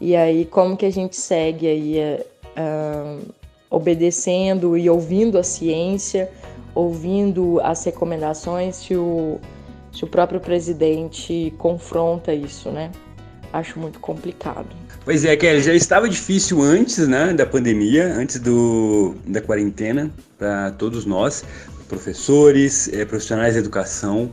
E 0.00 0.14
aí, 0.14 0.44
como 0.44 0.76
que 0.76 0.86
a 0.86 0.92
gente 0.92 1.16
segue 1.16 1.66
aí 1.66 2.20
uh, 2.56 3.22
obedecendo 3.70 4.76
e 4.76 4.88
ouvindo 4.88 5.38
a 5.38 5.42
ciência, 5.42 6.30
ouvindo 6.74 7.60
as 7.62 7.84
recomendações 7.84 8.76
se 8.76 8.96
o, 8.96 9.38
se 9.92 10.04
o 10.04 10.06
próprio 10.06 10.40
presidente 10.40 11.52
confronta 11.58 12.34
isso, 12.34 12.70
né? 12.70 12.90
Acho 13.52 13.78
muito 13.78 13.98
complicado. 14.00 14.66
Pois 15.04 15.24
é, 15.24 15.36
Kelly, 15.36 15.62
já 15.62 15.72
estava 15.72 16.08
difícil 16.08 16.60
antes 16.60 17.06
né, 17.06 17.32
da 17.32 17.46
pandemia, 17.46 18.12
antes 18.12 18.40
do, 18.40 19.14
da 19.26 19.40
quarentena, 19.40 20.10
para 20.36 20.72
todos 20.72 21.06
nós, 21.06 21.44
professores, 21.88 22.92
é, 22.92 23.04
profissionais 23.04 23.54
da 23.54 23.60
educação, 23.60 24.32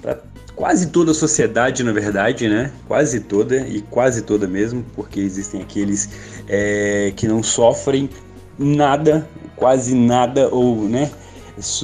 para 0.00 0.18
quase 0.56 0.88
toda 0.88 1.10
a 1.10 1.14
sociedade, 1.14 1.82
na 1.82 1.92
verdade, 1.92 2.48
né? 2.48 2.72
Quase 2.86 3.20
toda 3.20 3.56
e 3.66 3.80
quase 3.82 4.22
toda 4.22 4.46
mesmo, 4.46 4.84
porque 4.94 5.20
existem 5.20 5.62
aqueles 5.62 6.08
é, 6.48 7.12
que 7.16 7.26
não 7.26 7.42
sofrem 7.42 8.08
nada, 8.58 9.28
quase 9.56 9.94
nada, 9.94 10.48
ou, 10.48 10.88
né? 10.88 11.10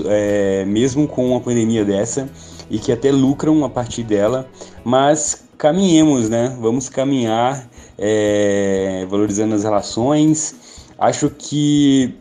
é, 0.06 0.64
mesmo 0.64 1.06
com 1.06 1.30
uma 1.30 1.40
pandemia 1.40 1.84
dessa, 1.84 2.28
e 2.70 2.78
que 2.78 2.92
até 2.92 3.10
lucram 3.10 3.64
a 3.64 3.68
partir 3.68 4.02
dela, 4.02 4.48
mas 4.84 5.44
caminhemos, 5.58 6.28
né? 6.28 6.56
Vamos 6.60 6.88
caminhar 6.88 7.68
é, 7.98 9.06
valorizando 9.08 9.54
as 9.54 9.64
relações. 9.64 10.54
Acho 10.98 11.30
que 11.30 12.14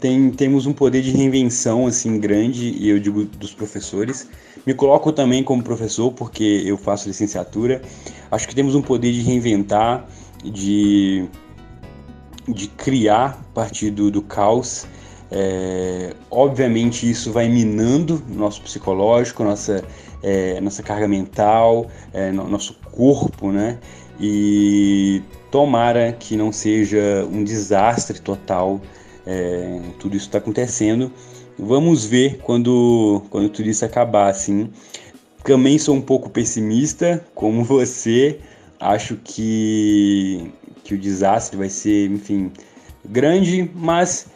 tem, 0.00 0.30
temos 0.30 0.66
um 0.66 0.72
poder 0.72 1.02
de 1.02 1.10
reinvenção 1.10 1.86
assim 1.86 2.18
grande, 2.18 2.68
e 2.68 2.88
eu 2.88 2.98
digo 2.98 3.24
dos 3.24 3.52
professores. 3.52 4.28
Me 4.66 4.74
coloco 4.74 5.12
também 5.12 5.44
como 5.44 5.62
professor 5.62 6.12
porque 6.12 6.62
eu 6.64 6.76
faço 6.76 7.08
licenciatura. 7.08 7.82
Acho 8.30 8.48
que 8.48 8.54
temos 8.54 8.74
um 8.74 8.82
poder 8.82 9.12
de 9.12 9.20
reinventar, 9.20 10.08
de, 10.44 11.26
de 12.48 12.68
criar 12.68 13.38
a 13.40 13.54
partir 13.54 13.90
do, 13.90 14.10
do 14.10 14.22
caos 14.22 14.86
é, 15.30 16.14
obviamente 16.30 17.08
isso 17.10 17.32
vai 17.32 17.48
minando 17.48 18.22
nosso 18.28 18.62
psicológico, 18.62 19.42
nossa, 19.42 19.84
é, 20.22 20.60
nossa 20.60 20.82
carga 20.82 21.08
mental, 21.08 21.88
é, 22.12 22.30
no, 22.30 22.48
nosso 22.48 22.74
corpo, 22.92 23.50
né? 23.50 23.78
E 24.20 25.22
tomara 25.50 26.12
que 26.12 26.36
não 26.36 26.52
seja 26.52 27.26
um 27.30 27.42
desastre 27.42 28.20
total 28.20 28.80
é, 29.26 29.80
tudo 29.98 30.16
isso 30.16 30.26
está 30.26 30.38
acontecendo. 30.38 31.10
Vamos 31.58 32.04
ver 32.04 32.38
quando, 32.38 33.22
quando 33.30 33.48
tudo 33.48 33.68
isso 33.68 33.84
acabar, 33.84 34.28
assim. 34.28 34.70
Também 35.42 35.78
sou 35.78 35.94
um 35.94 36.00
pouco 36.00 36.30
pessimista, 36.30 37.24
como 37.34 37.62
você. 37.64 38.38
Acho 38.78 39.16
que, 39.16 40.52
que 40.84 40.94
o 40.94 40.98
desastre 40.98 41.56
vai 41.56 41.70
ser, 41.70 42.10
enfim, 42.10 42.52
grande, 43.04 43.70
mas 43.74 44.26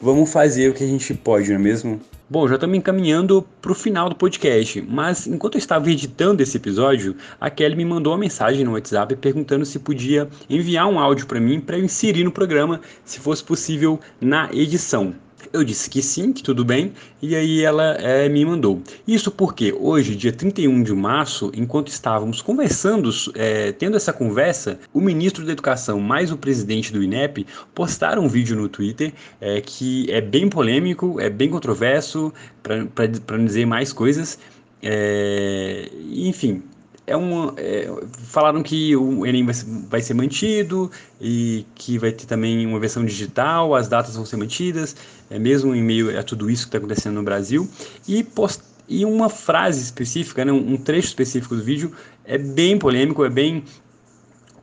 vamos 0.00 0.32
fazer 0.32 0.70
o 0.70 0.74
que 0.74 0.82
a 0.82 0.86
gente 0.86 1.12
pode, 1.12 1.48
não 1.50 1.56
é 1.56 1.58
mesmo? 1.58 2.00
Bom, 2.32 2.46
já 2.46 2.54
estamos 2.54 2.78
encaminhando 2.78 3.42
para 3.60 3.72
o 3.72 3.74
final 3.74 4.08
do 4.08 4.14
podcast, 4.14 4.80
mas 4.82 5.26
enquanto 5.26 5.56
eu 5.56 5.58
estava 5.58 5.90
editando 5.90 6.40
esse 6.40 6.56
episódio, 6.56 7.16
a 7.40 7.50
Kelly 7.50 7.74
me 7.74 7.84
mandou 7.84 8.12
uma 8.12 8.20
mensagem 8.20 8.64
no 8.64 8.74
WhatsApp 8.74 9.16
perguntando 9.16 9.66
se 9.66 9.80
podia 9.80 10.28
enviar 10.48 10.86
um 10.86 11.00
áudio 11.00 11.26
para 11.26 11.40
mim 11.40 11.60
para 11.60 11.76
eu 11.76 11.84
inserir 11.84 12.22
no 12.22 12.30
programa, 12.30 12.80
se 13.04 13.18
fosse 13.18 13.42
possível 13.42 13.98
na 14.20 14.48
edição. 14.52 15.12
Eu 15.52 15.64
disse 15.64 15.90
que 15.90 16.00
sim, 16.00 16.32
que 16.32 16.44
tudo 16.44 16.64
bem, 16.64 16.92
e 17.20 17.34
aí 17.34 17.62
ela 17.62 17.94
é, 17.94 18.28
me 18.28 18.44
mandou. 18.44 18.80
Isso 19.06 19.32
porque 19.32 19.72
hoje, 19.72 20.14
dia 20.14 20.32
31 20.32 20.84
de 20.84 20.92
março, 20.92 21.50
enquanto 21.54 21.88
estávamos 21.88 22.40
conversando, 22.40 23.10
é, 23.34 23.72
tendo 23.72 23.96
essa 23.96 24.12
conversa, 24.12 24.78
o 24.94 25.00
ministro 25.00 25.44
da 25.44 25.50
Educação 25.50 25.98
mais 25.98 26.30
o 26.30 26.36
presidente 26.36 26.92
do 26.92 27.02
INEP 27.02 27.44
postaram 27.74 28.24
um 28.24 28.28
vídeo 28.28 28.54
no 28.54 28.68
Twitter 28.68 29.12
é, 29.40 29.60
que 29.60 30.08
é 30.08 30.20
bem 30.20 30.48
polêmico, 30.48 31.20
é 31.20 31.28
bem 31.28 31.50
controverso, 31.50 32.32
para 32.62 33.36
dizer 33.38 33.66
mais 33.66 33.92
coisas. 33.92 34.38
É, 34.80 35.90
enfim, 36.12 36.62
é 37.10 37.16
é, 37.56 37.90
falaram 38.24 38.62
que 38.62 38.94
o 38.94 39.26
Enem 39.26 39.44
vai, 39.44 39.54
vai, 39.88 40.02
ser 40.02 40.14
mantido 40.14 40.90
e 41.20 41.66
que 41.74 41.98
vai 41.98 42.12
ter 42.12 42.26
também 42.26 42.64
uma 42.66 42.78
versão 42.78 43.04
digital, 43.04 43.74
as 43.74 43.88
datas 43.88 44.14
vão 44.14 44.24
ser 44.24 44.36
mantidas, 44.36 44.94
é, 45.28 45.38
mesmo 45.38 45.74
em 45.74 45.82
meio 45.82 46.18
a 46.18 46.22
tudo 46.22 46.48
isso 46.48 46.64
que 46.64 46.68
está 46.68 46.78
acontecendo 46.78 47.14
no 47.14 47.22
Brasil. 47.22 47.68
E, 48.06 48.22
post, 48.22 48.62
e 48.88 49.04
uma 49.04 49.28
frase 49.28 49.82
específica, 49.82 50.44
né, 50.44 50.52
um, 50.52 50.74
um 50.74 50.76
trecho 50.76 51.08
específico 51.08 51.56
do 51.56 51.62
vídeo 51.62 51.92
é 52.24 52.38
bem 52.38 52.78
polêmico, 52.78 53.24
é 53.24 53.28
bem 53.28 53.64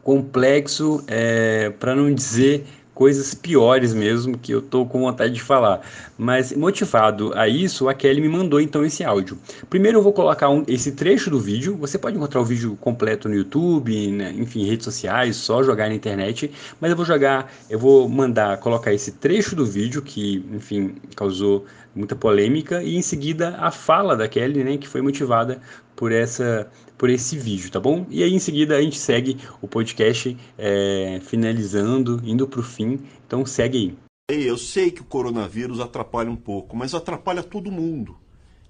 complexo, 0.02 1.04
é, 1.06 1.70
para 1.72 1.94
não 1.94 2.14
dizer 2.14 2.66
coisas 2.98 3.36
piores 3.36 3.94
mesmo 3.94 4.40
que 4.40 4.52
eu 4.52 4.60
tô 4.60 4.84
com 4.84 5.02
vontade 5.02 5.32
de 5.32 5.42
falar. 5.42 5.82
Mas 6.18 6.52
motivado 6.52 7.32
a 7.36 7.48
isso, 7.48 7.88
a 7.88 7.94
Kelly 7.94 8.20
me 8.20 8.28
mandou 8.28 8.60
então 8.60 8.84
esse 8.84 9.04
áudio. 9.04 9.38
Primeiro 9.70 10.00
eu 10.00 10.02
vou 10.02 10.12
colocar 10.12 10.50
um, 10.50 10.64
esse 10.68 10.94
trecho 10.94 11.30
do 11.30 11.40
vídeo. 11.40 11.78
Você 11.78 12.00
pode 12.00 12.18
encontrar 12.18 12.42
o 12.42 12.44
vídeo 12.44 12.76
completo 12.82 13.30
no 13.30 13.36
YouTube, 13.36 14.08
né, 14.08 14.34
enfim, 14.36 14.66
redes 14.66 14.86
sociais, 14.86 15.36
só 15.36 15.62
jogar 15.62 15.90
na 15.90 15.94
internet. 15.94 16.52
Mas 16.82 16.90
eu 16.90 16.98
vou 16.98 17.06
jogar, 17.06 17.54
eu 17.70 17.78
vou 17.78 18.10
mandar 18.10 18.58
colocar 18.58 18.92
esse 18.92 19.12
trecho 19.12 19.56
do 19.56 19.64
vídeo 19.64 20.02
que, 20.02 20.44
enfim, 20.52 20.96
causou 21.16 21.66
muita 21.98 22.16
polêmica 22.16 22.82
e 22.84 22.96
em 22.96 23.02
seguida 23.02 23.58
a 23.58 23.72
fala 23.72 24.16
da 24.16 24.28
Kelly, 24.28 24.64
né, 24.64 24.78
que 24.78 24.88
foi 24.88 25.02
motivada 25.02 25.62
por 25.96 26.12
essa 26.12 26.70
por 26.98 27.10
esse 27.10 27.38
vídeo, 27.38 27.72
tá 27.72 27.80
bom? 27.80 28.06
E 28.10 28.24
aí 28.24 28.34
em 28.34 28.40
seguida 28.40 28.76
a 28.76 28.82
gente 28.82 28.98
segue 28.98 29.38
o 29.62 29.68
podcast 29.68 30.36
é, 30.58 31.20
finalizando, 31.22 32.22
indo 32.24 32.48
para 32.48 32.60
o 32.60 32.64
fim. 32.64 33.00
Então 33.26 33.46
segue 33.46 33.78
aí. 33.78 33.98
Ei, 34.30 34.50
eu 34.50 34.58
sei 34.58 34.92
que 34.92 35.02
o 35.02 35.06
coronavírus 35.06 35.80
atrapalha 35.80 36.30
um 36.30 36.36
pouco, 36.36 36.76
mas 36.76 36.94
atrapalha 36.94 37.44
todo 37.44 37.72
mundo. 37.72 38.18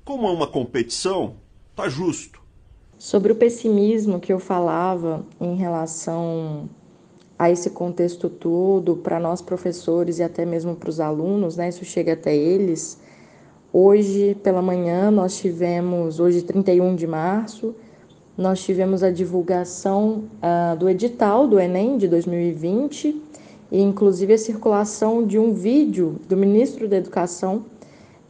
Como 0.04 0.28
é 0.28 0.32
uma 0.32 0.48
competição, 0.48 1.38
tá 1.76 1.88
justo. 1.90 2.42
Sobre 2.98 3.32
o 3.32 3.36
pessimismo 3.36 4.20
que 4.20 4.32
eu 4.32 4.40
falava 4.40 5.26
em 5.40 5.56
relação 5.56 6.70
a 7.40 7.52
esse 7.52 7.70
contexto 7.70 8.30
todo, 8.30 8.98
para 8.98 9.20
nós 9.20 9.42
professores 9.42 10.20
e 10.20 10.24
até 10.24 10.46
mesmo 10.46 10.76
para 10.76 10.90
os 10.90 11.00
alunos, 11.00 11.56
né? 11.56 11.70
Isso 11.70 11.86
chega 11.86 12.14
até 12.14 12.36
eles 12.36 13.00
Hoje 13.72 14.36
pela 14.42 14.62
manhã 14.62 15.12
nós 15.12 15.38
tivemos, 15.38 16.20
hoje 16.20 16.42
31 16.42 16.96
de 16.96 17.06
março, 17.06 17.76
nós 18.38 18.64
tivemos 18.64 19.04
a 19.04 19.12
divulgação 19.12 20.24
uh, 20.42 20.78
do 20.78 20.90
edital 20.90 21.48
do 21.48 21.60
Enem 21.60 21.98
de 21.98 22.08
2020 22.08 23.22
e 23.70 23.82
inclusive 23.82 24.34
a 24.34 24.38
circulação 24.38 25.26
de 25.26 25.38
um 25.38 25.54
vídeo 25.54 26.16
do 26.30 26.38
ministro 26.38 26.88
da 26.88 26.96
Educação 26.96 27.66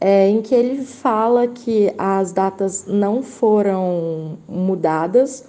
é, 0.00 0.28
em 0.28 0.42
que 0.42 0.54
ele 0.54 0.82
fala 0.82 1.46
que 1.46 1.92
as 1.96 2.32
datas 2.32 2.86
não 2.86 3.22
foram 3.22 4.38
mudadas, 4.48 5.44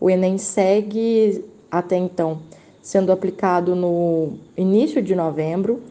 o 0.00 0.08
Enem 0.08 0.38
segue 0.38 1.44
até 1.70 1.96
então 1.96 2.40
sendo 2.82 3.10
aplicado 3.10 3.74
no 3.74 4.34
início 4.56 5.02
de 5.02 5.14
novembro, 5.14 5.82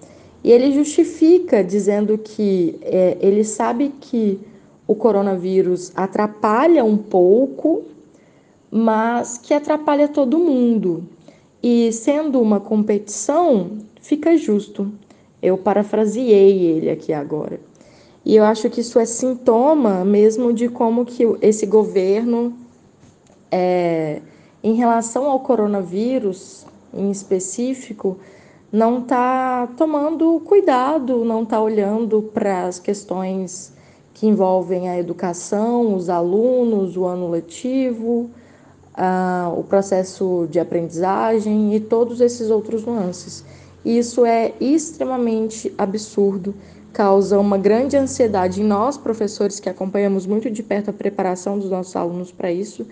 e 0.44 0.52
ele 0.52 0.72
justifica 0.74 1.64
dizendo 1.64 2.18
que 2.18 2.78
é, 2.82 3.18
ele 3.22 3.44
sabe 3.44 3.94
que 4.02 4.39
o 4.86 4.94
coronavírus 4.94 5.91
atrapalha 5.96 6.84
um 6.84 6.98
pouco, 6.98 7.84
mas 8.70 9.38
que 9.38 9.54
atrapalha 9.54 10.08
todo 10.08 10.38
mundo. 10.38 11.08
E 11.62 11.94
sendo 11.94 12.41
uma 12.41 12.60
competição, 12.60 13.78
fica 14.02 14.36
justo. 14.36 14.91
Eu 15.41 15.58
parafraseei 15.58 16.66
ele 16.66 16.89
aqui 16.89 17.14
agora. 17.14 17.60
E 18.26 18.36
eu 18.36 18.44
acho 18.44 18.70
que 18.70 18.82
isso 18.82 19.00
é 19.00 19.06
sintoma 19.06 20.04
mesmo 20.04 20.52
de 20.52 20.68
como 20.68 21.06
que 21.06 21.24
esse 21.41 21.66
governo, 21.66 22.54
é, 23.50 24.22
em 24.62 24.74
relação 24.74 25.26
ao 25.26 25.39
coronavírus 25.39 26.66
em 26.94 27.10
específico, 27.12 28.18
não 28.74 29.01
está 29.01 29.67
tomando 29.78 30.41
cuidado, 30.43 31.24
não 31.24 31.43
está 31.43 31.61
olhando 31.61 32.24
para 32.24 32.65
as 32.65 32.80
questões 32.80 33.71
que 34.15 34.26
envolvem 34.26 34.89
a 34.89 34.97
educação, 34.97 35.93
os 35.93 36.09
alunos, 36.09 36.97
o 36.97 37.05
ano 37.05 37.30
letivo, 37.30 38.32
uh, 38.97 39.59
o 39.59 39.63
processo 39.63 40.47
de 40.49 40.59
aprendizagem 40.59 41.76
e 41.76 41.80
todos 41.80 42.19
esses 42.19 42.49
outros 42.49 42.84
nuances. 42.84 43.45
Isso 43.86 44.26
é 44.26 44.53
extremamente 44.59 45.71
absurdo 45.78 46.55
causa 46.91 47.39
uma 47.39 47.59
grande 47.59 47.95
ansiedade 47.95 48.61
em 48.61 48.65
nós, 48.65 48.97
professores, 48.97 49.59
que 49.59 49.69
acompanhamos 49.69 50.26
muito 50.26 50.49
de 50.49 50.63
perto 50.63 50.89
a 50.89 50.93
preparação 50.93 51.59
dos 51.59 51.69
nossos 51.69 51.95
alunos 51.95 52.32
para 52.32 52.51
isso. 52.51 52.88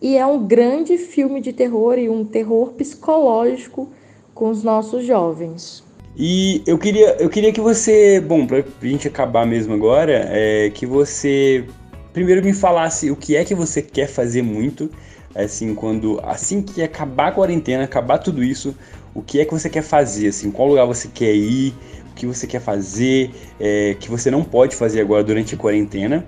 E 0.00 0.16
é 0.16 0.26
um 0.26 0.44
grande 0.44 0.98
filme 0.98 1.40
de 1.40 1.52
terror 1.52 1.96
e 1.96 2.08
um 2.08 2.24
terror 2.24 2.72
psicológico 2.72 3.88
com 4.34 4.50
os 4.50 4.62
nossos 4.62 5.04
jovens. 5.06 5.84
E 6.16 6.62
eu 6.66 6.76
queria, 6.76 7.16
eu 7.18 7.30
queria 7.30 7.52
que 7.52 7.60
você, 7.60 8.20
bom, 8.20 8.46
para 8.46 8.58
a 8.58 8.86
gente 8.86 9.08
acabar 9.08 9.46
mesmo 9.46 9.72
agora, 9.74 10.28
é, 10.30 10.70
que 10.70 10.84
você 10.84 11.64
primeiro 12.12 12.44
me 12.44 12.52
falasse 12.52 13.10
o 13.10 13.16
que 13.16 13.36
é 13.36 13.44
que 13.44 13.54
você 13.54 13.80
quer 13.80 14.06
fazer 14.06 14.42
muito, 14.42 14.90
assim, 15.34 15.74
quando 15.74 16.20
assim 16.22 16.60
que 16.60 16.82
acabar 16.82 17.28
a 17.28 17.32
quarentena, 17.32 17.84
acabar 17.84 18.18
tudo 18.18 18.44
isso, 18.44 18.76
o 19.14 19.22
que 19.22 19.40
é 19.40 19.44
que 19.44 19.52
você 19.52 19.70
quer 19.70 19.82
fazer, 19.82 20.28
assim, 20.28 20.50
qual 20.50 20.68
lugar 20.68 20.84
você 20.84 21.08
quer 21.08 21.34
ir, 21.34 21.74
o 22.10 22.14
que 22.14 22.26
você 22.26 22.46
quer 22.46 22.60
fazer, 22.60 23.30
é, 23.58 23.96
que 23.98 24.10
você 24.10 24.30
não 24.30 24.44
pode 24.44 24.76
fazer 24.76 25.00
agora 25.00 25.24
durante 25.24 25.54
a 25.54 25.58
quarentena, 25.58 26.26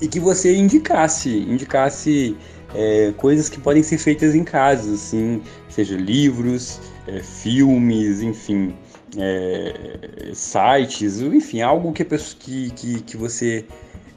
e 0.00 0.08
que 0.08 0.18
você 0.18 0.56
indicasse, 0.56 1.28
indicasse 1.28 2.34
é, 2.74 3.12
coisas 3.16 3.48
que 3.48 3.60
podem 3.60 3.82
ser 3.82 3.98
feitas 3.98 4.34
em 4.34 4.44
casa, 4.44 4.94
assim, 4.94 5.42
seja 5.68 5.96
livros, 5.96 6.80
é, 7.08 7.22
filmes, 7.22 8.22
enfim, 8.22 8.74
é, 9.16 10.30
sites, 10.34 11.20
enfim, 11.20 11.62
algo 11.62 11.92
que, 11.92 12.04
que, 12.04 12.70
que, 12.70 13.00
que 13.02 13.16
você 13.16 13.64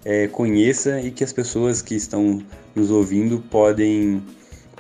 é, 0.04 0.28
conheça 0.28 1.00
e 1.02 1.12
que 1.12 1.24
as 1.24 1.32
pessoas 1.32 1.82
que 1.82 1.96
estão 1.96 2.42
nos 2.76 2.92
ouvindo 2.92 3.40
podem 3.50 4.22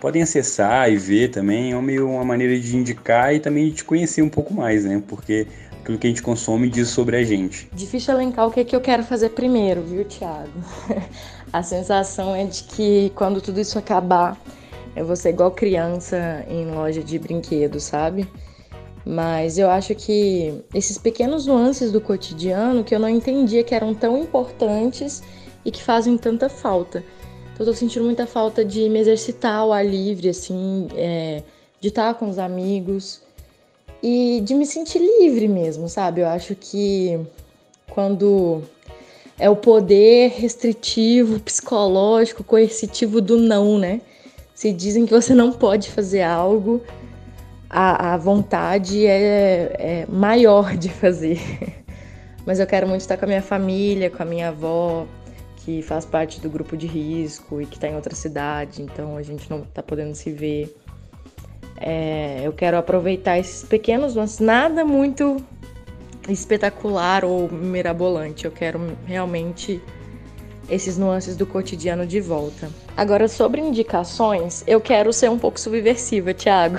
podem 0.01 0.23
acessar 0.23 0.91
e 0.91 0.97
ver 0.97 1.29
também, 1.29 1.73
é 1.73 1.79
meio 1.79 2.09
uma 2.09 2.25
maneira 2.25 2.59
de 2.59 2.75
indicar 2.75 3.35
e 3.35 3.39
também 3.39 3.69
de 3.69 3.75
te 3.75 3.83
conhecer 3.83 4.23
um 4.23 4.29
pouco 4.29 4.51
mais, 4.51 4.83
né? 4.83 5.01
Porque 5.07 5.45
aquilo 5.79 5.99
que 5.99 6.07
a 6.07 6.09
gente 6.09 6.23
consome 6.23 6.69
diz 6.69 6.89
sobre 6.89 7.17
a 7.17 7.23
gente. 7.23 7.69
Difícil 7.71 8.15
elencar 8.15 8.47
o 8.47 8.51
que, 8.51 8.61
é 8.61 8.63
que 8.63 8.75
eu 8.75 8.81
quero 8.81 9.03
fazer 9.03 9.29
primeiro, 9.29 9.83
viu, 9.83 10.03
Thiago? 10.03 10.49
a 11.53 11.61
sensação 11.61 12.35
é 12.35 12.45
de 12.45 12.63
que 12.63 13.11
quando 13.13 13.39
tudo 13.41 13.59
isso 13.59 13.77
acabar, 13.77 14.35
eu 14.95 15.05
vou 15.05 15.15
ser 15.15 15.29
igual 15.29 15.51
criança 15.51 16.45
em 16.49 16.65
loja 16.71 17.03
de 17.03 17.17
brinquedos, 17.17 17.83
sabe? 17.83 18.27
Mas 19.05 19.57
eu 19.57 19.69
acho 19.69 19.95
que 19.95 20.53
esses 20.73 20.97
pequenos 20.97 21.45
nuances 21.45 21.91
do 21.91 21.99
cotidiano 21.99 22.83
que 22.83 22.93
eu 22.93 22.99
não 22.99 23.09
entendia 23.09 23.63
que 23.63 23.73
eram 23.73 23.93
tão 23.93 24.17
importantes 24.17 25.23
e 25.65 25.71
que 25.71 25.83
fazem 25.83 26.17
tanta 26.17 26.49
falta. 26.49 27.03
Então, 27.53 27.65
eu 27.65 27.65
tô 27.65 27.73
sentindo 27.73 28.05
muita 28.05 28.27
falta 28.27 28.63
de 28.63 28.89
me 28.89 28.99
exercitar 28.99 29.55
ao 29.55 29.73
ar 29.73 29.85
livre, 29.85 30.29
assim, 30.29 30.87
é, 30.95 31.41
de 31.79 31.87
estar 31.87 32.13
com 32.13 32.29
os 32.29 32.37
amigos, 32.37 33.21
e 34.01 34.41
de 34.43 34.55
me 34.55 34.65
sentir 34.65 34.99
livre 34.99 35.47
mesmo, 35.47 35.87
sabe? 35.87 36.21
Eu 36.21 36.27
acho 36.27 36.55
que 36.55 37.19
quando 37.89 38.63
é 39.37 39.49
o 39.49 39.55
poder 39.55 40.29
restritivo, 40.31 41.39
psicológico, 41.39 42.43
coercitivo 42.43 43.21
do 43.21 43.37
não, 43.37 43.77
né? 43.77 44.01
Se 44.61 44.71
dizem 44.71 45.07
que 45.07 45.11
você 45.11 45.33
não 45.33 45.51
pode 45.51 45.89
fazer 45.89 46.21
algo, 46.21 46.83
a, 47.67 48.13
a 48.13 48.17
vontade 48.17 49.07
é, 49.07 49.75
é 49.79 50.05
maior 50.07 50.77
de 50.77 50.87
fazer. 50.87 51.41
Mas 52.45 52.59
eu 52.59 52.67
quero 52.67 52.87
muito 52.87 53.01
estar 53.01 53.17
com 53.17 53.25
a 53.25 53.27
minha 53.27 53.41
família, 53.41 54.11
com 54.11 54.21
a 54.21 54.25
minha 54.25 54.49
avó, 54.49 55.07
que 55.55 55.81
faz 55.81 56.05
parte 56.05 56.39
do 56.39 56.47
grupo 56.47 56.77
de 56.77 56.85
risco 56.85 57.59
e 57.59 57.65
que 57.65 57.73
está 57.73 57.87
em 57.87 57.95
outra 57.95 58.13
cidade, 58.13 58.83
então 58.83 59.17
a 59.17 59.23
gente 59.23 59.49
não 59.49 59.61
está 59.61 59.81
podendo 59.81 60.13
se 60.13 60.29
ver. 60.29 60.77
É, 61.77 62.41
eu 62.43 62.53
quero 62.53 62.77
aproveitar 62.77 63.39
esses 63.39 63.63
pequenos 63.63 64.13
lances, 64.13 64.37
nada 64.37 64.85
muito 64.85 65.43
espetacular 66.29 67.25
ou 67.25 67.51
mirabolante. 67.51 68.45
Eu 68.45 68.51
quero 68.51 68.79
realmente 69.07 69.81
esses 70.71 70.97
nuances 70.97 71.35
do 71.35 71.45
cotidiano 71.45 72.07
de 72.07 72.21
volta. 72.21 72.69
Agora, 72.95 73.27
sobre 73.27 73.59
indicações, 73.59 74.63
eu 74.65 74.79
quero 74.79 75.11
ser 75.11 75.29
um 75.29 75.37
pouco 75.37 75.59
subversiva, 75.59 76.33
Thiago. 76.33 76.77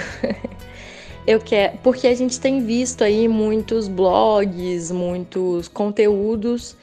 eu 1.26 1.38
quero, 1.38 1.76
porque 1.82 2.08
a 2.08 2.14
gente 2.14 2.40
tem 2.40 2.64
visto 2.64 3.04
aí 3.04 3.28
muitos 3.28 3.86
blogs, 3.86 4.90
muitos 4.90 5.68
conteúdos 5.68 6.74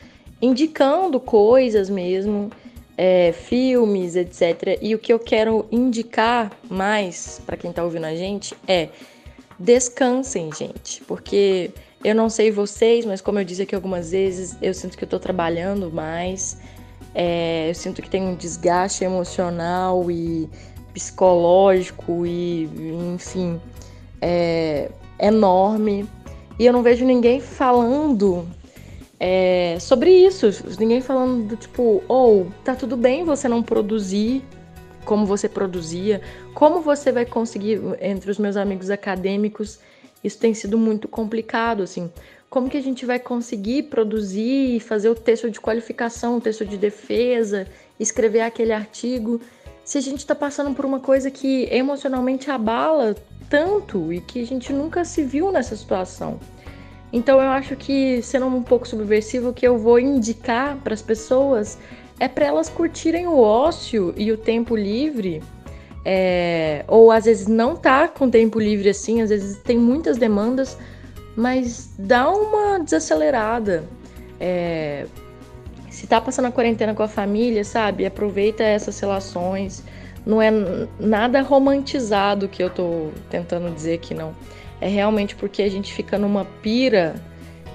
indicando 0.42 1.20
coisas 1.20 1.90
mesmo 1.90 2.50
é, 2.98 3.32
filmes, 3.32 4.16
etc. 4.16 4.78
E 4.82 4.94
o 4.94 5.00
que 5.00 5.12
eu 5.12 5.20
quero 5.20 5.66
indicar 5.72 6.52
mais 6.70 7.42
para 7.46 7.58
quem 7.58 7.72
está 7.72 7.84
ouvindo 7.84 8.06
a 8.06 8.16
gente 8.16 8.56
é 8.68 8.90
descansem, 9.58 10.50
gente, 10.54 11.02
porque 11.04 11.72
eu 12.04 12.16
não 12.16 12.30
sei 12.30 12.50
vocês, 12.50 13.06
mas 13.06 13.20
como 13.20 13.40
eu 13.40 13.44
disse 13.44 13.64
aqui 13.64 13.76
algumas 13.76 14.12
vezes, 14.12 14.56
eu 14.62 14.74
sinto 14.74 14.98
que 14.98 15.04
eu 15.04 15.08
estou 15.08 15.20
trabalhando 15.20 15.92
mais, 15.92 16.58
é, 17.22 17.70
eu 17.70 17.76
sinto 17.76 18.02
que 18.02 18.10
tem 18.10 18.24
um 18.24 18.34
desgaste 18.34 19.04
emocional 19.04 20.10
e 20.10 20.50
psicológico 20.94 22.26
e, 22.26 22.64
enfim, 23.14 23.60
é, 24.22 24.90
enorme. 25.20 26.08
E 26.58 26.66
eu 26.66 26.72
não 26.72 26.82
vejo 26.82 27.04
ninguém 27.04 27.42
falando 27.42 28.48
é, 29.20 29.76
sobre 29.82 30.12
isso. 30.12 30.50
Ninguém 30.80 31.02
falando 31.02 31.46
do 31.46 31.56
tipo, 31.58 32.02
ou 32.08 32.44
oh, 32.44 32.52
tá 32.64 32.74
tudo 32.74 32.96
bem 32.96 33.26
você 33.26 33.50
não 33.50 33.62
produzir 33.62 34.42
como 35.04 35.26
você 35.26 35.50
produzia, 35.50 36.22
como 36.54 36.80
você 36.80 37.12
vai 37.12 37.26
conseguir 37.26 37.82
entre 38.00 38.32
os 38.32 38.38
meus 38.38 38.56
amigos 38.56 38.90
acadêmicos. 38.90 39.78
Isso 40.24 40.40
tem 40.40 40.54
sido 40.54 40.78
muito 40.78 41.06
complicado, 41.06 41.84
assim. 41.84 42.10
Como 42.50 42.70
que 42.70 42.78
a 42.78 42.82
gente 42.82 43.06
vai 43.06 43.20
conseguir 43.20 43.84
produzir 43.84 44.80
fazer 44.80 45.10
o 45.10 45.16
texto 45.16 45.52
de 45.52 45.62
qualificação, 45.62 46.38
o 46.38 46.42
texto 46.42 46.66
de 46.66 46.78
defesa, 46.78 47.68
escrever 48.00 48.42
aquele 48.42 48.74
artigo, 48.74 49.40
se 49.84 49.98
a 49.98 50.02
gente 50.02 50.20
está 50.20 50.34
passando 50.34 50.74
por 50.76 50.86
uma 50.86 51.00
coisa 51.00 51.30
que 51.30 51.68
emocionalmente 51.72 52.50
abala 52.50 53.16
tanto 53.50 54.14
e 54.14 54.22
que 54.22 54.42
a 54.42 54.46
gente 54.46 54.72
nunca 54.72 55.04
se 55.04 55.24
viu 55.24 55.52
nessa 55.52 55.76
situação. 55.76 56.40
Então 57.12 57.42
eu 57.42 57.50
acho 57.50 57.76
que, 57.76 58.22
sendo 58.22 58.46
um 58.46 58.62
pouco 58.62 58.88
subversivo, 58.88 59.50
o 59.50 59.54
que 59.54 59.68
eu 59.68 59.78
vou 59.78 60.00
indicar 60.00 60.78
para 60.78 60.94
as 60.94 61.02
pessoas 61.02 61.78
é 62.20 62.28
para 62.28 62.46
elas 62.46 62.70
curtirem 62.70 63.26
o 63.28 63.40
ócio 63.40 64.14
e 64.16 64.32
o 64.32 64.38
tempo 64.38 64.76
livre. 64.76 65.42
É, 66.06 66.86
ou 66.88 67.12
às 67.12 67.26
vezes 67.26 67.48
não 67.48 67.76
tá 67.76 68.08
com 68.08 68.30
tempo 68.30 68.60
livre 68.60 68.90
assim, 68.90 69.22
às 69.22 69.30
vezes 69.30 69.58
tem 69.58 69.78
muitas 69.78 70.18
demandas, 70.18 70.78
mas 71.40 71.90
dá 71.98 72.30
uma 72.30 72.80
desacelerada. 72.80 73.88
É, 74.40 75.06
se 75.90 76.06
tá 76.06 76.20
passando 76.20 76.46
a 76.46 76.52
quarentena 76.52 76.94
com 76.94 77.02
a 77.02 77.08
família, 77.08 77.64
sabe? 77.64 78.06
Aproveita 78.06 78.62
essas 78.62 79.00
relações. 79.00 79.82
Não 80.26 80.42
é 80.42 80.52
nada 81.00 81.42
romantizado 81.42 82.50
que 82.50 82.62
eu 82.62 82.70
tô 82.70 83.12
tentando 83.30 83.74
dizer 83.74 83.94
aqui, 83.94 84.14
não. 84.14 84.36
É 84.82 84.88
realmente 84.90 85.34
porque 85.34 85.62
a 85.62 85.70
gente 85.70 85.94
fica 85.94 86.18
numa 86.18 86.44
pira 86.44 87.16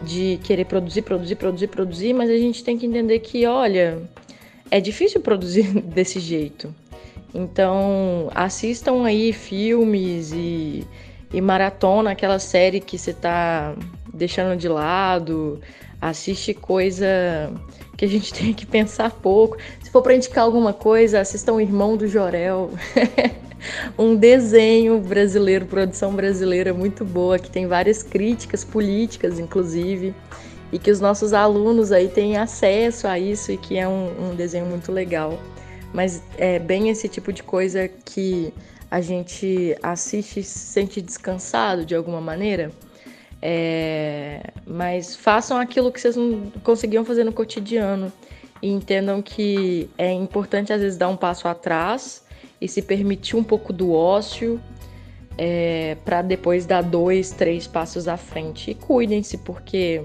de 0.02 0.38
querer 0.44 0.66
produzir, 0.66 1.00
produzir, 1.00 1.36
produzir, 1.36 1.68
produzir, 1.68 2.12
mas 2.12 2.28
a 2.28 2.36
gente 2.36 2.62
tem 2.62 2.76
que 2.76 2.84
entender 2.84 3.20
que, 3.20 3.46
olha, 3.46 4.02
é 4.70 4.78
difícil 4.78 5.22
produzir 5.22 5.80
desse 5.80 6.20
jeito. 6.20 6.74
Então, 7.34 8.30
assistam 8.34 9.04
aí 9.04 9.32
filmes 9.32 10.32
e, 10.32 10.86
e 11.34 11.40
maratona 11.40 12.12
aquela 12.12 12.38
série 12.38 12.78
que 12.80 12.96
você 12.96 13.10
está 13.10 13.74
deixando 14.12 14.56
de 14.56 14.68
lado, 14.68 15.60
assiste 16.00 16.54
coisa 16.54 17.52
que 17.96 18.04
a 18.04 18.08
gente 18.08 18.32
tem 18.34 18.54
que 18.54 18.64
pensar 18.64 19.10
pouco. 19.10 19.58
Se 19.82 19.90
for 19.90 20.00
para 20.00 20.14
indicar 20.14 20.44
alguma 20.44 20.72
coisa, 20.72 21.20
assistam 21.20 21.54
o 21.54 21.60
Irmão 21.60 21.96
do 21.96 22.06
Jorel. 22.06 22.70
um 23.98 24.14
desenho 24.14 25.00
brasileiro, 25.00 25.66
produção 25.66 26.14
brasileira 26.14 26.72
muito 26.72 27.04
boa, 27.04 27.36
que 27.36 27.50
tem 27.50 27.66
várias 27.66 28.00
críticas 28.00 28.62
políticas, 28.62 29.40
inclusive, 29.40 30.14
e 30.70 30.78
que 30.78 30.90
os 30.90 31.00
nossos 31.00 31.32
alunos 31.32 31.90
aí 31.90 32.06
têm 32.06 32.36
acesso 32.36 33.08
a 33.08 33.18
isso 33.18 33.50
e 33.50 33.56
que 33.56 33.76
é 33.76 33.88
um, 33.88 34.30
um 34.30 34.34
desenho 34.36 34.66
muito 34.66 34.92
legal. 34.92 35.36
Mas 35.92 36.22
é 36.38 36.60
bem 36.60 36.90
esse 36.90 37.08
tipo 37.08 37.32
de 37.32 37.42
coisa 37.42 37.88
que 37.88 38.52
a 38.94 39.00
gente 39.00 39.76
assiste 39.82 40.38
e 40.38 40.44
se 40.44 40.56
sente 40.56 41.02
descansado 41.02 41.84
de 41.84 41.96
alguma 41.96 42.20
maneira. 42.20 42.70
É, 43.42 44.52
mas 44.64 45.16
façam 45.16 45.58
aquilo 45.58 45.90
que 45.90 46.00
vocês 46.00 46.14
não 46.14 46.52
conseguiam 46.62 47.04
fazer 47.04 47.24
no 47.24 47.32
cotidiano 47.32 48.12
e 48.62 48.68
entendam 48.68 49.20
que 49.20 49.90
é 49.98 50.12
importante 50.12 50.72
às 50.72 50.80
vezes 50.80 50.96
dar 50.96 51.08
um 51.08 51.16
passo 51.16 51.48
atrás 51.48 52.24
e 52.60 52.68
se 52.68 52.80
permitir 52.80 53.34
um 53.34 53.42
pouco 53.42 53.72
do 53.72 53.92
ócio 53.92 54.60
é, 55.36 55.96
para 56.04 56.22
depois 56.22 56.64
dar 56.64 56.82
dois, 56.82 57.32
três 57.32 57.66
passos 57.66 58.06
à 58.06 58.16
frente. 58.16 58.70
E 58.70 58.74
cuidem-se, 58.76 59.38
porque 59.38 60.04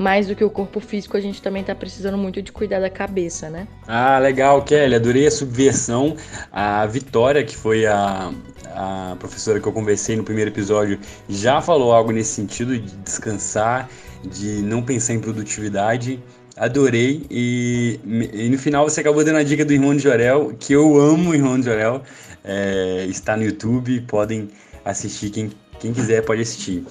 mais 0.00 0.26
do 0.26 0.34
que 0.34 0.42
o 0.42 0.48
corpo 0.48 0.80
físico, 0.80 1.14
a 1.14 1.20
gente 1.20 1.42
também 1.42 1.60
está 1.60 1.74
precisando 1.74 2.16
muito 2.16 2.40
de 2.40 2.50
cuidar 2.50 2.80
da 2.80 2.88
cabeça, 2.88 3.50
né? 3.50 3.68
Ah, 3.86 4.18
legal, 4.18 4.62
Kelly. 4.62 4.94
Adorei 4.94 5.26
a 5.26 5.30
subversão. 5.30 6.16
A 6.50 6.86
Vitória, 6.86 7.44
que 7.44 7.54
foi 7.54 7.84
a, 7.84 8.32
a 8.74 9.14
professora 9.18 9.60
que 9.60 9.68
eu 9.68 9.72
conversei 9.72 10.16
no 10.16 10.24
primeiro 10.24 10.50
episódio, 10.50 10.98
já 11.28 11.60
falou 11.60 11.92
algo 11.92 12.12
nesse 12.12 12.32
sentido 12.32 12.78
de 12.78 12.96
descansar, 12.96 13.90
de 14.24 14.62
não 14.62 14.82
pensar 14.82 15.12
em 15.12 15.20
produtividade. 15.20 16.18
Adorei. 16.56 17.26
E, 17.30 18.00
e 18.32 18.48
no 18.48 18.56
final 18.56 18.88
você 18.88 19.02
acabou 19.02 19.22
dando 19.22 19.36
a 19.36 19.42
dica 19.42 19.66
do 19.66 19.72
Irmão 19.74 19.94
de 19.94 20.02
Jorel, 20.02 20.54
que 20.58 20.72
eu 20.72 20.98
amo 20.98 21.32
o 21.32 21.34
Irmão 21.34 21.60
de 21.60 21.66
Jorel. 21.66 22.02
É, 22.42 23.04
está 23.06 23.36
no 23.36 23.44
YouTube, 23.44 24.00
podem 24.08 24.48
assistir. 24.82 25.28
Quem, 25.28 25.52
quem 25.78 25.92
quiser 25.92 26.24
pode 26.24 26.40
assistir. 26.40 26.86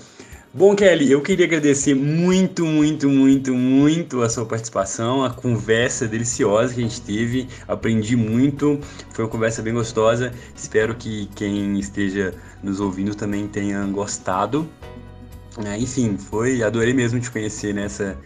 Bom, 0.51 0.75
Kelly, 0.75 1.11
eu 1.11 1.21
queria 1.21 1.45
agradecer 1.45 1.93
muito, 1.93 2.65
muito, 2.65 3.07
muito, 3.07 3.53
muito 3.53 4.23
a 4.23 4.29
sua 4.29 4.43
participação, 4.47 5.23
a 5.23 5.29
conversa 5.29 6.07
deliciosa 6.07 6.73
que 6.73 6.79
a 6.79 6.83
gente 6.83 7.01
teve. 7.01 7.47
Aprendi 7.67 8.15
muito, 8.15 8.79
foi 9.11 9.25
uma 9.25 9.29
conversa 9.29 9.61
bem 9.61 9.75
gostosa. 9.75 10.33
Espero 10.55 10.95
que 10.95 11.29
quem 11.35 11.79
esteja 11.79 12.33
nos 12.63 12.79
ouvindo 12.79 13.13
também 13.13 13.47
tenha 13.47 13.85
gostado. 13.85 14.67
É, 15.63 15.77
enfim, 15.77 16.17
foi, 16.17 16.63
adorei 16.63 16.95
mesmo 16.95 17.19
te 17.19 17.29
conhecer 17.29 17.71
nessa 17.71 18.17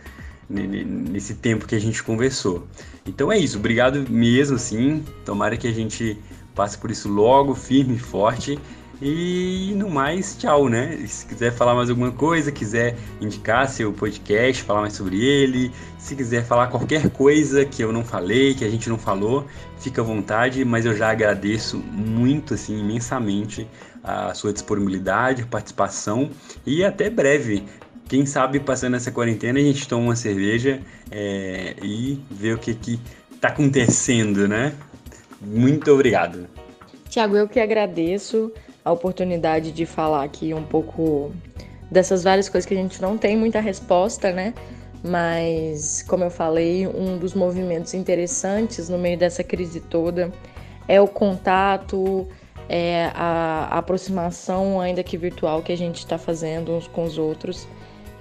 nesse 0.50 1.36
tempo 1.36 1.66
que 1.66 1.76
a 1.76 1.80
gente 1.80 2.02
conversou. 2.04 2.66
Então 3.06 3.32
é 3.32 3.38
isso, 3.38 3.58
obrigado 3.58 4.10
mesmo, 4.10 4.58
sim. 4.58 5.04
Tomara 5.26 5.58
que 5.58 5.68
a 5.68 5.74
gente 5.74 6.18
passe 6.56 6.78
por 6.78 6.90
isso 6.90 7.10
logo, 7.10 7.54
firme 7.54 7.96
e 7.96 8.00
forte. 8.00 8.58
E 9.06 9.74
no 9.76 9.90
mais, 9.90 10.38
tchau, 10.38 10.70
né? 10.70 10.96
Se 11.06 11.26
quiser 11.26 11.52
falar 11.52 11.76
mais 11.76 11.90
alguma 11.90 12.10
coisa, 12.10 12.54
quiser 12.54 12.96
indicar 13.20 13.68
seu 13.68 13.92
podcast, 13.92 14.64
falar 14.64 14.80
mais 14.80 14.94
sobre 14.94 15.22
ele, 15.22 15.74
se 15.98 16.16
quiser 16.16 16.46
falar 16.46 16.68
qualquer 16.68 17.10
coisa 17.10 17.66
que 17.66 17.84
eu 17.84 17.92
não 17.92 18.06
falei, 18.06 18.54
que 18.54 18.64
a 18.64 18.70
gente 18.70 18.88
não 18.88 18.98
falou, 18.98 19.46
fica 19.78 20.00
à 20.00 20.06
vontade, 20.06 20.64
mas 20.64 20.86
eu 20.86 20.96
já 20.96 21.12
agradeço 21.12 21.80
muito, 21.80 22.54
assim, 22.54 22.80
imensamente 22.80 23.68
a 24.02 24.34
sua 24.34 24.54
disponibilidade, 24.54 25.44
participação 25.48 26.30
e 26.66 26.82
até 26.82 27.10
breve. 27.10 27.66
Quem 28.08 28.26
sabe 28.26 28.58
passando 28.62 28.96
essa 28.96 29.12
quarentena 29.12 29.60
a 29.60 29.64
gente 29.64 29.86
toma 29.86 30.04
uma 30.04 30.16
cerveja 30.16 30.80
é, 31.12 31.76
e 31.84 32.22
vê 32.32 32.54
o 32.54 32.58
que 32.58 32.74
que 32.74 32.98
tá 33.42 33.50
acontecendo, 33.50 34.48
né? 34.48 34.74
Muito 35.42 35.92
obrigado. 35.92 36.48
Tiago, 37.10 37.36
eu 37.36 37.50
que 37.50 37.60
agradeço 37.60 38.50
a 38.84 38.92
oportunidade 38.92 39.72
de 39.72 39.86
falar 39.86 40.24
aqui 40.24 40.54
um 40.54 40.64
pouco 40.64 41.32
dessas 41.90 42.24
várias 42.24 42.50
coisas 42.50 42.68
que 42.68 42.74
a 42.74 42.78
gente 42.78 43.02
não 43.02 43.18
tem 43.18 43.38
muita 43.38 43.60
resposta, 43.60 44.32
né? 44.32 44.54
Mas, 45.04 46.02
como 46.04 46.24
eu 46.24 46.32
falei, 46.32 46.88
um 46.88 47.18
dos 47.18 47.34
movimentos 47.34 47.94
interessantes 47.94 48.88
no 48.88 48.98
meio 48.98 49.18
dessa 49.18 49.44
crise 49.44 49.82
toda 49.82 50.32
é 50.88 51.00
o 51.02 51.08
contato, 51.08 52.28
é 52.70 53.12
a, 53.14 53.68
aproximação, 53.78 54.80
ainda 54.80 55.04
que 55.04 55.18
virtual, 55.18 55.62
que 55.62 55.72
a 55.72 55.78
gente 55.78 56.00
está 56.00 56.18
fazendo 56.18 56.74
uns 56.74 56.88
com 56.88 57.04
os 57.04 57.18
outros. 57.18 57.68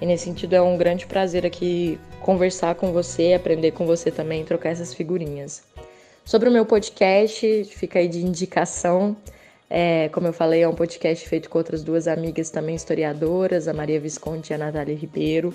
E 0.01 0.05
nesse 0.05 0.25
sentido 0.25 0.53
é 0.53 0.61
um 0.61 0.77
grande 0.77 1.05
prazer 1.05 1.45
aqui 1.45 1.97
conversar 2.19 2.75
com 2.75 2.91
você, 2.91 3.33
aprender 3.33 3.71
com 3.71 3.85
você 3.85 4.11
também, 4.11 4.43
trocar 4.43 4.69
essas 4.69 4.93
figurinhas. 4.93 5.63
Sobre 6.25 6.49
o 6.49 6.51
meu 6.51 6.65
podcast, 6.65 7.63
fica 7.65 7.99
aí 7.99 8.07
de 8.07 8.25
indicação. 8.25 9.15
É, 9.75 10.07
como 10.09 10.27
eu 10.27 10.33
falei, 10.33 10.61
é 10.61 10.69
um 10.69 10.75
podcast 10.75 11.27
feito 11.27 11.49
com 11.49 11.57
outras 11.57 11.83
duas 11.83 12.07
amigas 12.07 12.51
também 12.51 12.75
historiadoras, 12.75 13.67
a 13.67 13.73
Maria 13.73 13.99
Visconti 13.99 14.51
e 14.51 14.53
a 14.53 14.57
Natália 14.59 14.95
Ribeiro. 14.95 15.51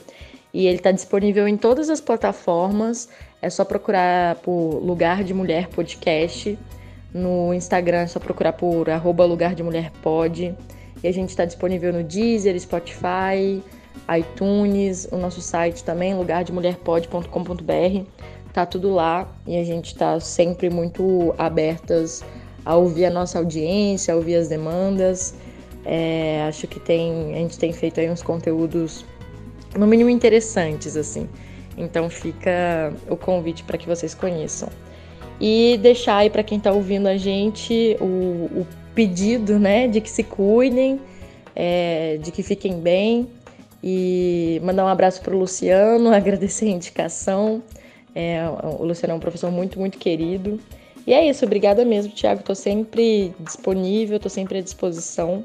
E 0.53 0.67
ele 0.67 0.79
está 0.79 0.91
disponível 0.91 1.47
em 1.47 1.57
todas 1.57 1.89
as 1.89 2.01
plataformas. 2.01 3.09
É 3.41 3.49
só 3.49 3.65
procurar 3.65 4.35
por 4.37 4.81
Lugar 4.83 5.23
de 5.23 5.33
Mulher 5.33 5.69
Podcast. 5.69 6.59
No 7.15 7.55
Instagram 7.55 7.99
é 7.99 8.07
só 8.09 8.19
procurar 8.19 8.55
por 8.55 8.91
arroba 8.91 9.25
Lugar 9.25 9.55
de 9.55 9.63
Mulher 9.63 9.93
Pod. 10.03 10.53
E 11.01 11.07
a 11.07 11.13
gente 11.13 11.29
está 11.29 11.45
disponível 11.45 11.93
no 11.93 12.03
Deezer, 12.03 12.59
Spotify, 12.59 13.63
iTunes, 14.19 15.07
o 15.13 15.17
nosso 15.17 15.41
site 15.41 15.85
também, 15.85 16.17
lugardemulherpod.com.br. 16.17 18.11
Tá 18.53 18.67
tudo 18.67 18.93
lá 18.93 19.33
e 19.47 19.57
a 19.57 19.63
gente 19.63 19.93
está 19.93 20.19
sempre 20.19 20.69
muito 20.69 21.33
abertas 21.39 22.25
a 22.65 22.77
ouvir 22.77 23.07
a 23.07 23.11
nossa 23.11 23.39
audiência, 23.39 24.13
a 24.13 24.17
ouvir 24.17 24.37
as 24.37 24.49
demandas. 24.49 25.35
É, 25.85 26.45
acho 26.49 26.67
que 26.67 26.79
tem, 26.79 27.35
a 27.35 27.39
gente 27.39 27.59
tem 27.59 27.73
feito 27.73 28.01
aí 28.01 28.11
uns 28.11 28.23
conteúdos, 28.23 29.05
no 29.77 29.87
mínimo, 29.87 30.11
interessantes, 30.11 30.97
assim. 30.97 31.29
Então 31.77 32.11
fica 32.11 32.93
o 33.09 33.17
convite 33.17 33.63
para 33.65 33.79
que 33.79 33.87
vocês 33.87 34.15
conheçam. 34.15 34.69
E 35.41 35.79
deixar 35.81 36.17
aí 36.17 36.31
para 36.31 36.43
quem 36.43 36.59
está 36.59 36.73
ouvindo 36.73 37.07
a 37.07 37.17
gente 37.17 37.97
o, 38.01 38.05
o, 38.05 38.67
pedido, 38.95 39.61
né, 39.61 39.87
de 39.87 40.01
que 40.01 40.11
se 40.11 40.25
cuidem, 40.25 41.01
é, 41.55 42.19
de 42.21 42.33
que 42.33 42.43
fiquem 42.43 42.81
bem. 42.81 43.29
E 43.83 44.61
mandar 44.65 44.85
um 44.85 44.89
abraço 44.89 45.23
para 45.23 45.35
o 45.35 45.39
Luciano, 45.39 46.11
agradecer 46.13 46.67
a 46.67 46.71
indicação. 46.71 47.63
É, 48.13 48.43
o 48.79 48.85
Luciano 48.85 49.15
é 49.15 49.17
um 49.17 49.21
professor 49.21 49.53
muito, 49.53 49.79
muito 49.79 49.97
querido. 49.97 50.59
E 51.09 51.15
é 51.15 51.27
isso, 51.27 51.43
obrigada 51.47 51.87
mesmo, 51.87 52.13
Thiago. 52.13 52.43
Tô 52.43 52.55
sempre 52.55 53.33
disponível, 53.41 54.21
tô 54.21 54.29
sempre 54.29 54.59
à 54.59 54.61
disposição. 54.61 55.43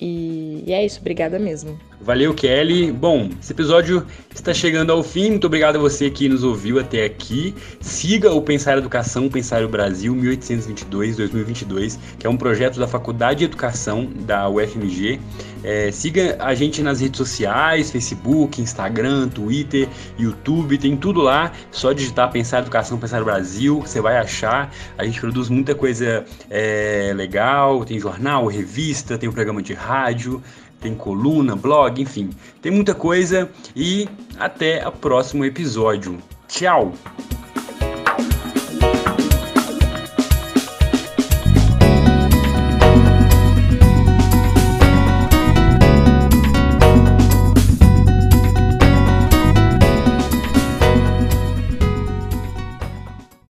E, 0.00 0.64
e, 0.66 0.72
é 0.72 0.82
isso, 0.82 0.98
obrigada 0.98 1.38
mesmo. 1.38 1.78
Valeu, 2.00 2.34
Kelly. 2.34 2.92
Bom, 2.92 3.30
esse 3.40 3.52
episódio 3.52 4.04
está 4.34 4.52
chegando 4.52 4.92
ao 4.92 5.02
fim. 5.02 5.30
Muito 5.30 5.46
obrigado 5.46 5.76
a 5.76 5.78
você 5.78 6.10
que 6.10 6.28
nos 6.28 6.42
ouviu 6.42 6.78
até 6.78 7.04
aqui. 7.04 7.54
Siga 7.80 8.32
o 8.32 8.42
Pensar 8.42 8.76
Educação, 8.76 9.28
Pensar 9.28 9.64
o 9.64 9.68
Brasil 9.68 10.14
1822-2022, 10.14 11.98
que 12.18 12.26
é 12.26 12.30
um 12.30 12.36
projeto 12.36 12.78
da 12.78 12.86
Faculdade 12.86 13.38
de 13.40 13.44
Educação 13.46 14.06
da 14.26 14.48
UFMG. 14.48 15.20
É, 15.62 15.90
siga 15.90 16.36
a 16.40 16.54
gente 16.54 16.82
nas 16.82 17.00
redes 17.00 17.16
sociais, 17.16 17.90
Facebook, 17.90 18.60
Instagram, 18.60 19.28
Twitter, 19.28 19.88
YouTube, 20.18 20.76
tem 20.76 20.94
tudo 20.96 21.22
lá. 21.22 21.52
Só 21.70 21.92
digitar 21.92 22.30
Pensar 22.30 22.58
Educação, 22.58 22.98
Pensar 22.98 23.22
o 23.22 23.24
Brasil, 23.24 23.80
você 23.80 24.00
vai 24.00 24.18
achar. 24.18 24.70
A 24.98 25.06
gente 25.06 25.18
produz 25.20 25.48
muita 25.48 25.74
coisa 25.74 26.24
é, 26.50 27.12
legal, 27.16 27.82
tem 27.84 27.98
jornal, 27.98 28.46
revista, 28.46 29.16
tem 29.16 29.28
um 29.28 29.32
programa 29.32 29.62
de 29.62 29.72
rádio 29.72 30.42
tem 30.84 30.94
coluna, 30.94 31.56
blog, 31.56 32.00
enfim, 32.02 32.28
tem 32.60 32.70
muita 32.70 32.94
coisa 32.94 33.50
e 33.74 34.06
até 34.38 34.86
o 34.86 34.92
próximo 34.92 35.42
episódio. 35.42 36.18
Tchau! 36.46 36.92